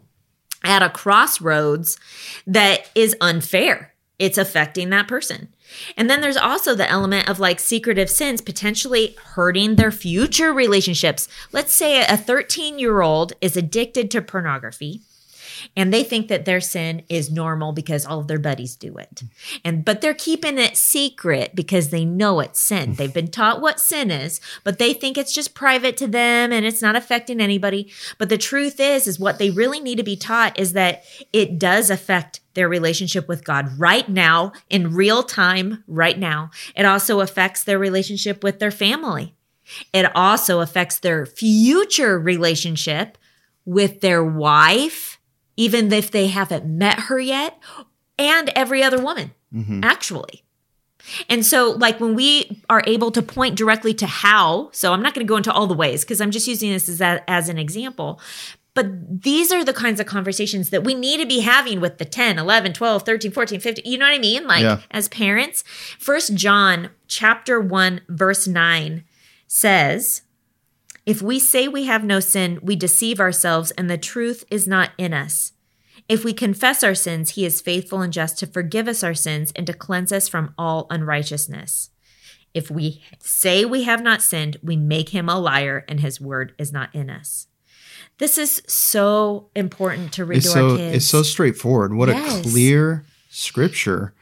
at 0.64 0.82
a 0.82 0.90
crossroads 0.90 1.98
that 2.46 2.90
is 2.94 3.16
unfair. 3.20 3.92
It's 4.18 4.38
affecting 4.38 4.90
that 4.90 5.08
person. 5.08 5.48
And 5.96 6.08
then 6.08 6.20
there's 6.20 6.36
also 6.36 6.74
the 6.74 6.88
element 6.88 7.28
of 7.28 7.40
like 7.40 7.58
secretive 7.58 8.10
sins 8.10 8.40
potentially 8.40 9.16
hurting 9.34 9.76
their 9.76 9.90
future 9.90 10.52
relationships. 10.52 11.28
Let's 11.50 11.72
say 11.72 12.04
a 12.04 12.16
13 12.16 12.78
year 12.78 13.00
old 13.00 13.32
is 13.40 13.56
addicted 13.56 14.10
to 14.10 14.22
pornography 14.22 15.02
and 15.76 15.92
they 15.92 16.04
think 16.04 16.28
that 16.28 16.44
their 16.44 16.60
sin 16.60 17.02
is 17.08 17.30
normal 17.30 17.72
because 17.72 18.06
all 18.06 18.20
of 18.20 18.28
their 18.28 18.38
buddies 18.38 18.76
do 18.76 18.96
it. 18.96 19.22
And 19.64 19.84
but 19.84 20.00
they're 20.00 20.14
keeping 20.14 20.58
it 20.58 20.76
secret 20.76 21.54
because 21.54 21.90
they 21.90 22.04
know 22.04 22.40
it's 22.40 22.60
sin. 22.60 22.92
Mm. 22.92 22.96
They've 22.96 23.14
been 23.14 23.30
taught 23.30 23.60
what 23.60 23.80
sin 23.80 24.10
is, 24.10 24.40
but 24.64 24.78
they 24.78 24.92
think 24.92 25.16
it's 25.16 25.32
just 25.32 25.54
private 25.54 25.96
to 25.98 26.06
them 26.06 26.52
and 26.52 26.64
it's 26.64 26.82
not 26.82 26.96
affecting 26.96 27.40
anybody. 27.40 27.90
But 28.18 28.28
the 28.28 28.38
truth 28.38 28.80
is 28.80 29.06
is 29.06 29.18
what 29.18 29.38
they 29.38 29.50
really 29.50 29.80
need 29.80 29.96
to 29.96 30.02
be 30.02 30.16
taught 30.16 30.58
is 30.58 30.72
that 30.72 31.04
it 31.32 31.58
does 31.58 31.90
affect 31.90 32.40
their 32.54 32.68
relationship 32.68 33.28
with 33.28 33.44
God 33.44 33.78
right 33.78 34.08
now 34.08 34.52
in 34.68 34.94
real 34.94 35.22
time 35.22 35.84
right 35.86 36.18
now. 36.18 36.50
It 36.76 36.84
also 36.84 37.20
affects 37.20 37.64
their 37.64 37.78
relationship 37.78 38.44
with 38.44 38.58
their 38.58 38.70
family. 38.70 39.34
It 39.92 40.14
also 40.14 40.60
affects 40.60 40.98
their 40.98 41.24
future 41.24 42.18
relationship 42.18 43.16
with 43.64 44.00
their 44.00 44.24
wife, 44.24 45.18
even 45.56 45.92
if 45.92 46.10
they 46.10 46.28
haven't 46.28 46.64
met 46.66 47.00
her 47.00 47.20
yet, 47.20 47.58
and 48.18 48.50
every 48.50 48.82
other 48.82 49.00
woman, 49.02 49.32
mm-hmm. 49.54 49.82
actually. 49.82 50.44
And 51.28 51.44
so, 51.44 51.72
like, 51.72 51.98
when 52.00 52.14
we 52.14 52.62
are 52.70 52.82
able 52.86 53.10
to 53.10 53.22
point 53.22 53.56
directly 53.56 53.92
to 53.94 54.06
how, 54.06 54.70
so 54.72 54.92
I'm 54.92 55.02
not 55.02 55.14
going 55.14 55.26
to 55.26 55.28
go 55.28 55.36
into 55.36 55.52
all 55.52 55.66
the 55.66 55.74
ways 55.74 56.04
because 56.04 56.20
I'm 56.20 56.30
just 56.30 56.46
using 56.46 56.70
this 56.70 56.88
as, 56.88 57.00
a, 57.00 57.28
as 57.28 57.48
an 57.48 57.58
example. 57.58 58.20
But 58.74 59.22
these 59.22 59.52
are 59.52 59.64
the 59.64 59.74
kinds 59.74 60.00
of 60.00 60.06
conversations 60.06 60.70
that 60.70 60.84
we 60.84 60.94
need 60.94 61.20
to 61.20 61.26
be 61.26 61.40
having 61.40 61.80
with 61.80 61.98
the 61.98 62.04
10, 62.04 62.38
11, 62.38 62.72
12, 62.72 63.02
13, 63.02 63.30
14, 63.30 63.60
15. 63.60 63.84
You 63.84 63.98
know 63.98 64.06
what 64.06 64.14
I 64.14 64.18
mean? 64.18 64.46
Like, 64.46 64.62
Yeah. 64.62 64.80
as 64.90 65.08
parents. 65.08 65.62
First 65.98 66.34
John 66.34 66.90
chapter 67.06 67.60
1, 67.60 68.02
verse 68.08 68.46
9 68.46 69.04
says, 69.46 70.21
if 71.04 71.20
we 71.20 71.38
say 71.38 71.66
we 71.68 71.84
have 71.84 72.04
no 72.04 72.20
sin, 72.20 72.58
we 72.62 72.76
deceive 72.76 73.20
ourselves 73.20 73.70
and 73.72 73.90
the 73.90 73.98
truth 73.98 74.44
is 74.50 74.68
not 74.68 74.90
in 74.98 75.12
us. 75.12 75.52
If 76.08 76.24
we 76.24 76.32
confess 76.32 76.82
our 76.82 76.94
sins, 76.94 77.30
he 77.30 77.44
is 77.44 77.60
faithful 77.60 78.00
and 78.00 78.12
just 78.12 78.38
to 78.38 78.46
forgive 78.46 78.88
us 78.88 79.02
our 79.02 79.14
sins 79.14 79.52
and 79.56 79.66
to 79.66 79.72
cleanse 79.72 80.12
us 80.12 80.28
from 80.28 80.54
all 80.58 80.86
unrighteousness. 80.90 81.90
If 82.54 82.70
we 82.70 83.02
say 83.18 83.64
we 83.64 83.84
have 83.84 84.02
not 84.02 84.20
sinned, 84.20 84.58
we 84.62 84.76
make 84.76 85.10
him 85.10 85.28
a 85.28 85.38
liar 85.38 85.84
and 85.88 86.00
his 86.00 86.20
word 86.20 86.54
is 86.58 86.72
not 86.72 86.94
in 86.94 87.08
us. 87.08 87.46
This 88.18 88.36
is 88.36 88.62
so 88.66 89.48
important 89.56 90.12
to 90.14 90.24
read 90.24 90.38
it's 90.38 90.46
to 90.46 90.52
so 90.52 90.70
our 90.72 90.76
kids. 90.76 90.96
it's 90.96 91.06
so 91.06 91.22
straightforward. 91.22 91.94
What 91.94 92.08
Yes. 92.10 92.40
a 92.40 92.42
clear 92.50 93.04
scripture 93.30 94.12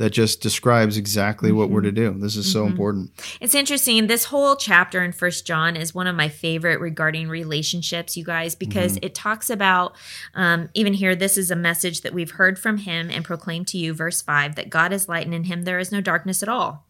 that 0.00 0.10
just 0.10 0.40
describes 0.40 0.96
exactly 0.96 1.52
what 1.52 1.64
Mm-hmm. 1.64 1.74
we're 1.74 1.80
to 1.82 1.92
do. 1.92 2.14
This 2.14 2.34
is 2.34 2.50
so 2.50 2.64
important. 2.64 3.10
It's 3.38 3.54
interesting. 3.54 4.06
This 4.06 4.24
whole 4.24 4.56
chapter 4.56 5.04
in 5.04 5.12
First 5.12 5.46
John 5.46 5.76
is 5.76 5.94
one 5.94 6.06
of 6.06 6.16
my 6.16 6.30
favorite 6.30 6.80
regarding 6.80 7.28
relationships, 7.28 8.16
you 8.16 8.24
guys, 8.24 8.54
because 8.54 8.98
it 9.02 9.14
talks 9.14 9.50
about 9.50 9.94
um, 10.34 10.70
even 10.72 10.94
here. 10.94 11.14
This 11.14 11.36
is 11.36 11.50
a 11.50 11.56
message 11.56 12.00
that 12.00 12.14
we've 12.14 12.30
heard 12.30 12.58
from 12.58 12.78
him 12.78 13.10
and 13.10 13.26
proclaimed 13.26 13.68
to 13.68 13.78
you, 13.78 13.92
verse 13.92 14.22
five, 14.22 14.54
that 14.54 14.70
God 14.70 14.94
is 14.94 15.06
light 15.06 15.26
and 15.26 15.34
in 15.34 15.44
Him 15.44 15.64
there 15.64 15.78
is 15.78 15.92
no 15.92 16.00
darkness 16.00 16.42
at 16.42 16.48
all. 16.48 16.86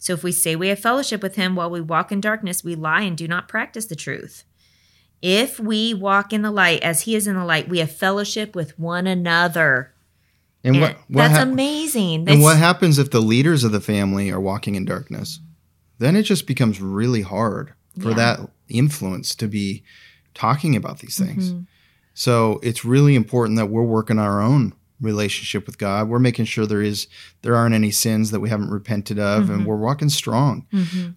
So 0.00 0.12
if 0.12 0.24
we 0.24 0.32
say 0.32 0.56
we 0.56 0.66
have 0.68 0.80
fellowship 0.80 1.22
with 1.22 1.36
Him 1.36 1.54
while 1.54 1.70
we 1.70 1.80
walk 1.80 2.10
in 2.10 2.20
darkness, 2.20 2.64
we 2.64 2.74
lie 2.74 3.02
and 3.02 3.16
do 3.16 3.28
not 3.28 3.46
practice 3.46 3.86
the 3.86 3.94
truth. 3.94 4.42
If 5.22 5.60
we 5.60 5.94
walk 5.94 6.32
in 6.32 6.42
the 6.42 6.50
light 6.50 6.82
as 6.82 7.02
He 7.02 7.14
is 7.14 7.28
in 7.28 7.36
the 7.36 7.44
light, 7.44 7.68
we 7.68 7.78
have 7.78 7.92
fellowship 7.92 8.56
with 8.56 8.76
one 8.80 9.06
another. 9.06 9.92
And 10.64 10.80
what, 10.80 10.96
what 11.08 11.22
that's 11.28 11.34
hap- 11.38 11.48
amazing. 11.48 12.28
And 12.28 12.42
what 12.42 12.56
happens 12.58 12.98
if 12.98 13.10
the 13.10 13.20
leaders 13.20 13.64
of 13.64 13.72
the 13.72 13.80
family 13.80 14.30
are 14.30 14.40
walking 14.40 14.74
in 14.74 14.84
darkness? 14.84 15.40
Then 15.98 16.16
it 16.16 16.22
just 16.22 16.46
becomes 16.46 16.80
really 16.80 17.22
hard 17.22 17.72
for 18.00 18.10
Yeah. 18.10 18.16
that 18.16 18.40
influence 18.68 19.34
to 19.36 19.46
be 19.48 19.82
talking 20.34 20.76
about 20.76 20.98
these 21.00 21.18
things. 21.18 21.52
Mm-hmm. 21.52 21.62
So 22.14 22.60
it's 22.62 22.84
really 22.84 23.14
important 23.14 23.56
that 23.58 23.66
we're 23.66 23.82
working 23.84 24.18
our 24.18 24.40
own 24.40 24.72
relationship 25.00 25.64
with 25.66 25.78
God. 25.78 26.08
We're 26.08 26.18
making 26.18 26.46
sure 26.46 26.66
there 26.66 26.82
is 26.82 27.06
there 27.42 27.54
aren't 27.54 27.74
any 27.74 27.92
sins 27.92 28.32
that 28.32 28.40
we 28.40 28.48
haven't 28.48 28.70
repented 28.70 29.18
of 29.20 29.44
Mm-hmm. 29.44 29.52
and 29.52 29.66
we're 29.66 29.76
walking 29.76 30.08
strong. 30.08 30.66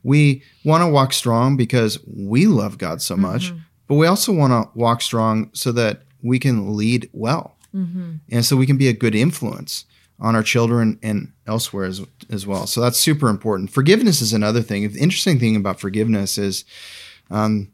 We 0.04 0.44
want 0.64 0.84
to 0.84 0.88
walk 0.88 1.14
strong 1.14 1.58
because 1.58 2.00
we 2.06 2.46
love 2.46 2.78
God 2.78 3.02
so 3.02 3.18
much, 3.18 3.50
Mm-hmm. 3.50 3.58
but 3.88 3.96
we 3.96 4.06
also 4.08 4.32
want 4.34 4.52
to 4.54 4.70
walk 4.80 5.02
strong 5.02 5.50
so 5.54 5.72
that 5.72 6.04
we 6.22 6.38
can 6.38 6.76
lead 6.78 7.10
well. 7.12 7.58
Mm-hmm. 7.76 8.16
And 8.32 8.46
so 8.46 8.56
we 8.56 8.66
can 8.66 8.78
be 8.78 8.88
a 8.88 8.94
good 8.94 9.16
influence 9.16 9.86
on 10.20 10.36
our 10.36 10.44
children 10.44 11.00
and 11.02 11.34
elsewhere 11.48 11.86
as, 11.86 12.06
as 12.30 12.46
well. 12.46 12.68
So 12.68 12.80
that's 12.80 13.00
super 13.00 13.28
important. 13.28 13.72
Forgiveness 13.72 14.22
is 14.22 14.34
another 14.34 14.62
thing. 14.62 14.88
The 14.90 15.00
interesting 15.00 15.40
thing 15.40 15.56
about 15.56 15.80
forgiveness 15.80 16.38
is 16.38 16.64
um, 17.32 17.72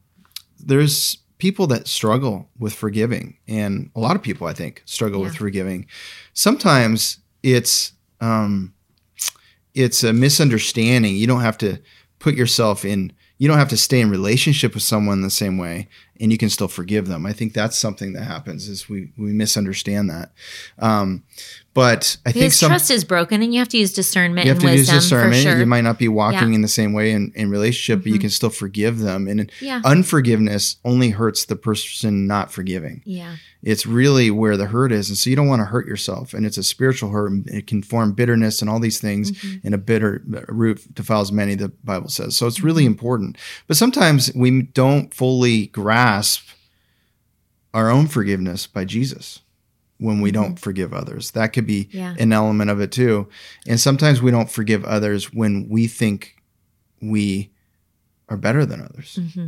there's 0.58 1.18
people 1.39 1.68
that 1.68 1.88
struggle 1.88 2.50
with 2.58 2.74
forgiving, 2.74 3.38
and 3.48 3.91
a 3.95 4.00
lot 4.00 4.16
of 4.16 4.24
people, 4.24 4.48
I 4.48 4.54
think, 4.54 4.82
struggle 4.86 5.22
with 5.22 5.36
forgiving. 5.36 5.88
Sometimes 6.34 7.18
it's 7.43 7.91
um, 8.22 8.74
it's 9.74 10.04
a 10.04 10.14
misunderstanding. 10.14 11.16
You 11.16 11.28
don't 11.28 11.41
have 11.41 11.58
to 11.60 11.80
put 12.20 12.36
yourself 12.36 12.86
in 12.86 13.12
you 13.38 13.48
don't 13.48 13.60
have 13.60 13.70
to 13.70 13.78
stay 13.78 14.02
in 14.02 14.10
relationship 14.10 14.74
with 14.74 14.84
someone 14.84 15.22
the 15.22 15.30
same 15.30 15.58
way 15.58 15.88
and 16.20 16.32
you 16.32 16.38
can 16.38 16.49
still 16.49 16.68
forgive 16.68 17.07
them. 17.07 17.26
I 17.26 17.34
think 17.34 17.53
that's 17.53 17.78
something 17.78 18.13
that 18.13 18.24
happens 18.24 18.68
is 18.68 18.89
we 18.89 19.11
we 19.18 19.34
misunderstand 19.34 20.09
that. 20.09 20.32
Um, 20.80 21.24
but 21.74 22.18
I 22.26 22.32
think 22.32 22.53
some 22.53 22.70
trust 22.72 22.89
is 22.89 23.03
broken 23.03 23.43
and 23.43 23.53
you 23.53 23.59
have 23.59 23.70
to 23.70 23.78
use 23.78 23.93
discernment 23.93 24.45
you 24.47 24.51
have 24.53 24.61
to 24.63 24.76
use 24.76 24.89
discernment. 24.89 25.43
sure. 25.43 25.59
You 25.59 25.68
might 25.68 25.82
not 25.84 25.99
be 25.99 26.07
walking 26.07 26.38
Yeah. 26.39 26.43
Mm-hmm. 26.45 26.53
in 26.53 26.61
the 26.63 26.68
same 26.68 26.93
way 26.93 27.11
in, 27.11 27.32
in 27.36 27.51
relationship, 27.51 28.03
but 28.03 28.11
you 28.11 28.18
can 28.18 28.32
still 28.32 28.49
forgive 28.49 28.97
them. 28.97 29.28
And 29.28 29.51
Yeah. 29.61 29.82
unforgiveness 29.86 30.78
only 30.84 31.11
hurts 31.11 31.45
the 31.45 31.55
person 31.55 32.26
not 32.26 32.51
forgiving. 32.51 33.01
yeah. 33.05 33.36
It's 33.63 33.86
really 33.88 34.30
where 34.32 34.55
the 34.55 34.68
hurt 34.68 34.91
is. 34.91 35.09
And 35.09 35.18
so 35.18 35.30
you 35.32 35.36
don't 35.36 35.47
want 35.47 35.61
to 35.61 35.65
hurt 35.65 35.88
yourself. 35.88 36.34
And 36.34 36.45
it's 36.45 36.57
a 36.59 36.63
spiritual 36.63 37.09
hurt. 37.09 37.32
and 37.32 37.47
It 37.49 37.65
can 37.68 37.82
form 37.82 38.13
bitterness 38.13 38.61
and 38.61 38.70
all 38.70 38.80
these 38.80 38.99
things. 38.99 39.32
Mm-hmm. 39.32 39.65
And 39.65 39.76
a 39.76 39.78
bitter 39.80 40.22
root 40.47 40.93
defiles 40.93 41.32
many, 41.32 41.55
the 41.55 41.70
Bible 41.84 42.07
says. 42.09 42.38
So 42.38 42.45
it's 42.47 42.61
really 42.61 42.86
important. 42.86 43.36
But 43.68 43.76
sometimes 43.76 44.32
we 44.36 44.61
don't 44.61 45.11
fully 45.13 45.68
grasp 45.68 46.07
our 47.74 47.89
own 47.89 48.08
forgiveness 48.08 48.66
by 48.68 48.86
Jesus 48.86 49.41
when 49.99 50.22
we 50.22 50.32
don't 50.32 50.60
forgive 50.60 50.93
others. 50.93 51.32
That 51.32 51.53
could 51.53 51.66
be 51.68 51.86
Mm-hmm. 51.86 51.97
Yeah. 51.97 52.16
an 52.20 52.32
element 52.34 52.70
of 52.70 52.80
it 52.82 52.91
too. 52.91 53.28
And 53.68 53.80
sometimes 53.80 54.22
we 54.22 54.32
don't 54.32 54.49
forgive 54.49 54.84
others 54.86 55.34
when 55.34 55.68
we 55.70 55.88
think 55.88 56.36
we 57.01 57.51
are 58.30 58.38
better 58.38 58.66
than 58.66 58.82
others. 58.82 59.18
Mm-hmm. 59.20 59.45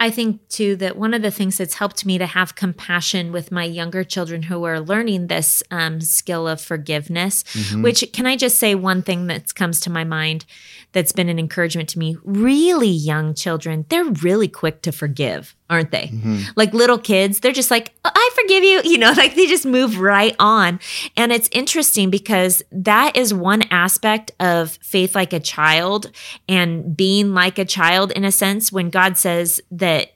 I 0.00 0.10
think 0.10 0.48
too 0.48 0.76
that 0.76 0.96
one 0.96 1.12
of 1.12 1.20
the 1.20 1.30
things 1.30 1.58
that's 1.58 1.74
helped 1.74 2.06
me 2.06 2.16
to 2.16 2.24
have 2.24 2.54
compassion 2.54 3.32
with 3.32 3.52
my 3.52 3.64
younger 3.64 4.02
children 4.02 4.44
who 4.44 4.64
are 4.64 4.80
learning 4.80 5.26
this 5.26 5.62
um, 5.70 6.00
skill 6.00 6.48
of 6.48 6.60
forgiveness, 6.60 7.44
which 7.74 8.02
can 8.14 8.24
I 8.26 8.36
just 8.36 8.58
say 8.58 8.74
one 8.74 9.02
thing 9.02 9.26
that 9.26 9.54
comes 9.54 9.80
to 9.80 9.90
my 9.90 10.04
mind 10.04 10.46
that's 10.92 11.12
been 11.12 11.28
an 11.28 11.38
encouragement 11.38 11.88
to 11.90 11.98
me? 11.98 12.16
Really 12.24 12.88
young 12.88 13.34
children, 13.34 13.84
they're 13.88 14.04
really 14.04 14.48
quick 14.48 14.82
to 14.82 14.92
forgive, 14.92 15.54
aren't 15.68 15.90
they? 15.90 16.08
Mm-hmm. 16.08 16.38
Like 16.56 16.72
little 16.72 16.98
kids, 16.98 17.40
they're 17.40 17.52
just 17.52 17.70
like, 17.70 17.94
"Oh, 18.04 18.10
I 18.14 18.30
forgive 18.34 18.64
you, 18.64 18.82
you 18.90 18.98
know, 18.98 19.12
like 19.12 19.34
they 19.34 19.46
just 19.46 19.66
move 19.66 19.98
right 19.98 20.34
on. 20.38 20.80
And 21.16 21.32
it's 21.32 21.48
interesting 21.52 22.10
because 22.10 22.62
that 22.72 23.16
is 23.16 23.32
one 23.32 23.62
aspect 23.70 24.32
of 24.40 24.72
faith 24.82 25.14
like 25.14 25.32
a 25.32 25.40
child 25.40 26.10
and 26.48 26.96
being 26.96 27.34
like 27.34 27.58
a 27.58 27.64
child 27.64 28.12
in 28.12 28.24
a 28.24 28.32
sense 28.32 28.72
when 28.72 28.90
God 28.90 29.16
says 29.16 29.60
that 29.70 30.12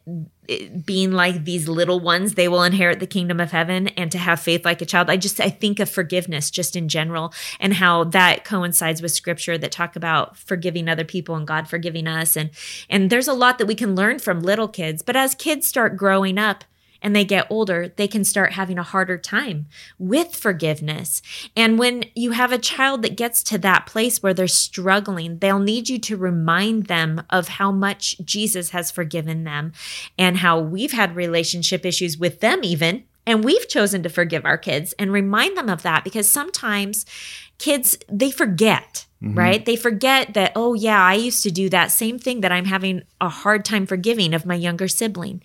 being 0.85 1.13
like 1.13 1.45
these 1.45 1.69
little 1.69 2.01
ones 2.01 2.35
they 2.35 2.49
will 2.49 2.65
inherit 2.65 2.99
the 2.99 3.07
kingdom 3.07 3.39
of 3.39 3.53
heaven 3.53 3.89
and 3.89 4.11
to 4.11 4.19
have 4.19 4.41
faith 4.41 4.65
like 4.65 4.83
a 4.83 4.87
child. 4.87 5.09
I 5.09 5.17
just 5.17 5.41
i 5.41 5.49
think 5.49 5.79
of 5.79 5.89
forgiveness 5.89 6.51
just 6.51 6.75
in 6.75 6.89
general 6.89 7.33
and 7.61 7.75
how 7.75 8.05
that 8.05 8.45
coincides 8.45 9.01
with 9.01 9.13
scripture 9.13 9.57
that 9.57 9.71
talk 9.71 9.95
about 9.95 10.37
forgiving 10.37 10.89
other 10.89 11.05
people 11.05 11.37
and 11.37 11.47
god 11.47 11.69
forgiving 11.69 12.07
us. 12.07 12.37
And 12.37 12.51
and 12.91 13.09
there's 13.09 13.29
a 13.29 13.33
lot 13.33 13.59
that 13.59 13.67
we 13.67 13.75
can 13.75 13.95
learn 13.95 14.19
from 14.19 14.43
little 14.43 14.69
kids 14.69 15.03
but 15.03 15.17
as 15.17 15.35
kids 15.35 15.67
start 15.67 15.97
growing 15.97 16.39
up 16.39 16.65
and 17.03 17.15
they 17.15 17.25
get 17.25 17.47
older, 17.51 17.93
they 17.97 18.09
can 18.09 18.25
start 18.25 18.53
having 18.53 18.79
a 18.79 18.83
harder 18.83 19.19
time 19.19 19.67
with 19.99 20.35
forgiveness. 20.35 21.21
And 21.57 21.79
when 21.79 22.05
you 22.15 22.33
have 22.33 22.53
a 22.53 22.59
child 22.59 23.03
that 23.03 23.17
gets 23.17 23.43
to 23.45 23.59
that 23.59 23.87
place 23.87 24.23
where 24.23 24.35
they're 24.35 24.49
struggling, 24.49 25.39
they'll 25.39 25.59
need 25.59 25.89
you 25.89 25.99
to 26.01 26.17
remind 26.17 26.87
them 26.87 27.23
of 27.31 27.49
how 27.49 27.73
much 27.73 28.17
Jesus 28.25 28.71
has 28.71 28.91
forgiven 28.91 29.45
them 29.45 29.73
and 30.19 30.39
how 30.39 30.61
we've 30.61 30.93
had 30.93 31.17
relationship 31.17 31.85
issues 31.85 32.17
with 32.17 32.41
them, 32.41 32.61
even. 32.63 33.05
And 33.27 33.45
we've 33.45 33.69
chosen 33.69 34.03
to 34.03 34.09
forgive 34.09 34.45
our 34.45 34.59
kids 34.59 34.95
and 34.99 35.13
remind 35.13 35.57
them 35.57 35.69
of 35.69 35.83
that 35.83 36.03
because 36.03 36.29
sometimes 36.29 37.07
kids, 37.63 37.97
they 38.09 38.31
forget. 38.31 39.07
Mm-hmm. 39.23 39.39
Right? 39.39 39.65
They 39.65 39.77
forget 39.77 40.35
that, 40.35 40.51
oh, 40.57 40.75
yeah, 40.75 41.01
I 41.01 41.15
used 41.15 41.45
to 41.45 41.53
do 41.53 41.69
that 41.69 41.93
same 41.93 42.19
thing 42.19 42.41
that 42.41 42.51
I'm 42.51 42.65
having 42.65 43.03
a 43.21 43.29
hard 43.29 43.65
time 43.65 43.87
forgiving 43.87 44.35
of 44.35 44.45
my 44.45 44.57
younger 44.57 44.89
sibling. 44.89 45.43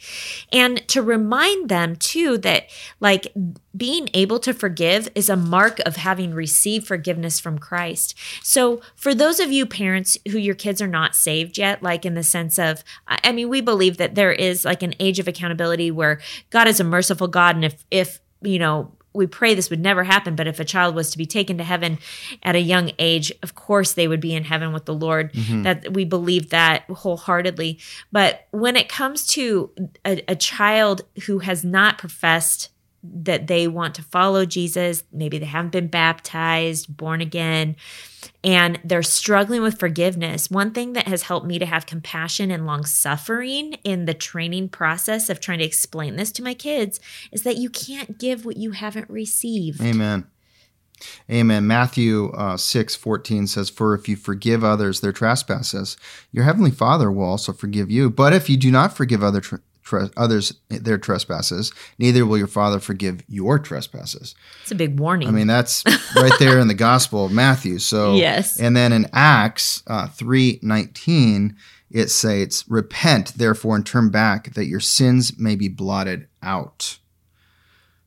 And 0.51 0.87
to 0.87 1.03
remind 1.03 1.69
them, 1.69 1.95
too, 1.95 2.39
that 2.39 2.71
like 2.99 3.31
being 3.75 4.09
able 4.15 4.39
to 4.39 4.53
forgive 4.55 5.09
is 5.13 5.29
a 5.29 5.35
mark 5.35 5.77
of 5.85 5.97
having 5.97 6.33
received 6.33 6.87
forgiveness 6.87 7.39
from 7.39 7.59
Christ. 7.59 8.17
So, 8.41 8.81
for 8.95 9.13
those 9.13 9.39
of 9.39 9.51
you 9.51 9.67
parents 9.67 10.17
who 10.31 10.39
your 10.39 10.55
kids 10.55 10.81
are 10.81 10.87
not 10.87 11.13
saved 11.13 11.59
yet, 11.59 11.83
like 11.83 12.03
in 12.03 12.15
the 12.15 12.23
sense 12.23 12.57
of, 12.57 12.83
I 13.07 13.19
I 13.23 13.31
mean, 13.31 13.47
we 13.47 13.61
believe 13.61 13.97
that 13.97 14.15
there 14.15 14.31
is 14.31 14.65
like 14.65 14.81
an 14.81 14.95
age 14.99 15.19
of 15.19 15.27
accountability 15.27 15.91
where 15.91 16.19
God 16.49 16.67
is 16.67 16.79
a 16.79 16.83
merciful 16.83 17.27
God. 17.27 17.55
And 17.55 17.65
if, 17.65 17.85
if, 17.91 18.19
you 18.41 18.57
know, 18.57 18.91
we 19.17 19.27
pray 19.27 19.55
this 19.55 19.69
would 19.69 19.81
never 19.81 20.03
happen, 20.03 20.35
but 20.35 20.47
if 20.47 20.59
a 20.59 20.65
child 20.65 20.95
was 20.95 21.09
to 21.11 21.17
be 21.17 21.25
taken 21.25 21.57
to 21.57 21.63
heaven 21.63 21.97
at 22.43 22.55
a 22.55 22.59
young 22.59 22.91
age, 22.99 23.31
of 23.43 23.55
course 23.55 23.93
they 23.93 24.07
would 24.07 24.21
be 24.21 24.33
in 24.33 24.45
heaven 24.45 24.71
with 24.71 24.85
the 24.85 24.93
Lord. 24.93 25.33
Mm-hmm. 25.33 25.63
That 25.63 25.93
we 25.93 26.05
believe 26.05 26.51
that 26.51 26.83
wholeheartedly. 26.89 27.79
But 28.11 28.47
when 28.51 28.75
it 28.75 28.87
comes 28.87 29.25
to 29.27 29.71
a, 30.05 30.23
a 30.27 30.35
child 30.35 31.01
who 31.25 31.39
has 31.39 31.63
not 31.65 31.97
professed 31.97 32.69
that 33.13 33.47
they 33.47 33.67
want 33.67 33.95
to 33.95 34.03
follow 34.03 34.45
Jesus, 34.45 35.03
maybe 35.11 35.37
they 35.37 35.45
haven't 35.45 35.71
been 35.71 35.87
baptized, 35.87 36.95
born 36.95 37.21
again, 37.21 37.75
and 38.43 38.79
they're 38.83 39.03
struggling 39.03 39.61
with 39.61 39.79
forgiveness. 39.79 40.49
One 40.49 40.71
thing 40.71 40.93
that 40.93 41.07
has 41.07 41.23
helped 41.23 41.45
me 41.45 41.59
to 41.59 41.65
have 41.65 41.85
compassion 41.85 42.51
and 42.51 42.65
long 42.65 42.85
suffering 42.85 43.73
in 43.83 44.05
the 44.05 44.13
training 44.13 44.69
process 44.69 45.29
of 45.29 45.39
trying 45.39 45.59
to 45.59 45.65
explain 45.65 46.15
this 46.15 46.31
to 46.33 46.43
my 46.43 46.53
kids 46.53 46.99
is 47.31 47.43
that 47.43 47.57
you 47.57 47.69
can't 47.69 48.17
give 48.17 48.45
what 48.45 48.57
you 48.57 48.71
haven't 48.71 49.09
received. 49.09 49.81
Amen. 49.81 50.27
Amen. 51.29 51.67
Matthew 51.67 52.31
uh, 52.31 52.57
6 52.57 52.95
14 52.95 53.47
says, 53.47 53.69
For 53.69 53.93
if 53.93 54.09
you 54.09 54.15
forgive 54.15 54.63
others 54.63 54.99
their 54.99 55.11
trespasses, 55.11 55.97
your 56.31 56.43
heavenly 56.43 56.71
Father 56.71 57.11
will 57.11 57.25
also 57.25 57.53
forgive 57.53 57.91
you. 57.91 58.09
But 58.09 58.33
if 58.33 58.49
you 58.49 58.57
do 58.57 58.71
not 58.71 58.95
forgive 58.95 59.23
other 59.23 59.41
tr- 59.41 59.57
tre- 59.87 60.09
others 60.17 60.53
their 60.69 60.97
trespasses, 60.97 61.71
neither 61.97 62.25
will 62.25 62.37
your 62.37 62.47
Father 62.47 62.79
forgive 62.79 63.23
your 63.27 63.57
trespasses. 63.57 64.35
It's 64.61 64.71
a 64.71 64.75
big 64.75 64.99
warning. 64.99 65.27
I 65.27 65.31
mean, 65.31 65.47
that's 65.47 65.83
right 66.15 66.33
there 66.39 66.59
in 66.59 66.67
the 66.67 66.73
Gospel 66.73 67.25
of 67.25 67.31
Matthew. 67.31 67.79
So, 67.79 68.15
Yes. 68.15 68.59
And 68.59 68.75
then 68.75 68.91
in 68.91 69.07
Acts 69.13 69.83
uh, 69.87 70.07
three 70.07 70.59
nineteen, 70.61 71.55
it 71.89 72.09
says, 72.09 72.65
"Repent, 72.67 73.33
therefore, 73.35 73.75
and 73.77 73.85
turn 73.85 74.09
back, 74.09 74.53
that 74.55 74.65
your 74.65 74.81
sins 74.81 75.39
may 75.39 75.55
be 75.55 75.69
blotted 75.69 76.27
out." 76.43 76.99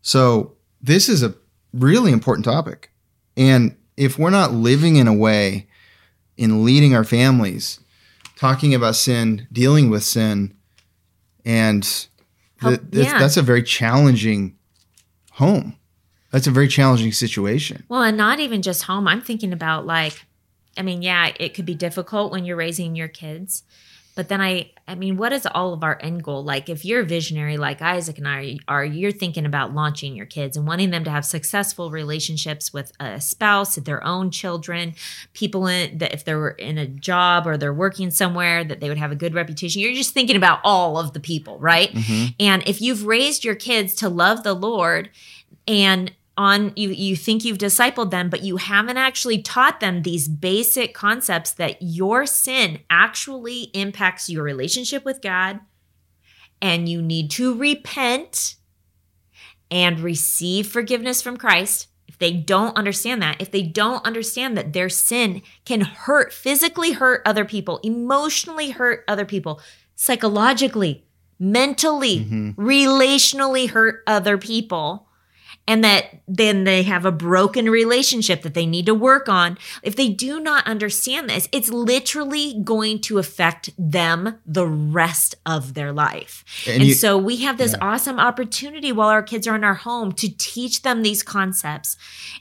So, 0.03 0.57
this 0.83 1.09
is 1.09 1.22
a 1.22 1.35
really 1.72 2.12
important 2.12 2.45
topic, 2.45 2.91
and 3.37 3.76
if 3.97 4.18
we're 4.18 4.31
not 4.31 4.53
living 4.53 4.97
in 4.97 5.07
a 5.07 5.14
way 5.14 5.66
in 6.37 6.64
leading 6.64 6.95
our 6.95 7.05
families, 7.05 7.81
talking 8.37 8.74
about 8.74 8.97
sin, 8.97 9.47
dealing 9.53 9.91
with 9.91 10.03
sin, 10.03 10.55
and 11.45 11.82
th- 11.82 12.09
Help- 12.59 12.91
th- 12.93 13.07
yeah. 13.07 13.18
that's 13.18 13.36
a 13.36 13.43
very 13.43 13.62
challenging 13.62 14.57
home. 15.32 15.76
That's 16.30 16.47
a 16.47 16.51
very 16.51 16.68
challenging 16.68 17.12
situation. 17.12 17.84
Well, 17.88 18.03
and 18.03 18.16
not 18.16 18.38
even 18.41 18.62
just 18.62 18.84
home. 18.84 19.09
I'm 19.09 19.20
thinking 19.20 19.53
about 19.53 19.84
like, 19.86 20.26
I 20.76 20.82
mean, 20.82 21.03
yeah, 21.03 21.32
it 21.41 21.55
could 21.55 21.66
be 21.66 21.74
difficult 21.74 22.30
when 22.30 22.45
you're 22.45 22.57
raising 22.57 22.95
your 22.95 23.09
kids. 23.09 23.64
But 24.14 24.28
then 24.28 24.40
I, 24.40 24.70
I 24.88 24.96
mean, 24.96 25.16
what 25.16 25.32
is 25.32 25.46
all 25.46 25.72
of 25.72 25.84
our 25.84 25.98
end 26.00 26.24
goal? 26.24 26.42
Like, 26.42 26.68
if 26.68 26.84
you're 26.84 27.00
a 27.00 27.04
visionary 27.04 27.56
like 27.56 27.80
Isaac 27.80 28.18
and 28.18 28.26
I 28.26 28.58
are, 28.66 28.84
you're 28.84 29.12
thinking 29.12 29.46
about 29.46 29.72
launching 29.72 30.16
your 30.16 30.26
kids 30.26 30.56
and 30.56 30.66
wanting 30.66 30.90
them 30.90 31.04
to 31.04 31.11
have 31.11 31.24
successful 31.24 31.90
relationships 31.90 32.72
with 32.72 32.92
a 32.98 33.20
spouse, 33.20 33.76
their 33.76 34.04
own 34.04 34.30
children, 34.30 34.94
people 35.32 35.66
in 35.66 35.98
that 35.98 36.12
if 36.12 36.24
they're 36.24 36.48
in 36.48 36.76
a 36.76 36.86
job 36.86 37.46
or 37.46 37.56
they're 37.56 37.72
working 37.72 38.11
somewhere 38.11 38.64
that 38.64 38.80
they 38.80 38.88
would 38.88 38.98
have 38.98 39.12
a 39.12 39.16
good 39.16 39.34
reputation. 39.34 39.80
You're 39.80 39.94
just 39.94 40.12
thinking 40.12 40.36
about 40.36 40.61
all 40.64 40.98
of 40.98 41.12
the 41.12 41.20
people, 41.20 41.58
right? 41.58 41.92
Mm-hmm. 41.92 42.26
And 42.40 42.66
if 42.66 42.80
you've 42.80 43.06
raised 43.06 43.44
your 43.44 43.54
kids 43.54 43.94
to 43.96 44.08
love 44.08 44.42
the 44.42 44.54
Lord 44.54 45.11
and 45.66 46.12
on 46.41 46.72
you 46.74 46.88
you 46.88 47.14
think 47.14 47.45
you've 47.45 47.59
discipled 47.59 48.11
them 48.11 48.30
but 48.30 48.43
you 48.43 48.57
haven't 48.57 48.97
actually 48.97 49.43
taught 49.43 49.78
them 49.78 50.03
these 50.03 50.26
basic 50.26 50.95
concepts 50.95 51.53
that 51.53 51.76
your 51.80 52.24
sin 52.24 52.80
actually 52.88 53.64
impacts 53.74 54.30
your 54.30 54.43
relationship 54.43 55.05
with 55.05 55.20
God 55.20 55.61
and 56.62 56.88
you 56.88 57.03
need 57.03 57.30
to 57.32 57.55
repent 57.55 58.57
and 59.70 60.01
receive 60.01 60.66
forgiveness 60.66 61.20
from 61.20 61.36
Christ. 61.36 61.88
If 62.09 62.18
they 62.18 62.32
don't 62.32 62.74
understand 62.76 63.20
that 63.20 63.38
if 63.38 63.51
they 63.51 63.62
don't 63.62 64.05
understand 64.07 64.57
that 64.57 64.72
their 64.72 64.88
sin 64.88 65.43
can 65.66 65.82
hurt 65.82 66.32
physically 66.32 66.93
hurt 66.93 67.20
other 67.26 67.45
people 67.45 67.80
emotionally 67.82 68.70
hurt 68.70 69.05
other 69.07 69.26
people 69.26 69.61
psychologically 69.95 71.05
mentally 71.38 72.20
mm-hmm. 72.20 72.51
relationally 72.59 73.68
hurt 73.68 74.03
other 74.07 74.38
people 74.38 75.07
and 75.70 75.84
that 75.84 76.02
then 76.26 76.64
they 76.64 76.82
have 76.82 77.04
a 77.06 77.12
broken 77.12 77.64
relationship 77.70 78.42
that 78.42 78.54
they 78.54 78.66
need 78.66 78.86
to 78.86 78.94
work 78.94 79.28
on, 79.28 79.56
if 79.82 79.94
they 79.96 80.08
do 80.08 80.40
not 80.40 80.66
understand 80.66 81.28
this, 81.30 81.48
it's 81.52 81.70
literally 81.70 82.46
going 82.64 83.00
to 83.00 83.18
affect 83.18 83.70
them 83.78 84.20
the 84.58 84.66
rest 84.66 85.34
of 85.46 85.74
their 85.74 85.92
life. 85.92 86.44
And, 86.66 86.74
And 86.80 86.84
you- 86.88 86.94
so 86.94 87.16
we 87.18 87.36
have 87.46 87.56
this 87.58 87.74
awesome 87.80 88.18
opportunity 88.18 88.90
while 88.92 89.08
our 89.08 89.22
kids 89.22 89.46
are 89.46 89.56
in 89.56 89.64
our 89.64 89.74
home 89.90 90.12
to 90.22 90.28
teach 90.36 90.82
them 90.82 91.02
these 91.02 91.22
concepts 91.22 91.96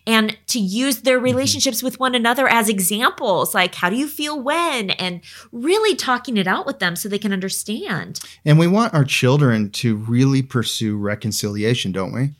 and 0.05 0.37
to 0.47 0.59
use 0.59 0.89
Mm-hmm. 0.97 1.03
their 1.05 1.19
relationships 1.19 1.83
with 1.83 1.99
one 1.99 2.15
another 2.15 2.47
as 2.47 2.67
examples 2.67 3.53
like 3.53 3.75
how 3.75 3.89
do 3.89 3.95
you 3.95 4.07
feel 4.07 4.35
when 4.41 4.89
and 4.91 5.21
really 5.51 5.95
talking 5.95 6.35
it 6.37 6.47
out 6.47 6.65
with 6.65 6.79
them 6.79 6.95
so 6.95 7.07
they 7.07 7.19
can 7.19 7.31
understand. 7.33 8.19
And 8.43 8.57
we 8.57 8.67
want 8.67 8.93
our 8.93 9.03
children 9.05 9.69
to 9.81 9.95
really 9.95 10.41
pursue 10.41 10.97
reconciliation, 10.97 11.91
don't 11.91 12.13
we? 12.13 12.31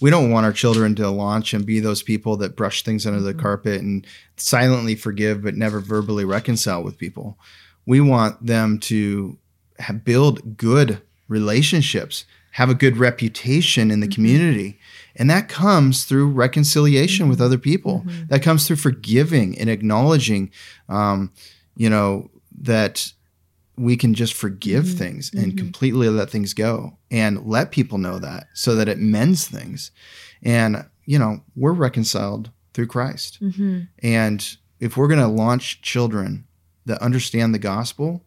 We 0.00 0.10
don't 0.10 0.30
want 0.30 0.46
our 0.46 0.52
children 0.52 0.94
to 0.96 1.08
launch 1.10 1.52
and 1.54 1.66
be 1.66 1.80
those 1.80 2.02
people 2.02 2.36
that 2.38 2.56
brush 2.56 2.82
things 2.82 3.06
under 3.06 3.20
the 3.20 3.32
mm-hmm. 3.32 3.40
carpet 3.40 3.80
and 3.80 4.06
silently 4.36 4.94
forgive 4.94 5.42
but 5.42 5.56
never 5.56 5.80
verbally 5.80 6.24
reconcile 6.24 6.82
with 6.82 6.98
people. 6.98 7.38
We 7.86 8.00
want 8.00 8.44
them 8.44 8.78
to 8.80 9.38
have, 9.78 10.04
build 10.04 10.56
good 10.56 11.02
relationships, 11.26 12.24
have 12.52 12.70
a 12.70 12.74
good 12.74 12.96
reputation 12.96 13.90
in 13.90 14.00
the 14.00 14.06
mm-hmm. 14.06 14.14
community. 14.14 14.78
And 15.16 15.28
that 15.30 15.48
comes 15.48 16.04
through 16.04 16.30
reconciliation 16.30 17.28
with 17.28 17.38
mm-hmm. 17.38 17.46
other 17.46 17.58
people. 17.58 18.04
That 18.28 18.42
comes 18.42 18.66
through 18.66 18.76
forgiving 18.76 19.58
and 19.58 19.68
acknowledging, 19.68 20.50
um, 20.88 21.32
you 21.76 21.90
know, 21.90 22.30
that 22.60 23.12
we 23.78 23.96
can 23.96 24.14
just 24.14 24.34
forgive 24.34 24.84
mm-hmm. 24.84 24.98
things 24.98 25.32
and 25.32 25.48
mm-hmm. 25.48 25.58
completely 25.58 26.08
let 26.08 26.30
things 26.30 26.54
go 26.54 26.98
and 27.10 27.46
let 27.46 27.70
people 27.70 27.98
know 27.98 28.18
that 28.18 28.46
so 28.54 28.74
that 28.74 28.88
it 28.88 28.98
mends 28.98 29.46
things. 29.46 29.90
And, 30.42 30.84
you 31.04 31.18
know, 31.18 31.40
we're 31.56 31.72
reconciled 31.72 32.50
through 32.74 32.86
Christ. 32.86 33.42
Mm-hmm. 33.42 33.80
And 34.02 34.56
if 34.80 34.96
we're 34.96 35.08
going 35.08 35.20
to 35.20 35.26
launch 35.26 35.82
children 35.82 36.46
that 36.86 37.02
understand 37.02 37.54
the 37.54 37.58
gospel, 37.58 38.24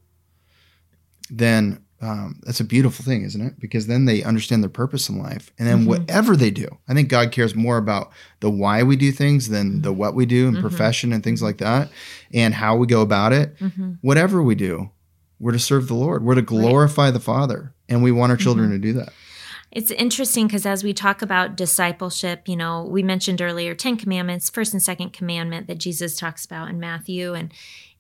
then 1.30 1.84
um, 2.02 2.40
that's 2.44 2.60
a 2.60 2.66
beautiful 2.66 3.06
thing, 3.06 3.24
isn't 3.24 3.42
it? 3.42 3.60
Because 3.60 3.86
then 3.86 4.06
they 4.06 4.24
understand 4.24 4.64
their 4.64 4.70
purpose 4.70 5.08
in 5.08 5.22
life. 5.22 5.52
And 5.60 5.68
then 5.68 5.86
whatever 5.86 6.36
they 6.36 6.50
do, 6.50 6.68
I 6.88 6.96
think 6.96 7.10
God 7.10 7.32
cares 7.32 7.54
more 7.54 7.78
about 7.78 8.12
the 8.40 8.50
why 8.50 8.82
we 8.82 8.96
do 8.96 9.12
things 9.12 9.50
than 9.50 9.84
the 9.84 9.94
what 9.94 10.16
we 10.16 10.26
do 10.26 10.48
in 10.48 10.60
profession 10.60 11.14
and 11.14 11.24
things 11.24 11.44
like 11.44 11.60
that 11.60 11.92
and 12.34 12.56
how 12.56 12.76
we 12.76 12.88
go 12.88 13.02
about 13.02 13.34
it. 13.34 13.56
Whatever 14.02 14.42
we 14.42 14.56
do, 14.56 14.90
we're 15.42 15.52
to 15.52 15.60
serve 15.60 15.88
the 15.88 15.96
Lord, 15.96 16.24
we're 16.24 16.36
to 16.36 16.42
glorify 16.42 17.10
the 17.10 17.20
Father. 17.20 17.74
And 17.90 18.04
we 18.04 18.12
want 18.12 18.32
our 18.32 18.38
children 18.38 18.70
to 18.70 18.78
do 18.78 18.94
that. 18.94 19.12
It's 19.72 19.92
interesting 19.92 20.48
because 20.48 20.66
as 20.66 20.84
we 20.84 20.94
talk 20.94 21.22
about 21.22 21.56
discipleship, 21.56 22.48
you 22.48 22.56
know, 22.56 22.84
we 22.84 23.04
mentioned 23.04 23.42
earlier 23.42 23.74
10 23.74 23.98
commandments, 23.98 24.50
first 24.50 24.74
and 24.74 24.84
second 24.84 25.14
commandment 25.14 25.68
that 25.68 25.78
Jesus 25.78 26.18
talks 26.18 26.46
about 26.46 26.70
in 26.70 26.80
Matthew 26.80 27.34
and 27.34 27.54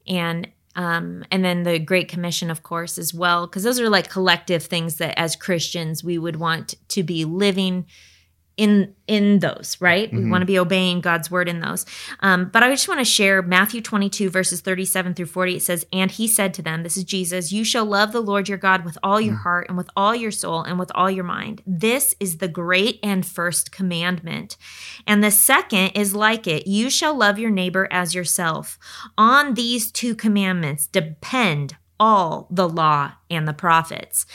and 0.08 0.48
um 0.76 1.24
and 1.30 1.44
then 1.44 1.64
the 1.64 1.78
great 1.78 2.08
commission 2.08 2.50
of 2.50 2.64
course 2.64 2.98
as 2.98 3.14
well 3.14 3.46
because 3.46 3.64
those 3.64 3.80
are 3.80 3.89
like 3.89 4.10
collective 4.10 4.64
things 4.64 4.96
that 4.96 5.20
as 5.20 5.36
Christians 5.36 6.02
we 6.02 6.18
would 6.18 6.38
want 6.38 6.76
to 6.88 7.04
be 7.04 7.26
living 7.26 7.86
in 8.58 8.93
in 9.08 9.39
those 9.39 9.78
right? 9.80 10.12
We 10.14 10.30
want 10.30 10.41
to 10.41 10.45
be 10.45 10.60
obeying 10.60 11.02
god's 11.02 11.30
word 11.32 11.49
in 11.49 11.60
those. 11.60 11.86
Um, 12.20 12.49
but 12.52 12.64
i 12.64 12.70
just 12.70 12.88
want 12.88 12.99
to 12.99 13.06
share 13.06 13.41
matthew 13.41 13.82
22 13.82 14.30
verses 14.30 14.62
37 14.62 15.14
through 15.14 15.26
40 15.26 15.56
it 15.56 15.62
says 15.62 15.86
and 15.91 16.12
he 16.12 16.28
said 16.28 16.54
to 16.54 16.62
them 16.62 16.84
this 16.84 16.97
is 16.97 17.04
jesus 17.04 17.52
you 17.52 17.64
shall 17.64 17.86
love 17.86 18.12
the 18.12 18.22
lord 18.22 18.47
your 18.47 18.58
god 18.58 18.86
with 18.86 18.97
all 19.04 19.20
your 19.20 19.36
heart 19.36 19.68
and 19.68 19.78
with 19.78 19.89
all 19.95 20.16
your 20.16 20.32
soul 20.32 20.64
and 20.64 20.80
with 20.80 20.91
all 20.95 21.10
your 21.10 21.24
mind. 21.24 21.62
This 21.66 22.16
is 22.20 22.38
the 22.38 22.47
great 22.47 22.99
and 23.04 23.26
first 23.26 23.72
commandment. 23.72 24.58
And 25.08 25.24
the 25.24 25.32
second 25.32 25.91
is 25.91 26.16
like 26.16 26.47
it 26.47 26.68
you 26.68 26.89
shall 26.89 27.16
love 27.16 27.39
your 27.39 27.52
neighbor 27.52 27.88
as 27.91 28.16
yourself. 28.16 28.78
On 29.18 29.54
these 29.54 29.91
two 29.91 30.16
commandments 30.16 30.88
depend 30.88 31.76
all 31.99 32.47
the 32.49 32.68
law 32.68 33.14
and 33.30 33.47
the 33.47 33.54
prophets. 33.54 34.26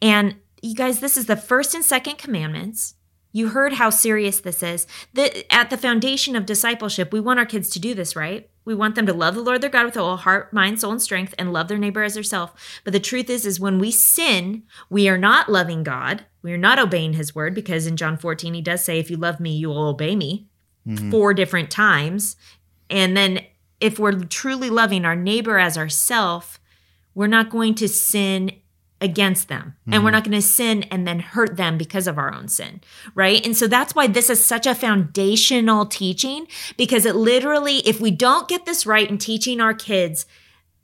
And 0.00 0.36
you 0.62 0.74
guys 0.74 1.00
this 1.00 1.16
is 1.16 1.26
the 1.26 1.36
first 1.36 1.74
and 1.74 1.84
second 1.84 2.18
commandments 2.18 2.94
you 3.34 3.48
heard 3.48 3.72
how 3.74 3.90
serious 3.90 4.38
this 4.38 4.62
is. 4.62 4.86
The, 5.12 5.52
at 5.52 5.68
the 5.68 5.76
foundation 5.76 6.36
of 6.36 6.46
discipleship, 6.46 7.12
we 7.12 7.18
want 7.18 7.40
our 7.40 7.44
kids 7.44 7.68
to 7.70 7.80
do 7.80 7.92
this, 7.92 8.14
right? 8.14 8.48
We 8.64 8.76
want 8.76 8.94
them 8.94 9.06
to 9.06 9.12
love 9.12 9.34
the 9.34 9.40
Lord 9.42 9.60
their 9.60 9.70
God 9.70 9.86
with 9.86 9.96
all 9.96 10.16
heart, 10.16 10.52
mind, 10.52 10.80
soul, 10.80 10.92
and 10.92 11.02
strength, 11.02 11.34
and 11.36 11.52
love 11.52 11.66
their 11.66 11.76
neighbor 11.76 12.04
as 12.04 12.14
themselves. 12.14 12.52
But 12.84 12.92
the 12.92 13.00
truth 13.00 13.28
is, 13.28 13.44
is 13.44 13.58
when 13.58 13.80
we 13.80 13.90
sin, 13.90 14.62
we 14.88 15.08
are 15.08 15.18
not 15.18 15.50
loving 15.50 15.82
God. 15.82 16.24
We 16.42 16.52
are 16.52 16.56
not 16.58 16.78
obeying 16.78 17.14
His 17.14 17.34
word 17.34 17.56
because 17.56 17.88
in 17.88 17.96
John 17.96 18.16
14, 18.16 18.54
He 18.54 18.62
does 18.62 18.84
say, 18.84 19.00
"If 19.00 19.10
you 19.10 19.16
love 19.16 19.40
me, 19.40 19.56
you 19.56 19.68
will 19.68 19.88
obey 19.88 20.14
me." 20.14 20.46
Mm-hmm. 20.86 21.10
Four 21.10 21.34
different 21.34 21.72
times, 21.72 22.36
and 22.88 23.16
then 23.16 23.40
if 23.80 23.98
we're 23.98 24.12
truly 24.12 24.70
loving 24.70 25.04
our 25.04 25.16
neighbor 25.16 25.58
as 25.58 25.76
ourself, 25.76 26.60
we're 27.14 27.26
not 27.26 27.50
going 27.50 27.74
to 27.76 27.88
sin 27.88 28.52
against 29.00 29.48
them. 29.48 29.74
And 29.86 30.02
we're 30.02 30.08
mm-hmm. 30.08 30.14
not 30.14 30.24
going 30.24 30.40
to 30.40 30.42
sin 30.42 30.84
and 30.84 31.06
then 31.06 31.20
hurt 31.20 31.56
them 31.56 31.76
because 31.76 32.06
of 32.06 32.16
our 32.18 32.32
own 32.32 32.48
sin 32.48 32.80
right? 33.14 33.44
And 33.44 33.56
so 33.56 33.66
that's 33.66 33.94
why 33.94 34.06
this 34.06 34.30
is 34.30 34.44
such 34.44 34.66
a 34.66 34.74
foundational 34.74 35.86
teaching 35.86 36.46
because 36.76 37.06
it 37.06 37.16
literally 37.16 37.78
if 37.78 38.00
we 38.00 38.10
don't 38.10 38.48
get 38.48 38.66
this 38.66 38.86
right 38.86 39.08
in 39.08 39.18
teaching 39.18 39.60
our 39.60 39.74
kids 39.74 40.26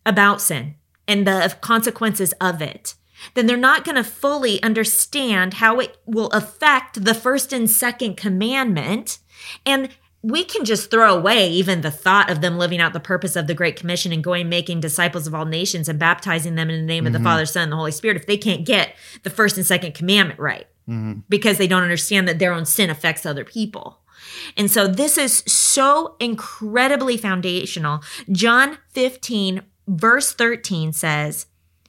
about 0.05 0.41
sin 0.41 0.75
and 1.07 1.27
the 1.27 1.57
consequences 1.61 2.33
of 2.41 2.63
it 2.63 2.95
then 3.35 3.47
they're 3.47 3.57
not 3.57 3.85
going 3.85 3.97
to 3.97 4.05
fully 4.05 4.63
understand 4.63 5.55
how 5.55 5.79
it 5.79 5.99
will 6.07 6.29
affect 6.29 7.05
the 7.05 7.13
first 7.13 7.53
and 7.53 7.71
second 7.71 8.17
commandment 8.17 9.19
and 9.67 9.91
we 10.23 10.45
can 10.45 10.65
just 10.65 10.91
throw 10.91 11.17
away 11.17 11.49
even 11.51 11.81
the 11.81 11.91
thought 11.91 12.31
of 12.31 12.41
them 12.41 12.59
living 12.59 12.81
out 12.81 12.93
the 12.93 13.01
purpose 13.01 13.37
of 13.37 13.47
the 13.47 13.55
Great 13.55 13.77
Commission 13.77 14.13
and 14.13 14.23
going 14.23 14.49
making 14.49 14.81
disciples 14.81 15.27
of 15.27 15.35
all 15.35 15.47
nations 15.47 15.89
and 15.89 15.99
baptizing 15.99 16.57
them 16.57 16.69
in 16.69 16.81
the 16.81 16.87
name 16.87 17.07
of 17.07 17.13
the 17.13 17.19
mm-hmm. 17.19 17.27
Father, 17.27 17.47
Son, 17.47 17.65
and 17.65 17.73
the 17.73 17.77
Holy 17.77 17.93
Spirit 17.93 18.17
if 18.17 18.27
they 18.27 18.37
can't 18.37 18.67
get 18.67 18.95
the 19.23 19.31
first 19.31 19.57
and 19.57 19.65
second 19.65 19.95
commandment 19.95 20.39
right 20.39 20.67
mm-hmm. 20.89 21.21
because 21.29 21.57
they 21.57 21.67
don't 21.67 21.83
understand 21.83 22.29
that 22.29 22.39
their 22.39 22.53
own 22.53 22.67
sin 22.67 22.91
affects 22.91 23.25
other 23.25 23.45
people. 23.45 24.01
And 24.57 24.71
so 24.71 24.87
this 24.87 25.17
is 25.17 25.43
so 25.47 26.17
incredibly 26.21 27.17
foundational. 27.17 28.01
John 28.31 28.79
15, 28.91 29.63
verse 29.89 30.33
13 30.33 30.93
says, 30.93 31.47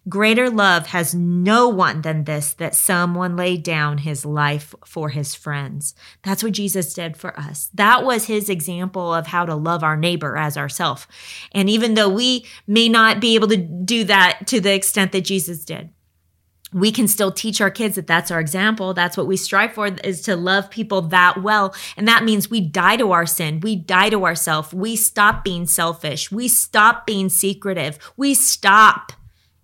Greater 0.10 0.49
love 0.49 0.88
has 0.88 1.14
no 1.14 1.70
one 1.70 2.02
than 2.02 2.24
this, 2.24 2.54
that 2.54 2.74
someone 2.74 3.36
laid 3.36 3.62
down 3.62 3.99
his 3.99 4.26
life 4.26 4.74
for 4.84 5.10
his 5.10 5.36
friends. 5.36 5.93
That's 6.24 6.43
what 6.43 6.54
Jesus 6.54 6.93
did 6.93 7.16
for 7.16 7.39
us. 7.39 7.70
That 7.76 8.04
was 8.04 8.26
his 8.26 8.49
example 8.49 9.14
of 9.14 9.28
how 9.28 9.45
to 9.45 9.54
love 9.54 9.84
our 9.84 9.95
neighbor 9.95 10.38
as 10.38 10.58
ourself. 10.58 11.08
And 11.52 11.70
even 11.70 11.93
though 11.93 12.10
we 12.10 12.47
may 12.66 12.89
not 12.89 13.20
be 13.20 13.36
able 13.36 13.49
to 13.49 13.58
do 13.58 14.04
that 14.06 14.47
to 14.47 14.60
the 14.60 14.74
extent 14.74 15.12
that 15.12 15.22
Jesus 15.22 15.64
did, 15.64 15.91
we 16.74 16.91
can 16.91 17.08
still 17.08 17.32
teach 17.32 17.62
our 17.62 17.70
kids 17.70 17.95
that 17.95 18.08
that's 18.08 18.32
our 18.32 18.39
example. 18.39 18.95
That's 18.95 19.18
what 19.18 19.28
we 19.28 19.38
strive 19.38 19.74
for 19.74 19.88
is 19.88 20.22
to 20.22 20.36
love 20.36 20.72
people 20.72 21.02
that 21.04 21.43
well. 21.43 21.76
And 21.95 22.08
that 22.08 22.24
means 22.24 22.49
we 22.49 22.62
die 22.62 22.95
to 22.97 23.12
our 23.12 23.26
sin. 23.26 23.60
We 23.60 23.76
die 23.76 24.10
to 24.10 24.26
ourself. 24.26 24.74
We 24.74 24.95
stop 24.95 25.43
being 25.43 25.68
selfish. 25.68 26.32
We 26.32 26.47
stop 26.47 27.06
being 27.06 27.30
secretive. 27.30 27.99
We 28.16 28.34
stop 28.34 29.12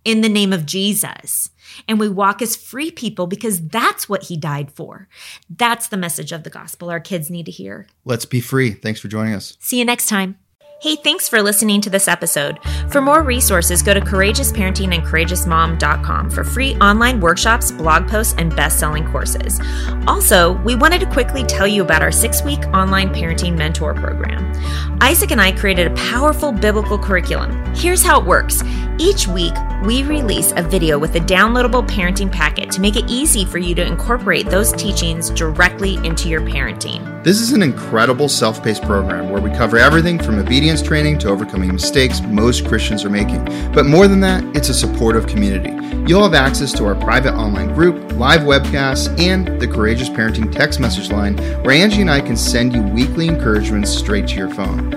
in 0.08 0.22
the 0.22 0.30
name 0.30 0.54
of 0.54 0.66
Jesus. 0.66 1.50
And 1.86 2.00
we 2.00 2.08
walk 2.08 2.42
as 2.42 2.56
free 2.56 2.92
people 2.92 3.28
because 3.28 3.68
that's 3.68 4.08
what 4.08 4.24
he 4.24 4.38
died 4.38 4.72
for. 4.72 5.10
That's 5.50 5.90
the 5.90 5.98
message 5.98 6.32
of 6.32 6.44
the 6.44 6.50
gospel 6.50 6.90
our 6.90 7.02
kids 7.02 7.30
need 7.30 7.46
to 7.48 7.52
hear. 7.52 7.88
Let's 8.06 8.26
be 8.26 8.40
free. 8.40 8.72
Thanks 8.72 9.02
for 9.02 9.10
joining 9.10 9.34
us. 9.34 9.58
See 9.60 9.78
you 9.78 9.84
next 9.84 10.08
time. 10.08 10.40
Hey, 10.80 10.96
thanks 10.96 11.28
for 11.28 11.42
listening 11.42 11.82
to 11.82 11.90
this 11.90 12.08
episode. 12.08 12.60
For 12.92 13.02
more 13.02 13.24
resources, 13.24 13.82
go 13.82 13.96
to 13.96 14.00
courageousparenting 14.00 14.94
and 14.94 15.04
courageousmom.com 15.04 16.30
for 16.30 16.44
free 16.44 16.76
online 16.76 17.20
workshops, 17.20 17.72
blog 17.72 18.08
posts, 18.08 18.36
and 18.38 18.56
best 18.56 18.80
selling 18.80 19.10
courses. 19.12 19.60
Also, 20.06 20.54
we 20.62 20.76
wanted 20.76 21.00
to 21.00 21.08
quickly 21.08 21.44
tell 21.44 21.66
you 21.66 21.82
about 21.82 22.04
our 22.04 22.12
six 22.12 22.44
week 22.44 22.60
online 22.76 23.10
parenting 23.10 23.58
mentor 23.58 23.96
program. 23.96 24.54
Isaac 25.02 25.32
and 25.32 25.42
I 25.42 25.52
created 25.52 25.88
a 25.88 25.96
powerful 25.96 26.52
biblical 26.52 27.00
curriculum. 27.00 27.74
Here's 27.74 28.04
how 28.04 28.22
it 28.22 28.28
works 28.28 28.62
each 29.00 29.28
week, 29.28 29.54
we 29.84 30.04
release 30.04 30.54
a 30.56 30.64
video 30.64 30.98
with 30.98 31.16
a 31.16 31.20
downloadable 31.20 31.88
parenting 31.88 32.32
packet 32.32 32.72
to 32.72 32.82
make 32.82 32.96
it 32.96 33.06
easy 33.08 33.46
for 33.46 33.60
you 33.60 33.76
to 33.76 33.86
incorporate 33.86 34.48
those 34.48 34.74
teachings 34.74 35.30
directly 35.30 35.96
into 35.98 36.30
your 36.30 36.42
parenting. 36.42 37.17
This 37.28 37.42
is 37.42 37.52
an 37.52 37.62
incredible 37.62 38.30
self 38.30 38.64
paced 38.64 38.84
program 38.84 39.30
where 39.30 39.42
we 39.42 39.50
cover 39.50 39.78
everything 39.78 40.18
from 40.18 40.40
obedience 40.40 40.82
training 40.82 41.20
to 41.20 41.28
overcoming 41.28 41.74
mistakes 41.74 42.22
most 42.22 42.66
Christians 42.66 43.04
are 43.04 43.10
making. 43.10 43.44
But 43.74 43.86
more 43.86 44.08
than 44.08 44.22
that, 44.22 44.46
it's 44.56 44.70
a 44.70 44.74
supportive 44.74 45.28
community. 45.28 45.72
You'll 46.08 46.24
have 46.24 46.34
access 46.34 46.72
to 46.78 46.86
our 46.86 46.96
private 46.96 47.34
online 47.34 47.74
group, 47.74 48.14
live 48.14 48.44
webcasts, 48.44 49.10
and 49.20 49.60
the 49.60 49.68
Courageous 49.68 50.08
Parenting 50.08 50.50
text 50.50 50.80
message 50.80 51.12
line 51.12 51.38
where 51.64 51.76
Angie 51.76 52.00
and 52.00 52.10
I 52.10 52.22
can 52.22 52.38
send 52.38 52.74
you 52.74 52.82
weekly 52.82 53.28
encouragements 53.28 53.92
straight 53.92 54.30
to 54.30 54.36
your 54.36 54.50
phone. 54.50 54.94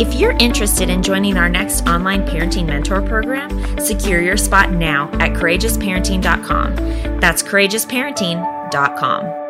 If 0.00 0.14
you're 0.14 0.38
interested 0.38 0.88
in 0.88 1.02
joining 1.02 1.36
our 1.36 1.50
next 1.50 1.86
online 1.86 2.26
parenting 2.26 2.64
mentor 2.64 3.02
program, 3.02 3.50
secure 3.80 4.22
your 4.22 4.38
spot 4.38 4.72
now 4.72 5.10
at 5.20 5.34
courageousparenting.com. 5.34 7.20
That's 7.20 7.42
courageousparenting.com. 7.42 9.45